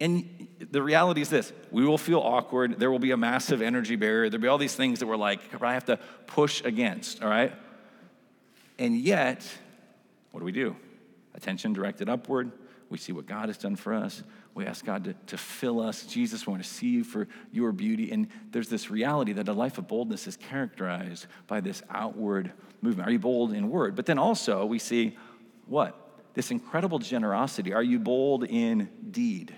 And 0.00 0.48
the 0.58 0.82
reality 0.82 1.20
is 1.20 1.30
this 1.30 1.52
we 1.70 1.86
will 1.86 1.98
feel 1.98 2.18
awkward. 2.18 2.80
There 2.80 2.90
will 2.90 2.98
be 2.98 3.12
a 3.12 3.16
massive 3.16 3.62
energy 3.62 3.96
barrier. 3.96 4.28
There'll 4.28 4.42
be 4.42 4.48
all 4.48 4.58
these 4.58 4.74
things 4.74 4.98
that 4.98 5.06
we're 5.06 5.16
like, 5.16 5.40
I 5.62 5.74
have 5.74 5.84
to 5.86 5.98
push 6.26 6.62
against, 6.64 7.22
all 7.22 7.30
right? 7.30 7.52
And 8.78 8.98
yet, 8.98 9.48
what 10.32 10.40
do 10.40 10.44
we 10.44 10.52
do? 10.52 10.74
Attention 11.34 11.72
directed 11.72 12.08
upward. 12.08 12.50
We 12.90 12.98
see 12.98 13.12
what 13.12 13.26
God 13.26 13.48
has 13.48 13.56
done 13.56 13.76
for 13.76 13.94
us. 13.94 14.22
We 14.54 14.66
ask 14.66 14.84
God 14.84 15.04
to, 15.04 15.14
to 15.28 15.36
fill 15.36 15.80
us. 15.80 16.04
Jesus, 16.04 16.46
we 16.46 16.50
want 16.50 16.62
to 16.62 16.68
see 16.68 16.88
you 16.88 17.04
for 17.04 17.28
your 17.52 17.72
beauty. 17.72 18.10
And 18.10 18.28
there's 18.50 18.68
this 18.68 18.90
reality 18.90 19.32
that 19.34 19.48
a 19.48 19.52
life 19.52 19.78
of 19.78 19.86
boldness 19.88 20.26
is 20.26 20.36
characterized 20.36 21.26
by 21.46 21.60
this 21.60 21.82
outward 21.88 22.52
movement. 22.82 23.08
Are 23.08 23.12
you 23.12 23.18
bold 23.18 23.52
in 23.52 23.70
word? 23.70 23.94
But 23.94 24.06
then 24.06 24.18
also, 24.18 24.66
we 24.66 24.78
see 24.78 25.16
what? 25.66 26.03
This 26.34 26.50
incredible 26.50 26.98
generosity. 26.98 27.72
Are 27.72 27.82
you 27.82 27.98
bold 27.98 28.44
in 28.44 28.90
deed? 29.10 29.54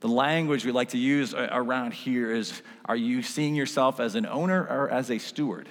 The 0.00 0.08
language 0.08 0.64
we 0.64 0.72
like 0.72 0.90
to 0.90 0.98
use 0.98 1.34
around 1.34 1.92
here 1.92 2.30
is 2.34 2.62
Are 2.84 2.96
you 2.96 3.22
seeing 3.22 3.54
yourself 3.54 4.00
as 4.00 4.14
an 4.14 4.26
owner 4.26 4.62
or 4.62 4.88
as 4.90 5.10
a 5.10 5.18
steward? 5.18 5.68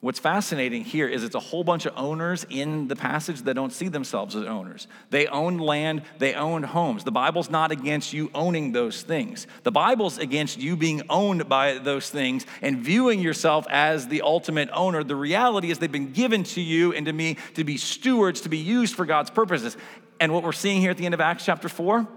What's 0.00 0.18
fascinating 0.18 0.82
here 0.82 1.06
is 1.06 1.24
it's 1.24 1.34
a 1.34 1.40
whole 1.40 1.62
bunch 1.62 1.84
of 1.84 1.92
owners 1.94 2.46
in 2.48 2.88
the 2.88 2.96
passage 2.96 3.42
that 3.42 3.52
don't 3.52 3.72
see 3.72 3.88
themselves 3.88 4.34
as 4.34 4.46
owners. 4.46 4.86
They 5.10 5.26
own 5.26 5.58
land, 5.58 6.04
they 6.18 6.32
own 6.32 6.62
homes. 6.62 7.04
The 7.04 7.12
Bible's 7.12 7.50
not 7.50 7.70
against 7.70 8.14
you 8.14 8.30
owning 8.34 8.72
those 8.72 9.02
things. 9.02 9.46
The 9.62 9.70
Bible's 9.70 10.16
against 10.16 10.58
you 10.58 10.74
being 10.74 11.02
owned 11.10 11.50
by 11.50 11.74
those 11.76 12.08
things 12.08 12.46
and 12.62 12.78
viewing 12.78 13.20
yourself 13.20 13.66
as 13.68 14.08
the 14.08 14.22
ultimate 14.22 14.70
owner. 14.72 15.04
The 15.04 15.16
reality 15.16 15.70
is 15.70 15.78
they've 15.78 15.92
been 15.92 16.12
given 16.12 16.44
to 16.44 16.62
you 16.62 16.94
and 16.94 17.04
to 17.04 17.12
me 17.12 17.36
to 17.56 17.64
be 17.64 17.76
stewards, 17.76 18.40
to 18.42 18.48
be 18.48 18.56
used 18.56 18.94
for 18.94 19.04
God's 19.04 19.28
purposes. 19.28 19.76
And 20.18 20.32
what 20.32 20.42
we're 20.42 20.52
seeing 20.52 20.80
here 20.80 20.90
at 20.90 20.96
the 20.96 21.04
end 21.04 21.12
of 21.12 21.20
Acts 21.20 21.44
chapter 21.44 21.68
4, 21.68 22.08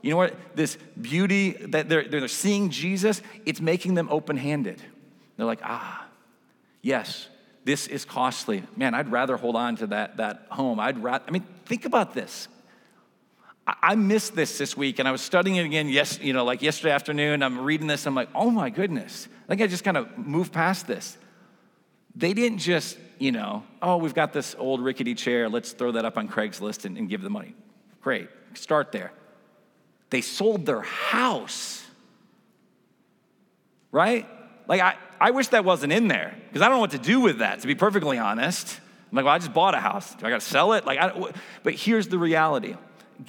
you 0.00 0.10
know 0.10 0.16
what? 0.16 0.34
This 0.54 0.78
beauty 0.98 1.50
that 1.50 1.90
they're, 1.90 2.08
they're 2.08 2.28
seeing 2.28 2.70
Jesus, 2.70 3.20
it's 3.44 3.60
making 3.60 3.92
them 3.92 4.08
open 4.10 4.38
handed. 4.38 4.80
They're 5.36 5.44
like, 5.44 5.60
ah, 5.62 6.05
Yes, 6.86 7.26
this 7.64 7.88
is 7.88 8.04
costly. 8.04 8.62
Man, 8.76 8.94
I'd 8.94 9.10
rather 9.10 9.36
hold 9.36 9.56
on 9.56 9.74
to 9.78 9.88
that, 9.88 10.18
that 10.18 10.46
home. 10.50 10.78
I'd 10.78 11.02
rather, 11.02 11.24
I 11.26 11.32
mean, 11.32 11.44
think 11.64 11.84
about 11.84 12.14
this. 12.14 12.46
I, 13.66 13.74
I 13.82 13.94
missed 13.96 14.36
this 14.36 14.56
this 14.56 14.76
week 14.76 15.00
and 15.00 15.08
I 15.08 15.10
was 15.10 15.20
studying 15.20 15.56
it 15.56 15.64
again, 15.64 15.88
yes, 15.88 16.20
you 16.20 16.32
know, 16.32 16.44
like 16.44 16.62
yesterday 16.62 16.92
afternoon. 16.92 17.42
I'm 17.42 17.58
reading 17.58 17.88
this, 17.88 18.06
I'm 18.06 18.14
like, 18.14 18.28
oh 18.36 18.52
my 18.52 18.70
goodness. 18.70 19.26
I 19.46 19.48
think 19.48 19.62
I 19.62 19.66
just 19.66 19.82
kind 19.82 19.96
of 19.96 20.16
moved 20.16 20.52
past 20.52 20.86
this. 20.86 21.18
They 22.14 22.32
didn't 22.32 22.58
just, 22.58 22.96
you 23.18 23.32
know, 23.32 23.64
oh, 23.82 23.96
we've 23.96 24.14
got 24.14 24.32
this 24.32 24.54
old 24.56 24.80
rickety 24.80 25.16
chair, 25.16 25.48
let's 25.48 25.72
throw 25.72 25.90
that 25.90 26.04
up 26.04 26.16
on 26.16 26.28
Craigslist 26.28 26.84
and, 26.84 26.96
and 26.96 27.08
give 27.08 27.20
the 27.20 27.30
money. 27.30 27.56
Great, 28.00 28.28
start 28.54 28.92
there. 28.92 29.10
They 30.10 30.20
sold 30.20 30.66
their 30.66 30.82
house, 30.82 31.84
right? 33.90 34.24
Like, 34.68 34.80
I, 34.80 34.96
I 35.20 35.30
wish 35.30 35.48
that 35.48 35.64
wasn't 35.64 35.92
in 35.92 36.08
there 36.08 36.34
because 36.48 36.62
I 36.62 36.66
don't 36.68 36.76
know 36.76 36.80
what 36.80 36.90
to 36.92 36.98
do 36.98 37.20
with 37.20 37.38
that, 37.38 37.60
to 37.60 37.66
be 37.66 37.74
perfectly 37.74 38.18
honest. 38.18 38.80
I'm 39.10 39.16
like, 39.16 39.24
well, 39.24 39.34
I 39.34 39.38
just 39.38 39.54
bought 39.54 39.74
a 39.74 39.80
house. 39.80 40.14
Do 40.14 40.26
I 40.26 40.30
got 40.30 40.40
to 40.40 40.46
sell 40.46 40.72
it? 40.72 40.84
Like, 40.84 40.98
I, 40.98 41.32
but 41.62 41.74
here's 41.74 42.08
the 42.08 42.18
reality. 42.18 42.76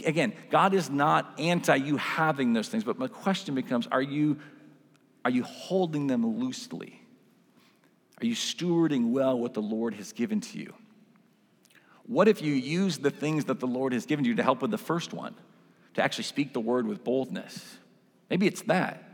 Again, 0.05 0.33
God 0.49 0.73
is 0.73 0.89
not 0.89 1.33
anti 1.37 1.75
you 1.75 1.97
having 1.97 2.53
those 2.53 2.67
things, 2.67 2.83
but 2.83 2.97
my 2.97 3.07
question 3.07 3.55
becomes 3.55 3.87
are 3.87 4.01
you, 4.01 4.39
are 5.23 5.31
you 5.31 5.43
holding 5.43 6.07
them 6.07 6.25
loosely? 6.39 7.01
Are 8.19 8.25
you 8.25 8.35
stewarding 8.35 9.11
well 9.11 9.37
what 9.37 9.53
the 9.53 9.61
Lord 9.61 9.93
has 9.93 10.11
given 10.11 10.41
to 10.41 10.57
you? 10.57 10.73
What 12.07 12.27
if 12.27 12.41
you 12.41 12.53
use 12.53 12.97
the 12.97 13.11
things 13.11 13.45
that 13.45 13.59
the 13.59 13.67
Lord 13.67 13.93
has 13.93 14.05
given 14.05 14.25
you 14.25 14.35
to 14.35 14.43
help 14.43 14.61
with 14.61 14.71
the 14.71 14.77
first 14.77 15.13
one, 15.13 15.35
to 15.93 16.03
actually 16.03 16.23
speak 16.23 16.53
the 16.53 16.59
word 16.59 16.87
with 16.87 17.03
boldness? 17.03 17.77
Maybe 18.29 18.47
it's 18.47 18.61
that. 18.63 19.06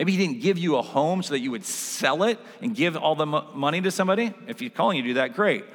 Maybe 0.00 0.12
he 0.12 0.18
didn't 0.18 0.40
give 0.40 0.56
you 0.56 0.76
a 0.76 0.82
home 0.82 1.22
so 1.22 1.34
that 1.34 1.40
you 1.40 1.50
would 1.50 1.66
sell 1.66 2.22
it 2.22 2.38
and 2.62 2.74
give 2.74 2.96
all 2.96 3.14
the 3.14 3.26
money 3.26 3.82
to 3.82 3.90
somebody. 3.90 4.32
If 4.46 4.60
he's 4.60 4.70
calling 4.74 4.96
you 4.96 5.02
to 5.02 5.08
do 5.08 5.14
that, 5.16 5.34
great. 5.34 5.66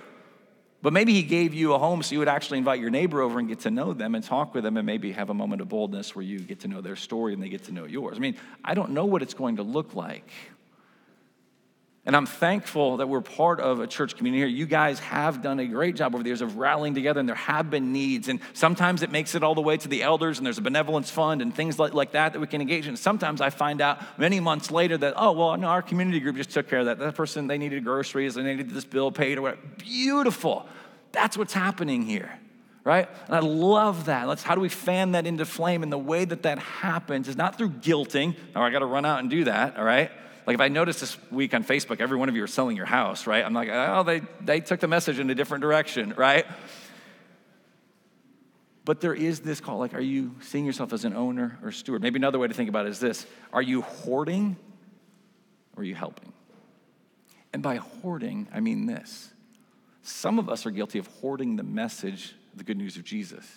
But 0.82 0.94
maybe 0.94 1.14
he 1.14 1.22
gave 1.22 1.54
you 1.54 1.74
a 1.74 1.78
home 1.78 2.02
so 2.02 2.14
you 2.14 2.18
would 2.18 2.28
actually 2.28 2.58
invite 2.58 2.80
your 2.80 2.90
neighbor 2.90 3.22
over 3.22 3.38
and 3.38 3.48
get 3.48 3.60
to 3.62 3.70
know 3.70 3.94
them 3.94 4.16
and 4.16 4.24
talk 4.24 4.56
with 4.56 4.64
them 4.64 4.78
and 4.78 4.86
maybe 4.88 5.12
have 5.12 5.30
a 5.30 5.36
moment 5.36 5.62
of 5.62 5.70
boldness 5.70 6.16
where 6.16 6.26
you 6.26 6.40
get 6.40 6.62
to 6.62 6.68
know 6.68 6.82
their 6.82 6.96
story 6.96 7.36
and 7.36 7.44
they 7.44 7.50
get 7.50 7.66
to 7.66 7.72
know 7.72 7.86
yours. 7.86 8.18
I 8.18 8.20
mean, 8.20 8.36
I 8.64 8.74
don't 8.74 8.94
know 8.94 9.06
what 9.06 9.22
it's 9.22 9.36
going 9.36 9.58
to 9.58 9.64
look 9.64 9.94
like. 9.94 10.28
And 12.08 12.16
I'm 12.16 12.28
thankful 12.28 12.98
that 12.98 13.10
we're 13.10 13.22
part 13.22 13.60
of 13.60 13.80
a 13.80 13.88
church 13.88 14.16
community 14.16 14.42
here. 14.42 14.48
You 14.48 14.68
guys 14.68 15.00
have 15.00 15.42
done 15.42 15.60
a 15.60 15.66
great 15.66 15.96
job 15.96 16.14
over 16.14 16.24
the 16.24 16.30
years 16.30 16.42
of 16.42 16.58
rallying 16.58 16.94
together, 16.94 17.20
and 17.20 17.28
there 17.28 17.36
have 17.36 17.72
been 17.72 17.94
needs. 17.94 18.28
And 18.28 18.40
sometimes 18.54 19.02
it 19.02 19.12
makes 19.12 19.34
it 19.34 19.42
all 19.42 19.56
the 19.56 19.62
way 19.62 19.76
to 19.76 19.88
the 19.88 20.04
elders, 20.04 20.38
and 20.38 20.46
there's 20.46 20.60
a 20.60 20.62
benevolence 20.62 21.10
fund 21.10 21.42
and 21.42 21.54
things 21.54 21.80
like, 21.80 21.96
like 21.96 22.12
that 22.12 22.34
that 22.34 22.40
we 22.40 22.46
can 22.46 22.62
engage 22.62 22.88
in. 22.88 22.96
Sometimes 22.96 23.42
I 23.42 23.50
find 23.50 23.82
out 23.82 24.00
many 24.20 24.40
months 24.40 24.70
later 24.70 24.98
that, 25.00 25.16
oh, 25.18 25.32
well, 25.32 25.58
no, 25.58 25.68
our 25.68 25.82
community 25.82 26.20
group 26.20 26.36
just 26.36 26.52
took 26.52 26.70
care 26.70 26.80
of 26.80 26.86
that. 26.86 27.00
That 27.00 27.16
person, 27.16 27.48
they 27.48 27.58
needed 27.58 27.84
groceries, 27.84 28.36
they 28.36 28.44
needed 28.44 28.70
this 28.70 28.86
bill 28.86 29.12
paid 29.12 29.40
or 29.40 29.42
whatever. 29.42 29.62
Beautiful. 29.80 30.68
That's 31.12 31.38
what's 31.38 31.54
happening 31.54 32.04
here 32.04 32.40
right? 32.84 33.10
And 33.26 33.36
I 33.36 33.40
love 33.40 34.06
that. 34.06 34.28
Let's 34.28 34.44
how 34.44 34.54
do 34.54 34.62
we 34.62 34.70
fan 34.70 35.14
that 35.14 35.26
into 35.26 35.44
flame? 35.44 35.82
And 35.82 35.92
the 35.92 35.98
way 35.98 36.24
that 36.24 36.44
that 36.44 36.60
happens 36.60 37.28
is 37.28 37.36
not 37.36 37.58
through 37.58 37.72
guilting. 37.72 38.36
Oh, 38.56 38.62
I 38.62 38.70
got 38.70 38.80
to 38.80 38.86
run 38.86 39.06
out 39.06 39.20
and 39.22 39.30
do 39.30 39.46
that, 39.46 39.76
all 39.76 39.84
right? 39.84 40.12
Like 40.46 40.54
if 40.54 40.62
I 40.62 40.68
noticed 40.68 41.00
this 41.00 41.18
week 41.32 41.54
on 41.54 41.64
Facebook, 41.64 42.00
every 42.00 42.18
one 42.18 42.30
of 42.30 42.36
you 42.36 42.44
are 42.44 42.48
selling 42.48 42.78
your 42.78 42.86
house, 42.86 43.26
right? 43.26 43.44
I'm 43.44 43.54
like, 43.54 43.70
oh, 43.72 44.04
they, 44.04 44.22
they 44.42 44.60
took 44.60 44.80
the 44.80 44.88
message 44.88 45.20
in 45.20 45.30
a 45.30 45.36
different 45.36 45.62
direction, 45.62 46.14
right? 46.16 46.46
But 48.86 49.02
there 49.02 49.16
is 49.16 49.40
this 49.40 49.60
call 49.60 49.80
like, 49.80 49.96
are 49.96 50.00
you 50.00 50.36
seeing 50.42 50.66
yourself 50.66 50.94
as 50.94 51.06
an 51.06 51.16
owner 51.16 51.58
or 51.64 51.72
steward? 51.72 52.04
Maybe 52.04 52.18
another 52.18 52.38
way 52.38 52.48
to 52.48 52.54
think 52.54 52.70
about 52.70 52.86
it 52.86 52.90
is 52.90 53.00
this 53.00 53.26
Are 53.52 53.62
you 53.62 53.82
hoarding 53.82 54.56
or 55.76 55.82
are 55.82 55.86
you 55.86 55.96
helping? 55.96 56.32
And 57.52 57.64
by 57.64 57.78
hoarding, 57.78 58.48
I 58.54 58.60
mean 58.60 58.86
this. 58.86 59.32
Some 60.04 60.38
of 60.38 60.50
us 60.50 60.68
are 60.68 60.72
guilty 60.72 61.00
of 61.00 61.08
hoarding 61.20 61.56
the 61.56 61.64
message, 61.64 62.36
the 62.54 62.64
good 62.64 62.78
news 62.78 62.96
of 62.96 63.04
Jesus. 63.04 63.50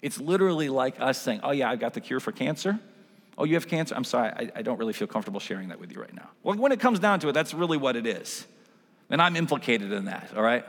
It's 0.00 0.20
literally 0.20 0.68
like 0.68 1.00
us 1.00 1.20
saying, 1.20 1.40
Oh, 1.42 1.50
yeah, 1.50 1.68
I've 1.68 1.80
got 1.80 1.94
the 1.94 2.00
cure 2.00 2.20
for 2.20 2.30
cancer. 2.30 2.78
Oh, 3.38 3.44
you 3.44 3.54
have 3.54 3.66
cancer? 3.66 3.94
I'm 3.94 4.04
sorry, 4.04 4.30
I, 4.30 4.50
I, 4.56 4.62
don't 4.62 4.78
really 4.78 4.92
feel 4.92 5.08
comfortable 5.08 5.40
sharing 5.40 5.68
that 5.68 5.80
with 5.80 5.90
you 5.90 6.00
right 6.00 6.12
now. 6.12 6.28
Well, 6.42 6.56
when 6.56 6.70
it 6.70 6.80
comes 6.80 6.98
down 6.98 7.20
to 7.20 7.28
it, 7.28 7.32
that's 7.32 7.54
really 7.54 7.78
what 7.78 7.96
it 7.96 8.06
is. 8.06 8.46
And 9.08 9.22
I'm 9.22 9.36
implicated 9.36 9.90
in 9.92 10.04
that, 10.04 10.32
all 10.36 10.42
right? 10.42 10.64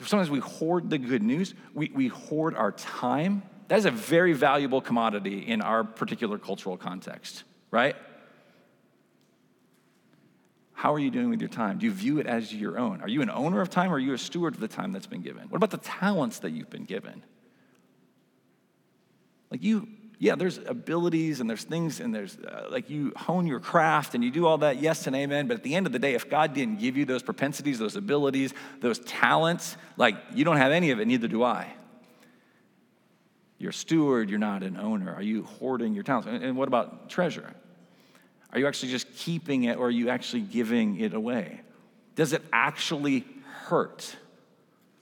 Sometimes 0.00 0.30
we 0.30 0.38
hoard 0.38 0.90
the 0.90 0.98
good 0.98 1.22
news, 1.22 1.54
we, 1.74 1.90
we 1.94 2.08
hoard 2.08 2.54
our 2.54 2.72
time. 2.72 3.42
That 3.68 3.78
is 3.78 3.84
a 3.84 3.90
very 3.90 4.32
valuable 4.32 4.80
commodity 4.80 5.38
in 5.38 5.60
our 5.60 5.84
particular 5.84 6.38
cultural 6.38 6.76
context, 6.76 7.44
right? 7.70 7.96
How 10.72 10.92
are 10.94 10.98
you 10.98 11.10
doing 11.10 11.30
with 11.30 11.40
your 11.40 11.48
time? 11.48 11.78
Do 11.78 11.86
you 11.86 11.92
view 11.92 12.18
it 12.18 12.26
as 12.26 12.52
your 12.52 12.78
own? 12.78 13.00
Are 13.02 13.08
you 13.08 13.22
an 13.22 13.30
owner 13.30 13.60
of 13.60 13.70
time 13.70 13.92
or 13.92 13.94
are 13.94 14.00
you 14.00 14.14
a 14.14 14.18
steward 14.18 14.54
of 14.54 14.60
the 14.60 14.68
time 14.68 14.92
that's 14.92 15.06
been 15.06 15.22
given? 15.22 15.48
What 15.48 15.56
about 15.56 15.70
the 15.70 15.78
talents 15.78 16.40
that 16.40 16.50
you've 16.50 16.70
been 16.70 16.84
given? 16.84 17.22
Like 19.50 19.62
you 19.62 19.86
yeah, 20.22 20.36
there's 20.36 20.58
abilities 20.58 21.40
and 21.40 21.50
there's 21.50 21.64
things 21.64 21.98
and 21.98 22.14
there's 22.14 22.38
uh, 22.38 22.68
like 22.70 22.88
you 22.88 23.12
hone 23.16 23.44
your 23.44 23.58
craft 23.58 24.14
and 24.14 24.22
you 24.22 24.30
do 24.30 24.46
all 24.46 24.58
that, 24.58 24.80
yes 24.80 25.08
and 25.08 25.16
amen. 25.16 25.48
But 25.48 25.56
at 25.56 25.62
the 25.64 25.74
end 25.74 25.84
of 25.84 25.92
the 25.92 25.98
day, 25.98 26.14
if 26.14 26.30
God 26.30 26.54
didn't 26.54 26.78
give 26.78 26.96
you 26.96 27.04
those 27.04 27.24
propensities, 27.24 27.80
those 27.80 27.96
abilities, 27.96 28.54
those 28.78 29.00
talents, 29.00 29.76
like 29.96 30.14
you 30.32 30.44
don't 30.44 30.58
have 30.58 30.70
any 30.70 30.92
of 30.92 31.00
it, 31.00 31.08
neither 31.08 31.26
do 31.26 31.42
I. 31.42 31.74
You're 33.58 33.70
a 33.70 33.74
steward, 33.74 34.30
you're 34.30 34.38
not 34.38 34.62
an 34.62 34.76
owner. 34.76 35.12
Are 35.12 35.22
you 35.22 35.42
hoarding 35.42 35.92
your 35.92 36.04
talents? 36.04 36.28
And 36.30 36.56
what 36.56 36.68
about 36.68 37.10
treasure? 37.10 37.52
Are 38.52 38.60
you 38.60 38.68
actually 38.68 38.92
just 38.92 39.12
keeping 39.16 39.64
it 39.64 39.76
or 39.76 39.88
are 39.88 39.90
you 39.90 40.08
actually 40.08 40.42
giving 40.42 41.00
it 41.00 41.14
away? 41.14 41.62
Does 42.14 42.32
it 42.32 42.42
actually 42.52 43.24
hurt? 43.64 44.14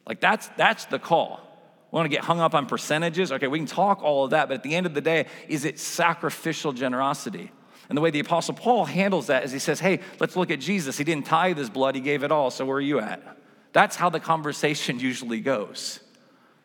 Like 0.07 0.21
that's 0.21 0.49
that's 0.57 0.87
the 0.87 0.99
call. 0.99 1.50
We 1.91 1.97
want 1.97 2.07
to 2.07 2.17
get 2.17 2.25
hung 2.25 2.41
up 2.41 2.55
on 2.55 2.67
percentages. 2.67 3.33
Okay, 3.33 3.49
we 3.49 3.59
can 3.59 3.67
talk 3.67 4.03
all 4.03 4.25
of 4.25 4.31
that, 4.31 4.49
but 4.49 4.55
at 4.55 4.63
the 4.63 4.75
end 4.75 4.87
of 4.87 4.95
the 4.95 5.01
day, 5.01 5.27
is 5.49 5.65
it 5.65 5.79
sacrificial 5.79 6.73
generosity? 6.73 7.51
And 7.89 7.97
the 7.97 8.01
way 8.01 8.11
the 8.11 8.21
Apostle 8.21 8.55
Paul 8.55 8.85
handles 8.85 9.27
that 9.27 9.43
is 9.45 9.51
he 9.51 9.59
says, 9.59 9.81
hey, 9.81 9.99
let's 10.21 10.37
look 10.37 10.53
at 10.53 10.61
Jesus. 10.61 10.97
He 10.97 11.03
didn't 11.03 11.27
tithe 11.27 11.59
his 11.59 11.69
blood, 11.69 11.97
he 11.97 12.01
gave 12.01 12.23
it 12.23 12.31
all. 12.31 12.51
So 12.51 12.65
where 12.65 12.77
are 12.77 12.81
you 12.81 13.01
at? 13.01 13.37
That's 13.73 13.97
how 13.97 14.11
the 14.11 14.21
conversation 14.21 15.01
usually 15.01 15.41
goes. 15.41 15.99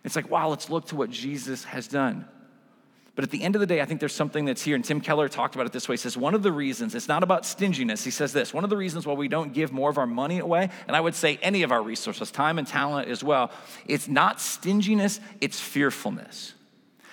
It's 0.03 0.15
like, 0.15 0.29
wow, 0.29 0.49
let's 0.49 0.69
look 0.69 0.85
to 0.87 0.95
what 0.95 1.09
Jesus 1.09 1.63
has 1.63 1.87
done. 1.87 2.27
But 3.15 3.23
at 3.23 3.31
the 3.31 3.41
end 3.43 3.55
of 3.55 3.61
the 3.61 3.65
day, 3.65 3.79
I 3.79 3.85
think 3.85 4.01
there's 4.01 4.13
something 4.13 4.43
that's 4.43 4.61
here. 4.61 4.75
And 4.75 4.83
Tim 4.83 4.99
Keller 4.99 5.29
talked 5.29 5.55
about 5.55 5.65
it 5.65 5.71
this 5.71 5.87
way. 5.87 5.93
He 5.93 5.97
says, 5.97 6.17
one 6.17 6.33
of 6.35 6.43
the 6.43 6.51
reasons, 6.51 6.93
it's 6.93 7.07
not 7.07 7.23
about 7.23 7.45
stinginess. 7.45 8.03
He 8.03 8.11
says 8.11 8.33
this 8.33 8.53
one 8.53 8.65
of 8.65 8.69
the 8.69 8.75
reasons 8.75 9.07
why 9.07 9.13
we 9.13 9.29
don't 9.29 9.53
give 9.53 9.71
more 9.71 9.89
of 9.89 9.97
our 9.97 10.05
money 10.05 10.39
away, 10.39 10.69
and 10.87 10.95
I 10.95 10.99
would 10.99 11.15
say 11.15 11.39
any 11.41 11.63
of 11.63 11.71
our 11.71 11.81
resources, 11.81 12.29
time 12.29 12.59
and 12.59 12.67
talent 12.67 13.07
as 13.07 13.23
well, 13.23 13.51
it's 13.87 14.09
not 14.09 14.41
stinginess, 14.41 15.21
it's 15.39 15.59
fearfulness. 15.59 16.53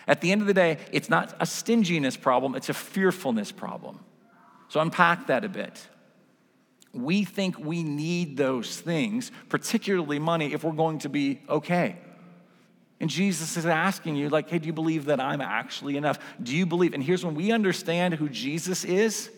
At 0.09 0.21
the 0.21 0.33
end 0.33 0.41
of 0.41 0.49
the 0.49 0.55
day, 0.55 0.79
it's 0.91 1.09
not 1.09 1.37
a 1.39 1.47
stinginess 1.47 2.17
problem, 2.17 2.57
it's 2.57 2.69
a 2.69 2.75
fearfulness 2.75 3.53
problem. 3.53 4.01
So 4.69 4.81
unpack 4.81 5.29
that 5.29 5.45
a 5.45 5.49
bit. 5.49 5.87
We 6.93 7.25
think 7.25 7.59
we 7.59 7.85
need 7.85 8.37
those 8.37 8.81
things, 8.81 9.31
particularly 9.49 10.19
money, 10.19 10.53
if 10.53 10.65
we're 10.65 10.73
going 10.73 10.99
to 11.01 11.09
be 11.09 11.41
okay. 11.49 11.97
And 13.03 13.11
Jesus 13.11 13.57
is 13.57 13.67
asking 13.67 14.15
you, 14.15 14.29
like, 14.29 14.49
hey, 14.49 14.61
do 14.61 14.69
you 14.69 14.73
believe 14.73 15.07
that 15.07 15.19
I'm 15.19 15.41
actually 15.41 15.97
enough? 15.97 16.21
Do 16.41 16.57
you 16.57 16.67
believe? 16.67 16.95
And 16.95 17.03
here's 17.03 17.25
when 17.25 17.35
we 17.35 17.51
understand 17.51 18.15
who 18.15 18.29
Jesus 18.29 18.85
is 18.85 19.29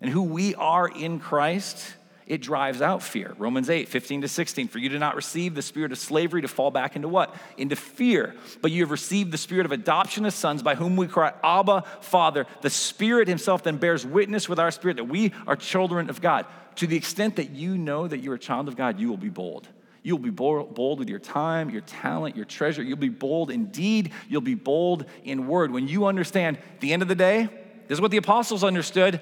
and 0.00 0.10
who 0.10 0.24
we 0.24 0.56
are 0.56 0.88
in 0.88 1.20
Christ, 1.20 1.94
it 2.26 2.42
drives 2.42 2.82
out 2.82 3.04
fear. 3.04 3.32
Romans 3.38 3.70
8, 3.70 3.88
15 3.88 4.22
to 4.22 4.28
16. 4.28 4.66
For 4.66 4.80
you 4.80 4.88
do 4.88 4.98
not 4.98 5.14
receive 5.14 5.54
the 5.54 5.62
spirit 5.62 5.92
of 5.92 5.98
slavery 5.98 6.42
to 6.42 6.48
fall 6.48 6.72
back 6.72 6.96
into 6.96 7.06
what? 7.06 7.32
Into 7.56 7.76
fear. 7.76 8.34
But 8.60 8.72
you 8.72 8.82
have 8.82 8.90
received 8.90 9.30
the 9.30 9.38
spirit 9.38 9.66
of 9.66 9.70
adoption 9.70 10.26
as 10.26 10.34
sons 10.34 10.64
by 10.64 10.74
whom 10.74 10.96
we 10.96 11.06
cry, 11.06 11.32
Abba, 11.44 11.84
Father. 12.00 12.44
The 12.62 12.70
Spirit 12.70 13.28
Himself 13.28 13.62
then 13.62 13.76
bears 13.76 14.04
witness 14.04 14.48
with 14.48 14.58
our 14.58 14.72
spirit 14.72 14.96
that 14.96 15.04
we 15.04 15.32
are 15.46 15.54
children 15.54 16.10
of 16.10 16.20
God. 16.20 16.44
To 16.74 16.88
the 16.88 16.96
extent 16.96 17.36
that 17.36 17.50
you 17.50 17.78
know 17.78 18.08
that 18.08 18.18
you're 18.18 18.34
a 18.34 18.38
child 18.40 18.66
of 18.66 18.74
God, 18.74 18.98
you 18.98 19.08
will 19.08 19.16
be 19.16 19.28
bold. 19.28 19.68
You'll 20.06 20.20
be 20.20 20.30
bold 20.30 21.00
with 21.00 21.08
your 21.08 21.18
time, 21.18 21.68
your 21.68 21.80
talent, 21.80 22.36
your 22.36 22.44
treasure. 22.44 22.80
You'll 22.80 22.96
be 22.96 23.08
bold 23.08 23.50
in 23.50 23.72
deed. 23.72 24.12
You'll 24.28 24.40
be 24.40 24.54
bold 24.54 25.04
in 25.24 25.48
word. 25.48 25.72
When 25.72 25.88
you 25.88 26.06
understand, 26.06 26.58
the 26.78 26.92
end 26.92 27.02
of 27.02 27.08
the 27.08 27.16
day, 27.16 27.48
this 27.88 27.96
is 27.96 28.00
what 28.00 28.12
the 28.12 28.16
apostles 28.16 28.62
understood. 28.62 29.20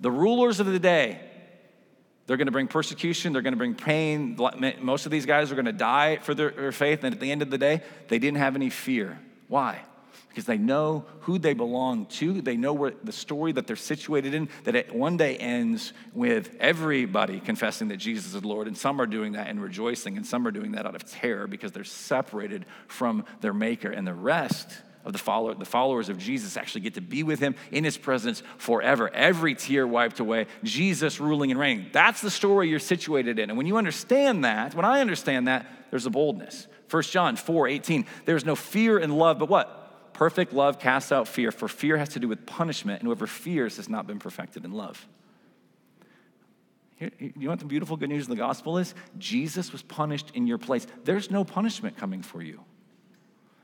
The 0.00 0.10
rulers 0.10 0.58
of 0.58 0.64
the 0.64 0.78
day, 0.78 1.20
they're 2.26 2.38
going 2.38 2.46
to 2.46 2.50
bring 2.50 2.66
persecution, 2.66 3.34
they're 3.34 3.42
going 3.42 3.52
to 3.52 3.58
bring 3.58 3.74
pain. 3.74 4.38
Most 4.80 5.04
of 5.04 5.12
these 5.12 5.26
guys 5.26 5.52
are 5.52 5.54
going 5.54 5.66
to 5.66 5.72
die 5.72 6.16
for 6.16 6.32
their 6.32 6.72
faith. 6.72 7.04
And 7.04 7.12
at 7.12 7.20
the 7.20 7.30
end 7.30 7.42
of 7.42 7.50
the 7.50 7.58
day, 7.58 7.82
they 8.08 8.18
didn't 8.18 8.38
have 8.38 8.56
any 8.56 8.70
fear. 8.70 9.20
Why? 9.48 9.82
Because 10.30 10.44
they 10.44 10.58
know 10.58 11.04
who 11.22 11.38
they 11.38 11.54
belong 11.54 12.06
to. 12.06 12.40
They 12.40 12.56
know 12.56 12.72
where 12.72 12.92
the 13.02 13.12
story 13.12 13.50
that 13.52 13.66
they're 13.66 13.76
situated 13.76 14.32
in, 14.32 14.48
that 14.64 14.76
it 14.76 14.94
one 14.94 15.16
day 15.16 15.36
ends 15.36 15.92
with 16.14 16.56
everybody 16.60 17.40
confessing 17.40 17.88
that 17.88 17.96
Jesus 17.96 18.32
is 18.32 18.44
Lord. 18.44 18.68
And 18.68 18.78
some 18.78 19.00
are 19.00 19.06
doing 19.06 19.32
that 19.32 19.48
and 19.48 19.60
rejoicing, 19.60 20.16
and 20.16 20.24
some 20.24 20.46
are 20.46 20.52
doing 20.52 20.72
that 20.72 20.86
out 20.86 20.94
of 20.94 21.04
terror 21.04 21.48
because 21.48 21.72
they're 21.72 21.84
separated 21.84 22.64
from 22.86 23.24
their 23.40 23.52
Maker. 23.52 23.90
And 23.90 24.06
the 24.06 24.14
rest 24.14 24.68
of 25.04 25.12
the, 25.12 25.18
follower, 25.18 25.54
the 25.54 25.64
followers 25.64 26.08
of 26.08 26.18
Jesus 26.18 26.56
actually 26.56 26.82
get 26.82 26.94
to 26.94 27.00
be 27.00 27.24
with 27.24 27.40
him 27.40 27.56
in 27.72 27.82
his 27.82 27.98
presence 27.98 28.42
forever. 28.56 29.10
Every 29.12 29.56
tear 29.56 29.86
wiped 29.86 30.20
away, 30.20 30.46
Jesus 30.62 31.18
ruling 31.18 31.50
and 31.50 31.58
reigning. 31.58 31.86
That's 31.92 32.20
the 32.20 32.30
story 32.30 32.68
you're 32.68 32.78
situated 32.78 33.40
in. 33.40 33.50
And 33.50 33.56
when 33.56 33.66
you 33.66 33.78
understand 33.78 34.44
that, 34.44 34.76
when 34.76 34.84
I 34.84 35.00
understand 35.00 35.48
that, 35.48 35.66
there's 35.90 36.06
a 36.06 36.10
boldness. 36.10 36.68
1 36.88 37.02
John 37.04 37.36
4 37.36 37.68
18, 37.68 38.06
there's 38.26 38.44
no 38.44 38.54
fear 38.54 38.98
in 38.98 39.10
love, 39.16 39.38
but 39.38 39.48
what? 39.48 39.79
Perfect 40.20 40.52
love 40.52 40.78
casts 40.78 41.12
out 41.12 41.26
fear, 41.28 41.50
for 41.50 41.66
fear 41.66 41.96
has 41.96 42.10
to 42.10 42.20
do 42.20 42.28
with 42.28 42.44
punishment, 42.44 43.00
and 43.00 43.06
whoever 43.06 43.26
fears 43.26 43.78
has 43.78 43.88
not 43.88 44.06
been 44.06 44.18
perfected 44.18 44.66
in 44.66 44.72
love. 44.72 45.08
Here, 46.96 47.10
you 47.18 47.32
know 47.36 47.48
what 47.48 47.58
the 47.58 47.64
beautiful 47.64 47.96
good 47.96 48.10
news 48.10 48.24
of 48.24 48.28
the 48.28 48.36
gospel 48.36 48.76
is? 48.76 48.94
Jesus 49.16 49.72
was 49.72 49.80
punished 49.80 50.30
in 50.34 50.46
your 50.46 50.58
place. 50.58 50.86
There's 51.04 51.30
no 51.30 51.42
punishment 51.42 51.96
coming 51.96 52.20
for 52.20 52.42
you. 52.42 52.60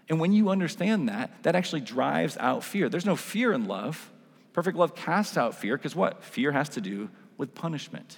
And 0.09 0.19
when 0.19 0.33
you 0.33 0.49
understand 0.49 1.11
that, 1.11 1.43
that 1.43 1.55
actually 1.55 1.83
drives 1.83 2.39
out 2.39 2.65
fear. 2.65 2.89
There's 2.89 3.05
no 3.05 3.17
fear 3.17 3.53
in 3.53 3.67
love. 3.67 4.11
Perfect 4.55 4.79
love 4.79 4.95
casts 4.95 5.37
out 5.37 5.57
fear 5.57 5.77
because 5.77 5.95
what? 5.95 6.25
Fear 6.25 6.53
has 6.53 6.71
to 6.71 6.81
do 6.81 7.11
with 7.37 7.55
punishment. 7.55 8.17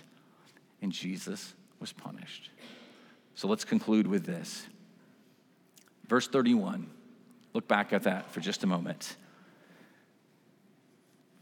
And 0.80 0.92
Jesus 0.92 1.54
was 1.80 1.92
punished. 1.92 2.50
So 3.34 3.48
let's 3.48 3.64
conclude 3.64 4.06
with 4.06 4.26
this. 4.26 4.64
Verse 6.06 6.28
31 6.28 6.88
Look 7.54 7.66
back 7.68 7.92
at 7.92 8.04
that 8.04 8.30
for 8.30 8.40
just 8.40 8.64
a 8.64 8.66
moment. 8.66 9.16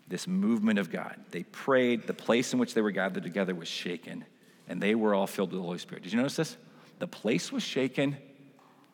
This 0.09 0.27
movement 0.27 0.79
of 0.79 0.91
God. 0.91 1.17
They 1.31 1.43
prayed, 1.43 2.07
the 2.07 2.15
place 2.15 2.53
in 2.53 2.59
which 2.59 2.75
they 2.75 2.81
were 2.81 2.93
gathered 2.93 3.25
together 3.25 3.55
was 3.55 3.69
shaken, 3.69 4.25
and 4.69 4.81
they 4.81 4.95
were 4.95 5.15
all 5.15 5.27
filled 5.27 5.51
with 5.51 5.61
the 5.61 5.65
Holy 5.65 5.79
Spirit. 5.79 6.05
Did 6.05 6.13
you 6.13 6.19
notice 6.19 6.37
this? 6.37 6.57
The 6.99 7.09
place 7.09 7.51
was 7.51 7.63
shaken, 7.63 8.17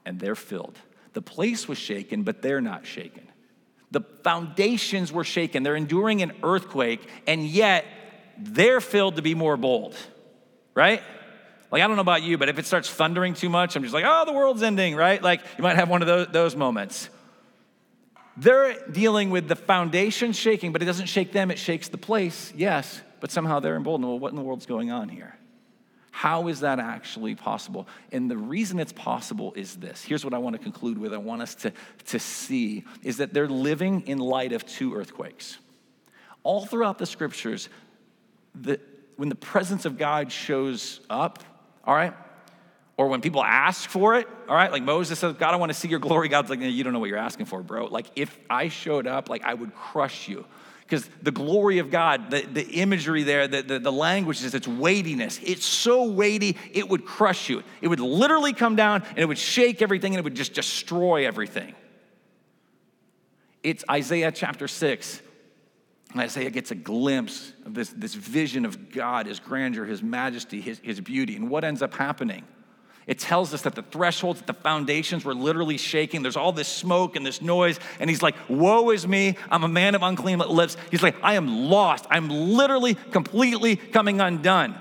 and 0.05 0.19
they're 0.19 0.35
filled. 0.35 0.79
The 1.13 1.23
place 1.23 1.69
was 1.69 1.79
shaken, 1.79 2.23
but 2.23 2.41
they're 2.41 2.63
not 2.63 2.87
shaken. 2.87 3.29
The 3.91 4.01
foundations 4.25 5.13
were 5.13 5.25
shaken. 5.25 5.63
They're 5.63 5.77
enduring 5.77 6.23
an 6.23 6.33
earthquake, 6.43 7.07
and 7.27 7.47
yet 7.47 7.85
they're 8.39 8.81
filled 8.81 9.17
to 9.17 9.23
be 9.23 9.35
more 9.35 9.59
bold, 9.59 9.95
right? 10.75 11.03
Like, 11.73 11.83
I 11.83 11.87
don't 11.87 11.97
know 11.97 12.03
about 12.03 12.23
you, 12.23 12.37
but 12.37 12.51
if 12.51 12.59
it 12.59 12.67
starts 12.67 12.91
thundering 12.91 13.33
too 13.33 13.49
much, 13.49 13.75
I'm 13.77 13.83
just 13.83 13.95
like, 13.95 14.05
oh, 14.07 14.25
the 14.27 14.33
world's 14.33 14.63
ending, 14.63 14.95
right? 14.95 15.23
Like, 15.23 15.41
you 15.57 15.63
might 15.63 15.77
have 15.77 15.89
one 15.89 16.03
of 16.03 16.07
those, 16.07 16.29
those 16.29 16.55
moments. 16.55 17.09
They're 18.37 18.77
dealing 18.91 19.31
with 19.31 19.49
the 19.49 19.57
foundation 19.57 20.33
shaking, 20.33 20.73
but 20.73 20.83
it 20.83 20.85
doesn't 20.85 21.07
shake 21.07 21.33
them, 21.33 21.51
it 21.51 21.59
shakes 21.59 21.89
the 21.89 21.97
place, 21.97 22.53
yes, 22.55 23.01
but 23.21 23.31
somehow 23.31 23.61
they're 23.61 23.77
emboldened. 23.77 24.07
Well, 24.07 24.19
what 24.19 24.31
in 24.31 24.37
the 24.37 24.43
world's 24.43 24.67
going 24.67 24.91
on 24.91 25.09
here? 25.09 25.35
How 26.11 26.49
is 26.49 26.61
that 26.61 26.79
actually 26.79 27.37
possible? 27.37 27.89
And 28.13 28.31
the 28.31 28.37
reason 28.37 28.79
it's 28.79 28.93
possible 28.93 29.55
is 29.57 29.77
this. 29.77 30.03
Here's 30.03 30.27
what 30.27 30.35
I 30.35 30.39
want 30.39 30.55
to 30.55 30.63
conclude 30.63 30.99
with. 30.99 31.15
I 31.15 31.19
want 31.19 31.41
us 31.41 31.55
to, 31.57 31.73
to 32.09 32.19
see 32.19 32.85
is 33.03 33.17
that 33.17 33.33
they're 33.33 33.49
living 33.49 34.03
in 34.03 34.19
light 34.19 34.53
of 34.53 34.67
two 34.67 34.95
earthquakes. 34.95 35.57
All 36.43 36.67
throughout 36.67 36.99
the 36.99 37.07
scriptures, 37.07 37.71
the, 38.55 38.79
when 39.17 39.31
the 39.31 39.35
presence 39.35 39.87
of 39.87 39.97
God 39.97 40.31
shows 40.31 41.01
up, 41.09 41.43
all 41.85 41.95
right? 41.95 42.15
Or 42.97 43.09
when 43.09 43.21
people 43.21 43.43
ask 43.43 43.89
for 43.89 44.17
it, 44.17 44.29
all 44.49 44.55
right? 44.55 44.71
Like 44.71 44.83
Moses 44.83 45.19
says, 45.19 45.35
God, 45.35 45.55
I 45.55 45.57
want 45.57 45.71
to 45.71 45.79
see 45.79 45.89
your 45.89 45.99
glory. 45.99 46.29
God's 46.29 46.51
like, 46.51 46.61
you 46.61 46.85
don't 46.85 46.93
know 46.93 46.99
what 46.99 47.09
you're 47.09 47.19
asking 47.19 47.47
for, 47.47 47.63
bro. 47.63 47.87
Like 47.87 48.07
if 48.17 48.39
I 48.51 48.69
showed 48.69 49.07
up, 49.07 49.29
like 49.29 49.43
I 49.45 49.55
would 49.55 49.75
crush 49.75 50.29
you. 50.29 50.45
Because 50.83 51.09
the 51.23 51.31
glory 51.31 51.79
of 51.79 51.91
God, 51.91 52.31
the, 52.31 52.43
the 52.43 52.65
imagery 52.65 53.23
there, 53.23 53.49
the, 53.49 53.63
the, 53.63 53.79
the 53.79 53.93
language 53.93 54.45
is 54.45 54.55
its 54.55 54.69
weightiness. 54.69 55.41
It's 55.43 55.65
so 55.65 56.05
weighty, 56.05 56.59
it 56.73 56.87
would 56.87 57.07
crush 57.07 57.49
you. 57.49 57.63
It 57.81 57.89
would 57.89 58.01
literally 58.01 58.53
come 58.53 58.77
down 58.77 59.03
and 59.09 59.19
it 59.19 59.27
would 59.27 59.39
shake 59.39 59.81
everything 59.81 60.13
and 60.13 60.19
it 60.19 60.25
would 60.25 60.35
just 60.35 60.53
destroy 60.53 61.27
everything. 61.27 61.75
It's 63.63 63.85
Isaiah 63.91 64.33
chapter 64.33 64.69
6 64.69 65.23
Isaiah 66.21 66.51
gets 66.51 66.71
a 66.71 66.75
glimpse 66.75 67.53
of 67.65 67.75
this, 67.75 67.91
this 67.91 68.15
vision 68.15 68.65
of 68.65 68.91
God, 68.91 69.27
his 69.27 69.41
grandeur, 69.41 69.85
his 69.85 70.03
majesty, 70.03 70.61
his, 70.61 70.79
his 70.81 71.01
beauty. 71.01 71.37
And 71.37 71.49
what 71.49 71.65
ends 71.65 71.81
up 71.81 71.95
happening? 71.95 72.45
It 73.07 73.19
tells 73.19 73.53
us 73.53 73.63
that 73.63 73.75
the 73.75 73.83
thresholds, 73.83 74.43
the 74.43 74.55
foundations 74.55 75.25
were 75.25 75.35
literally 75.35 75.77
shaking. 75.77 76.23
There's 76.23 76.37
all 76.37 76.53
this 76.53 76.69
smoke 76.69 77.17
and 77.17 77.27
this 77.27 77.43
noise. 77.43 77.81
And 77.99 78.09
he's 78.09 78.23
like, 78.23 78.37
Woe 78.49 78.91
is 78.91 79.09
me. 79.09 79.37
I'm 79.51 79.65
a 79.65 79.69
man 79.69 79.95
of 79.95 80.03
unclean 80.03 80.39
lips. 80.39 80.77
He's 80.91 81.03
like, 81.03 81.17
I 81.23 81.35
am 81.35 81.69
lost. 81.69 82.07
I'm 82.11 82.29
literally 82.29 82.95
completely 82.95 83.77
coming 83.77 84.21
undone. 84.21 84.81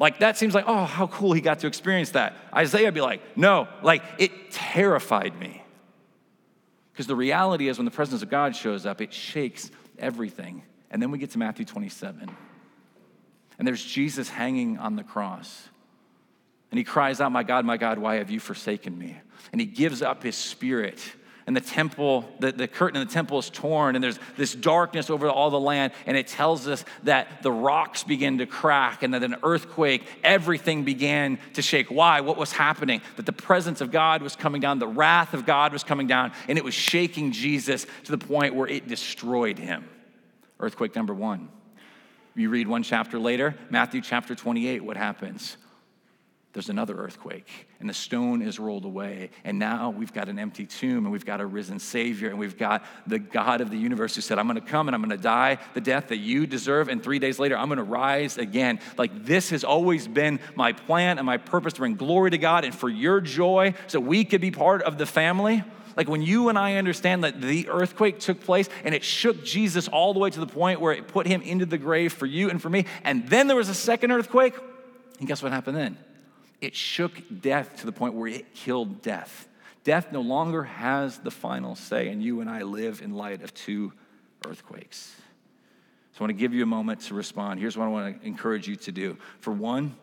Like, 0.00 0.18
that 0.18 0.36
seems 0.36 0.54
like, 0.54 0.64
oh, 0.66 0.84
how 0.84 1.06
cool 1.06 1.32
he 1.32 1.40
got 1.40 1.60
to 1.60 1.68
experience 1.68 2.10
that. 2.10 2.36
Isaiah 2.52 2.86
would 2.86 2.94
be 2.94 3.00
like, 3.00 3.20
No, 3.36 3.68
like, 3.82 4.02
it 4.18 4.50
terrified 4.50 5.38
me. 5.38 5.62
Because 6.92 7.06
the 7.06 7.16
reality 7.16 7.68
is, 7.68 7.78
when 7.78 7.84
the 7.84 7.90
presence 7.90 8.22
of 8.22 8.30
God 8.30 8.54
shows 8.56 8.86
up, 8.86 9.00
it 9.00 9.12
shakes 9.12 9.70
everything. 9.98 10.62
And 10.90 11.02
then 11.02 11.10
we 11.10 11.18
get 11.18 11.30
to 11.30 11.38
Matthew 11.38 11.64
27. 11.64 12.30
And 13.58 13.68
there's 13.68 13.84
Jesus 13.84 14.28
hanging 14.28 14.78
on 14.78 14.96
the 14.96 15.04
cross. 15.04 15.68
And 16.70 16.78
he 16.78 16.84
cries 16.84 17.20
out, 17.20 17.30
My 17.32 17.42
God, 17.44 17.64
my 17.64 17.76
God, 17.76 17.98
why 17.98 18.16
have 18.16 18.30
you 18.30 18.40
forsaken 18.40 18.98
me? 18.98 19.16
And 19.52 19.60
he 19.60 19.66
gives 19.66 20.02
up 20.02 20.22
his 20.22 20.36
spirit. 20.36 21.00
And 21.46 21.54
the 21.54 21.60
temple, 21.60 22.24
the, 22.38 22.52
the 22.52 22.66
curtain 22.66 23.00
in 23.00 23.06
the 23.06 23.12
temple 23.12 23.38
is 23.38 23.50
torn, 23.50 23.94
and 23.94 24.02
there's 24.02 24.18
this 24.36 24.54
darkness 24.54 25.10
over 25.10 25.28
all 25.28 25.50
the 25.50 25.60
land. 25.60 25.92
And 26.06 26.16
it 26.16 26.26
tells 26.26 26.66
us 26.66 26.86
that 27.02 27.42
the 27.42 27.52
rocks 27.52 28.02
begin 28.02 28.38
to 28.38 28.46
crack, 28.46 29.02
and 29.02 29.12
that 29.12 29.22
an 29.22 29.36
earthquake, 29.42 30.06
everything 30.22 30.84
began 30.84 31.38
to 31.52 31.60
shake. 31.60 31.90
Why? 31.90 32.22
What 32.22 32.38
was 32.38 32.52
happening? 32.52 33.02
That 33.16 33.26
the 33.26 33.32
presence 33.32 33.82
of 33.82 33.90
God 33.90 34.22
was 34.22 34.36
coming 34.36 34.62
down, 34.62 34.78
the 34.78 34.86
wrath 34.86 35.34
of 35.34 35.44
God 35.44 35.74
was 35.74 35.84
coming 35.84 36.06
down, 36.06 36.32
and 36.48 36.56
it 36.56 36.64
was 36.64 36.74
shaking 36.74 37.32
Jesus 37.32 37.86
to 38.04 38.16
the 38.16 38.18
point 38.18 38.54
where 38.54 38.68
it 38.68 38.88
destroyed 38.88 39.58
him. 39.58 39.86
Earthquake 40.58 40.96
number 40.96 41.12
one. 41.12 41.50
You 42.34 42.48
read 42.48 42.66
one 42.66 42.82
chapter 42.82 43.18
later, 43.18 43.54
Matthew 43.70 44.00
chapter 44.00 44.34
28, 44.34 44.82
what 44.82 44.96
happens? 44.96 45.56
There's 46.54 46.68
another 46.68 46.96
earthquake 46.96 47.66
and 47.80 47.88
the 47.88 47.94
stone 47.94 48.40
is 48.40 48.58
rolled 48.58 48.84
away 48.84 49.28
and 49.42 49.58
now 49.58 49.90
we've 49.90 50.12
got 50.12 50.28
an 50.28 50.38
empty 50.38 50.64
tomb 50.64 51.04
and 51.04 51.12
we've 51.12 51.26
got 51.26 51.40
a 51.40 51.46
risen 51.46 51.78
savior 51.78 52.30
and 52.30 52.38
we've 52.38 52.56
got 52.56 52.84
the 53.06 53.18
god 53.18 53.60
of 53.60 53.70
the 53.70 53.76
universe 53.76 54.14
who 54.14 54.20
said 54.20 54.38
i'm 54.38 54.46
going 54.46 54.60
to 54.60 54.66
come 54.66 54.88
and 54.88 54.94
i'm 54.94 55.02
going 55.02 55.10
to 55.10 55.22
die 55.22 55.58
the 55.74 55.80
death 55.80 56.08
that 56.08 56.18
you 56.18 56.46
deserve 56.46 56.88
and 56.88 57.02
three 57.02 57.18
days 57.18 57.38
later 57.38 57.58
i'm 57.58 57.66
going 57.66 57.76
to 57.76 57.82
rise 57.82 58.38
again 58.38 58.78
like 58.96 59.24
this 59.24 59.50
has 59.50 59.64
always 59.64 60.08
been 60.08 60.38
my 60.54 60.72
plan 60.72 61.18
and 61.18 61.26
my 61.26 61.36
purpose 61.36 61.74
to 61.74 61.80
bring 61.80 61.96
glory 61.96 62.30
to 62.30 62.38
god 62.38 62.64
and 62.64 62.74
for 62.74 62.88
your 62.88 63.20
joy 63.20 63.74
so 63.88 63.98
we 63.98 64.24
could 64.24 64.40
be 64.40 64.52
part 64.52 64.82
of 64.82 64.96
the 64.96 65.06
family 65.06 65.62
like 65.96 66.08
when 66.08 66.22
you 66.22 66.48
and 66.48 66.58
I 66.58 66.74
understand 66.74 67.22
that 67.22 67.40
the 67.40 67.68
earthquake 67.68 68.18
took 68.18 68.40
place 68.40 68.68
and 68.82 68.96
it 68.96 69.04
shook 69.04 69.44
Jesus 69.44 69.86
all 69.86 70.12
the 70.12 70.18
way 70.18 70.28
to 70.28 70.40
the 70.40 70.46
point 70.46 70.80
where 70.80 70.92
it 70.92 71.06
put 71.06 71.24
him 71.24 71.40
into 71.42 71.66
the 71.66 71.78
grave 71.78 72.12
for 72.12 72.26
you 72.26 72.50
and 72.50 72.60
for 72.60 72.68
me, 72.68 72.86
and 73.04 73.28
then 73.28 73.46
there 73.46 73.56
was 73.56 73.68
a 73.68 73.74
second 73.74 74.10
earthquake, 74.10 74.54
and 75.20 75.28
guess 75.28 75.40
what 75.40 75.52
happened 75.52 75.76
then? 75.76 75.96
It 76.60 76.74
shook 76.74 77.12
death 77.40 77.76
to 77.80 77.86
the 77.86 77.92
point 77.92 78.14
where 78.14 78.28
it 78.28 78.54
killed 78.54 79.02
death. 79.02 79.48
Death 79.82 80.12
no 80.12 80.20
longer 80.20 80.64
has 80.64 81.18
the 81.18 81.30
final 81.30 81.74
say, 81.74 82.08
and 82.08 82.22
you 82.22 82.40
and 82.40 82.48
I 82.48 82.62
live 82.62 83.02
in 83.02 83.14
light 83.14 83.42
of 83.42 83.52
two 83.52 83.92
earthquakes. 84.46 85.14
So 86.12 86.20
I 86.20 86.22
want 86.24 86.30
to 86.30 86.40
give 86.40 86.54
you 86.54 86.62
a 86.62 86.66
moment 86.66 87.00
to 87.02 87.14
respond. 87.14 87.60
Here's 87.60 87.76
what 87.76 87.84
I 87.84 87.88
want 87.88 88.20
to 88.20 88.26
encourage 88.26 88.66
you 88.66 88.76
to 88.76 88.92
do. 88.92 89.18
For 89.40 89.52
one, 89.52 89.96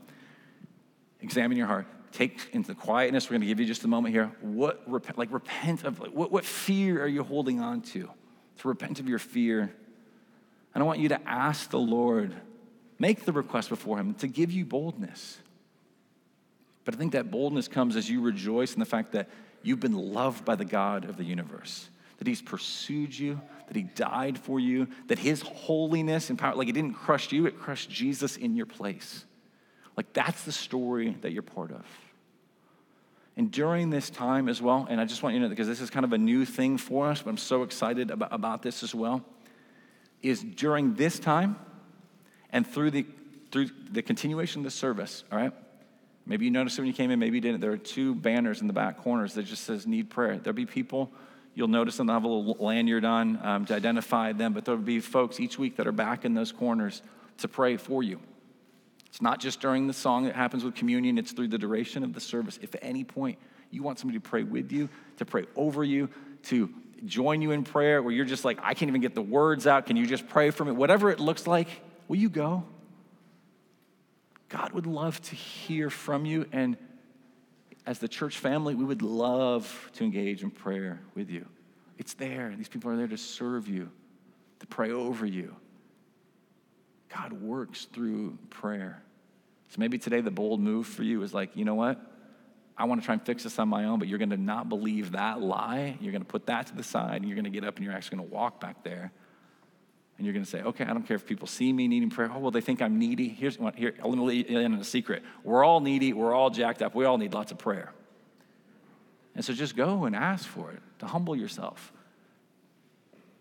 examine 1.21 1.57
your 1.57 1.67
heart 1.67 1.87
take 2.11 2.49
into 2.51 2.67
the 2.67 2.75
quietness. 2.75 3.29
We're 3.29 3.35
going 3.35 3.41
to 3.41 3.47
give 3.47 3.59
you 3.59 3.65
just 3.65 3.83
a 3.83 3.87
moment 3.87 4.13
here. 4.13 4.31
What, 4.41 4.83
like, 5.17 5.31
repent 5.31 5.83
of, 5.83 5.99
like, 5.99 6.11
what, 6.11 6.31
what 6.31 6.45
fear 6.45 7.01
are 7.03 7.07
you 7.07 7.23
holding 7.23 7.59
on 7.59 7.81
to? 7.81 8.09
To 8.59 8.67
repent 8.67 8.99
of 8.99 9.07
your 9.07 9.19
fear. 9.19 9.73
And 10.73 10.83
I 10.83 10.85
want 10.85 10.99
you 10.99 11.09
to 11.09 11.27
ask 11.27 11.69
the 11.69 11.79
Lord, 11.79 12.35
make 12.99 13.25
the 13.25 13.31
request 13.31 13.69
before 13.69 13.97
Him 13.97 14.13
to 14.15 14.27
give 14.27 14.51
you 14.51 14.65
boldness. 14.65 15.37
But 16.85 16.95
I 16.95 16.97
think 16.97 17.11
that 17.13 17.31
boldness 17.31 17.67
comes 17.67 17.95
as 17.95 18.09
you 18.09 18.21
rejoice 18.21 18.73
in 18.73 18.79
the 18.79 18.85
fact 18.85 19.11
that 19.11 19.29
you've 19.63 19.79
been 19.79 20.13
loved 20.13 20.45
by 20.45 20.55
the 20.55 20.65
God 20.65 21.05
of 21.05 21.17
the 21.17 21.23
universe, 21.23 21.89
that 22.17 22.27
He's 22.27 22.41
pursued 22.41 23.17
you, 23.17 23.39
that 23.67 23.75
He 23.75 23.83
died 23.83 24.37
for 24.37 24.59
you, 24.59 24.87
that 25.07 25.19
His 25.19 25.41
holiness 25.41 26.29
and 26.29 26.39
power, 26.39 26.55
like 26.55 26.67
it 26.67 26.73
didn't 26.73 26.95
crush 26.95 27.31
you, 27.31 27.45
it 27.45 27.59
crushed 27.59 27.89
Jesus 27.89 28.37
in 28.37 28.55
your 28.55 28.65
place. 28.65 29.25
Like 29.95 30.13
that's 30.13 30.43
the 30.43 30.51
story 30.51 31.17
that 31.21 31.31
you're 31.31 31.43
part 31.43 31.71
of. 31.71 31.85
And 33.37 33.51
during 33.51 33.89
this 33.89 34.09
time 34.09 34.49
as 34.49 34.61
well, 34.61 34.87
and 34.89 34.99
I 34.99 35.05
just 35.05 35.23
want 35.23 35.35
you 35.35 35.39
to 35.39 35.45
know 35.45 35.49
because 35.49 35.67
this 35.67 35.81
is 35.81 35.89
kind 35.89 36.03
of 36.03 36.13
a 36.13 36.17
new 36.17 36.45
thing 36.45 36.77
for 36.77 37.07
us, 37.07 37.21
but 37.21 37.29
I'm 37.29 37.37
so 37.37 37.63
excited 37.63 38.11
about, 38.11 38.33
about 38.33 38.61
this 38.61 38.83
as 38.83 38.93
well, 38.93 39.23
is 40.21 40.43
during 40.43 40.95
this 40.95 41.17
time 41.17 41.55
and 42.51 42.67
through 42.67 42.91
the 42.91 43.05
through 43.51 43.69
the 43.91 44.01
continuation 44.01 44.61
of 44.61 44.63
the 44.63 44.71
service, 44.71 45.25
all 45.29 45.37
right? 45.37 45.51
Maybe 46.25 46.45
you 46.45 46.51
noticed 46.51 46.77
when 46.77 46.87
you 46.87 46.93
came 46.93 47.11
in, 47.11 47.19
maybe 47.19 47.37
you 47.37 47.41
didn't. 47.41 47.61
There 47.61 47.71
are 47.71 47.77
two 47.77 48.15
banners 48.15 48.61
in 48.61 48.67
the 48.67 48.73
back 48.73 48.97
corners 49.01 49.33
that 49.33 49.43
just 49.43 49.63
says 49.63 49.87
need 49.87 50.09
prayer. 50.09 50.37
There'll 50.37 50.55
be 50.55 50.65
people, 50.65 51.11
you'll 51.55 51.67
notice 51.67 51.97
them, 51.97 52.07
they'll 52.07 52.15
have 52.15 52.23
a 52.23 52.27
little 52.27 52.63
lanyard 52.63 53.05
on 53.05 53.39
um, 53.43 53.65
to 53.65 53.75
identify 53.75 54.31
them, 54.31 54.53
but 54.53 54.65
there'll 54.65 54.79
be 54.79 54.99
folks 54.99 55.39
each 55.39 55.57
week 55.57 55.77
that 55.77 55.87
are 55.87 55.91
back 55.91 56.23
in 56.23 56.33
those 56.33 56.51
corners 56.51 57.01
to 57.39 57.47
pray 57.47 57.77
for 57.77 58.03
you. 58.03 58.19
It's 59.07 59.21
not 59.21 59.39
just 59.41 59.59
during 59.59 59.87
the 59.87 59.93
song 59.93 60.25
that 60.25 60.35
happens 60.35 60.63
with 60.63 60.75
communion, 60.75 61.17
it's 61.17 61.33
through 61.33 61.49
the 61.49 61.57
duration 61.57 62.03
of 62.03 62.13
the 62.13 62.21
service. 62.21 62.59
If 62.61 62.75
at 62.75 62.83
any 62.83 63.03
point 63.03 63.39
you 63.69 63.83
want 63.83 63.99
somebody 63.99 64.19
to 64.19 64.29
pray 64.29 64.43
with 64.43 64.71
you, 64.71 64.89
to 65.17 65.25
pray 65.25 65.45
over 65.55 65.83
you, 65.83 66.07
to 66.43 66.69
join 67.05 67.41
you 67.41 67.51
in 67.51 67.63
prayer, 67.63 68.01
where 68.01 68.13
you're 68.13 68.25
just 68.25 68.45
like, 68.45 68.59
I 68.61 68.73
can't 68.73 68.89
even 68.89 69.01
get 69.01 69.15
the 69.15 69.21
words 69.21 69.67
out, 69.67 69.85
can 69.87 69.97
you 69.97 70.05
just 70.05 70.29
pray 70.29 70.51
for 70.51 70.63
me? 70.63 70.71
Whatever 70.71 71.09
it 71.09 71.19
looks 71.19 71.45
like, 71.47 71.67
will 72.07 72.17
you 72.17 72.29
go? 72.29 72.63
God 74.51 74.73
would 74.73 74.85
love 74.85 75.21
to 75.21 75.35
hear 75.35 75.89
from 75.89 76.25
you. 76.25 76.45
And 76.51 76.75
as 77.85 77.99
the 77.99 78.09
church 78.09 78.37
family, 78.37 78.75
we 78.75 78.83
would 78.83 79.01
love 79.01 79.89
to 79.93 80.03
engage 80.03 80.43
in 80.43 80.51
prayer 80.51 80.99
with 81.15 81.29
you. 81.29 81.47
It's 81.97 82.15
there. 82.15 82.53
These 82.57 82.67
people 82.67 82.91
are 82.91 82.97
there 82.97 83.07
to 83.07 83.17
serve 83.17 83.69
you, 83.69 83.89
to 84.59 84.67
pray 84.67 84.91
over 84.91 85.25
you. 85.25 85.55
God 87.15 87.31
works 87.33 87.85
through 87.85 88.37
prayer. 88.49 89.01
So 89.69 89.77
maybe 89.79 89.97
today 89.97 90.19
the 90.19 90.31
bold 90.31 90.59
move 90.59 90.85
for 90.85 91.03
you 91.03 91.23
is 91.23 91.33
like, 91.33 91.55
you 91.55 91.63
know 91.63 91.75
what? 91.75 91.99
I 92.77 92.83
want 92.85 93.01
to 93.01 93.05
try 93.05 93.13
and 93.13 93.25
fix 93.25 93.43
this 93.43 93.57
on 93.57 93.69
my 93.69 93.85
own, 93.85 93.99
but 93.99 94.09
you're 94.09 94.17
going 94.17 94.31
to 94.31 94.37
not 94.37 94.67
believe 94.67 95.13
that 95.13 95.39
lie. 95.39 95.97
You're 96.01 96.11
going 96.11 96.23
to 96.23 96.27
put 96.27 96.47
that 96.47 96.67
to 96.67 96.75
the 96.75 96.83
side, 96.83 97.21
and 97.21 97.25
you're 97.25 97.35
going 97.35 97.45
to 97.45 97.51
get 97.51 97.63
up 97.63 97.77
and 97.77 97.85
you're 97.85 97.93
actually 97.93 98.17
going 98.17 98.29
to 98.29 98.35
walk 98.35 98.59
back 98.59 98.83
there. 98.83 99.11
And 100.17 100.25
you're 100.25 100.33
going 100.33 100.45
to 100.45 100.49
say, 100.49 100.61
okay, 100.61 100.83
I 100.83 100.93
don't 100.93 101.07
care 101.07 101.15
if 101.15 101.25
people 101.25 101.47
see 101.47 101.73
me 101.73 101.87
needing 101.87 102.09
prayer. 102.09 102.29
Oh, 102.31 102.39
well, 102.39 102.51
they 102.51 102.61
think 102.61 102.81
I'm 102.81 102.99
needy. 102.99 103.27
Here's 103.27 103.57
what, 103.57 103.75
here, 103.75 103.95
let 104.03 104.17
me 104.17 104.45
let 104.49 104.63
in 104.63 104.73
a 104.75 104.83
secret. 104.83 105.23
We're 105.43 105.63
all 105.63 105.79
needy. 105.79 106.13
We're 106.13 106.33
all 106.33 106.51
jacked 106.51 106.81
up. 106.81 106.93
We 106.93 107.05
all 107.05 107.17
need 107.17 107.33
lots 107.33 107.51
of 107.51 107.57
prayer. 107.57 107.91
And 109.33 109.43
so 109.43 109.53
just 109.53 109.75
go 109.75 110.03
and 110.05 110.15
ask 110.15 110.45
for 110.45 110.71
it, 110.71 110.81
to 110.99 111.07
humble 111.07 111.35
yourself. 111.35 111.91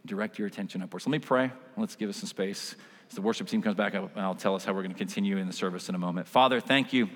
Direct 0.06 0.38
your 0.38 0.46
attention 0.46 0.82
upwards. 0.82 1.06
Let 1.06 1.10
me 1.10 1.18
pray. 1.18 1.50
Let's 1.76 1.96
give 1.96 2.08
us 2.08 2.16
some 2.16 2.28
space. 2.28 2.76
As 3.10 3.14
the 3.14 3.22
worship 3.22 3.48
team 3.48 3.60
comes 3.60 3.76
back, 3.76 3.94
I'll 4.16 4.34
tell 4.34 4.54
us 4.54 4.64
how 4.64 4.72
we're 4.72 4.82
going 4.82 4.92
to 4.92 4.98
continue 4.98 5.36
in 5.36 5.46
the 5.46 5.52
service 5.52 5.88
in 5.88 5.94
a 5.94 5.98
moment. 5.98 6.28
Father, 6.28 6.60
thank 6.60 6.92
you. 6.92 7.10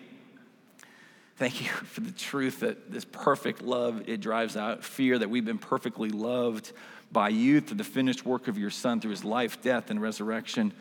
Thank 1.36 1.60
you 1.60 1.66
for 1.66 2.00
the 2.00 2.12
truth 2.12 2.60
that 2.60 2.92
this 2.92 3.04
perfect 3.04 3.60
love, 3.60 4.08
it 4.08 4.20
drives 4.20 4.56
out 4.56 4.84
fear, 4.84 5.18
that 5.18 5.28
we've 5.28 5.44
been 5.44 5.58
perfectly 5.58 6.10
loved 6.10 6.72
by 7.10 7.28
you 7.28 7.60
through 7.60 7.78
the 7.78 7.84
finished 7.84 8.24
work 8.24 8.46
of 8.46 8.56
your 8.56 8.70
Son, 8.70 9.00
through 9.00 9.10
his 9.10 9.24
life, 9.24 9.60
death, 9.60 9.90
and 9.90 10.00
resurrection. 10.00 10.72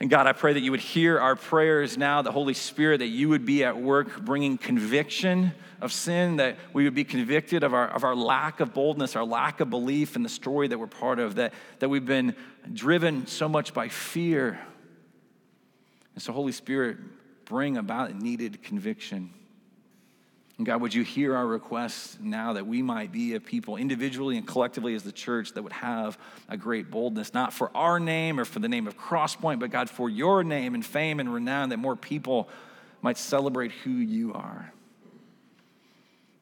And 0.00 0.10
God, 0.10 0.26
I 0.26 0.32
pray 0.32 0.52
that 0.52 0.60
you 0.60 0.72
would 0.72 0.80
hear 0.80 1.20
our 1.20 1.36
prayers 1.36 1.96
now, 1.96 2.20
the 2.20 2.32
Holy 2.32 2.52
Spirit, 2.52 2.98
that 2.98 3.06
you 3.06 3.28
would 3.28 3.46
be 3.46 3.64
at 3.64 3.78
work 3.80 4.20
bringing 4.20 4.58
conviction 4.58 5.52
of 5.80 5.92
sin, 5.92 6.36
that 6.36 6.56
we 6.72 6.84
would 6.84 6.94
be 6.94 7.04
convicted 7.04 7.62
of 7.62 7.72
our, 7.72 7.88
of 7.88 8.02
our 8.02 8.14
lack 8.14 8.58
of 8.60 8.74
boldness, 8.74 9.14
our 9.14 9.24
lack 9.24 9.60
of 9.60 9.70
belief 9.70 10.16
in 10.16 10.22
the 10.22 10.28
story 10.28 10.66
that 10.68 10.78
we're 10.78 10.86
part 10.88 11.20
of, 11.20 11.36
that, 11.36 11.54
that 11.78 11.88
we've 11.88 12.04
been 12.04 12.34
driven 12.72 13.26
so 13.26 13.48
much 13.48 13.72
by 13.72 13.88
fear. 13.88 14.58
And 16.14 16.22
so, 16.22 16.32
Holy 16.32 16.52
Spirit, 16.52 16.98
bring 17.44 17.76
about 17.76 18.14
needed 18.14 18.62
conviction. 18.62 19.30
And 20.58 20.64
God, 20.64 20.80
would 20.80 20.94
you 20.94 21.02
hear 21.02 21.36
our 21.36 21.46
requests 21.46 22.16
now 22.18 22.54
that 22.54 22.66
we 22.66 22.80
might 22.80 23.12
be 23.12 23.34
a 23.34 23.40
people 23.40 23.76
individually 23.76 24.38
and 24.38 24.46
collectively 24.46 24.94
as 24.94 25.02
the 25.02 25.12
church 25.12 25.52
that 25.52 25.62
would 25.62 25.72
have 25.72 26.18
a 26.48 26.56
great 26.56 26.90
boldness, 26.90 27.34
not 27.34 27.52
for 27.52 27.70
our 27.76 28.00
name 28.00 28.40
or 28.40 28.46
for 28.46 28.60
the 28.60 28.68
name 28.68 28.86
of 28.86 28.96
Crosspoint, 28.96 29.60
but 29.60 29.70
God, 29.70 29.90
for 29.90 30.08
your 30.08 30.42
name 30.42 30.74
and 30.74 30.84
fame 30.84 31.20
and 31.20 31.32
renown, 31.32 31.68
that 31.68 31.76
more 31.76 31.94
people 31.94 32.48
might 33.02 33.18
celebrate 33.18 33.70
who 33.70 33.90
you 33.90 34.32
are. 34.32 34.72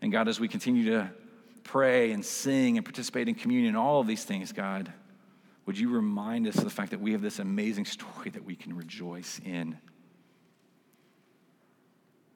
And 0.01 0.13
God, 0.13 0.29
as 0.29 0.39
we 0.39 0.47
continue 0.47 0.93
to 0.93 1.11
pray 1.65 2.13
and 2.13 2.25
sing 2.25 2.77
and 2.77 2.87
participate 2.87 3.29
in 3.29 3.35
communion, 3.35 3.71
and 3.71 3.77
all 3.77 4.01
of 4.01 4.07
these 4.07 4.23
things, 4.23 4.53
God, 4.53 4.93
would 5.67 5.77
you 5.77 5.89
remind 5.89 6.47
us 6.47 6.57
of 6.57 6.65
the 6.65 6.71
fact 6.71 6.93
that 6.93 7.01
we 7.01 7.13
have 7.13 7.23
this 7.23 7.41
amazing 7.41 7.87
story 7.87 8.31
that 8.31 8.45
we 8.45 8.55
can 8.55 8.77
rejoice 8.77 9.41
in? 9.45 9.77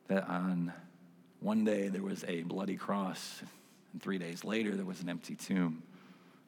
That 0.08 0.28
on 0.28 0.72
one 1.40 1.64
day 1.64 1.88
there 1.88 2.02
was 2.02 2.24
a 2.26 2.42
bloody 2.42 2.76
cross, 2.76 3.42
and 3.92 4.02
three 4.02 4.18
days 4.18 4.44
later 4.44 4.74
there 4.74 4.84
was 4.84 5.00
an 5.00 5.08
empty 5.08 5.34
tomb. 5.34 5.82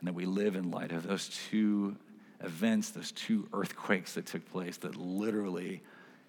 And 0.01 0.09
that 0.09 0.14
we 0.14 0.24
live 0.24 0.57
in 0.57 0.70
light 0.70 0.93
of 0.93 1.07
those 1.07 1.28
two 1.51 1.97
events, 2.43 2.91
those 2.91 3.12
two 3.12 3.49
earthquakes 3.53 4.14
that 4.14 4.26
took 4.26 4.51
place 4.51 4.78
that 4.78 4.97
literally 4.97 5.82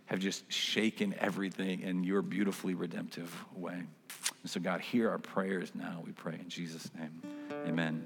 have 0.06 0.20
just 0.20 0.52
shaken 0.52 1.16
everything 1.20 1.82
in 1.82 2.04
your 2.04 2.22
beautifully 2.22 2.74
redemptive 2.74 3.34
way. 3.56 3.76
And 4.42 4.52
so, 4.52 4.60
God, 4.60 4.82
hear 4.82 5.10
our 5.10 5.20
prayers 5.20 5.72
now, 5.74 6.04
we 6.06 6.12
pray 6.12 6.34
in 6.34 6.50
Jesus' 6.50 6.92
name. 7.00 7.22
Amen. 7.66 8.04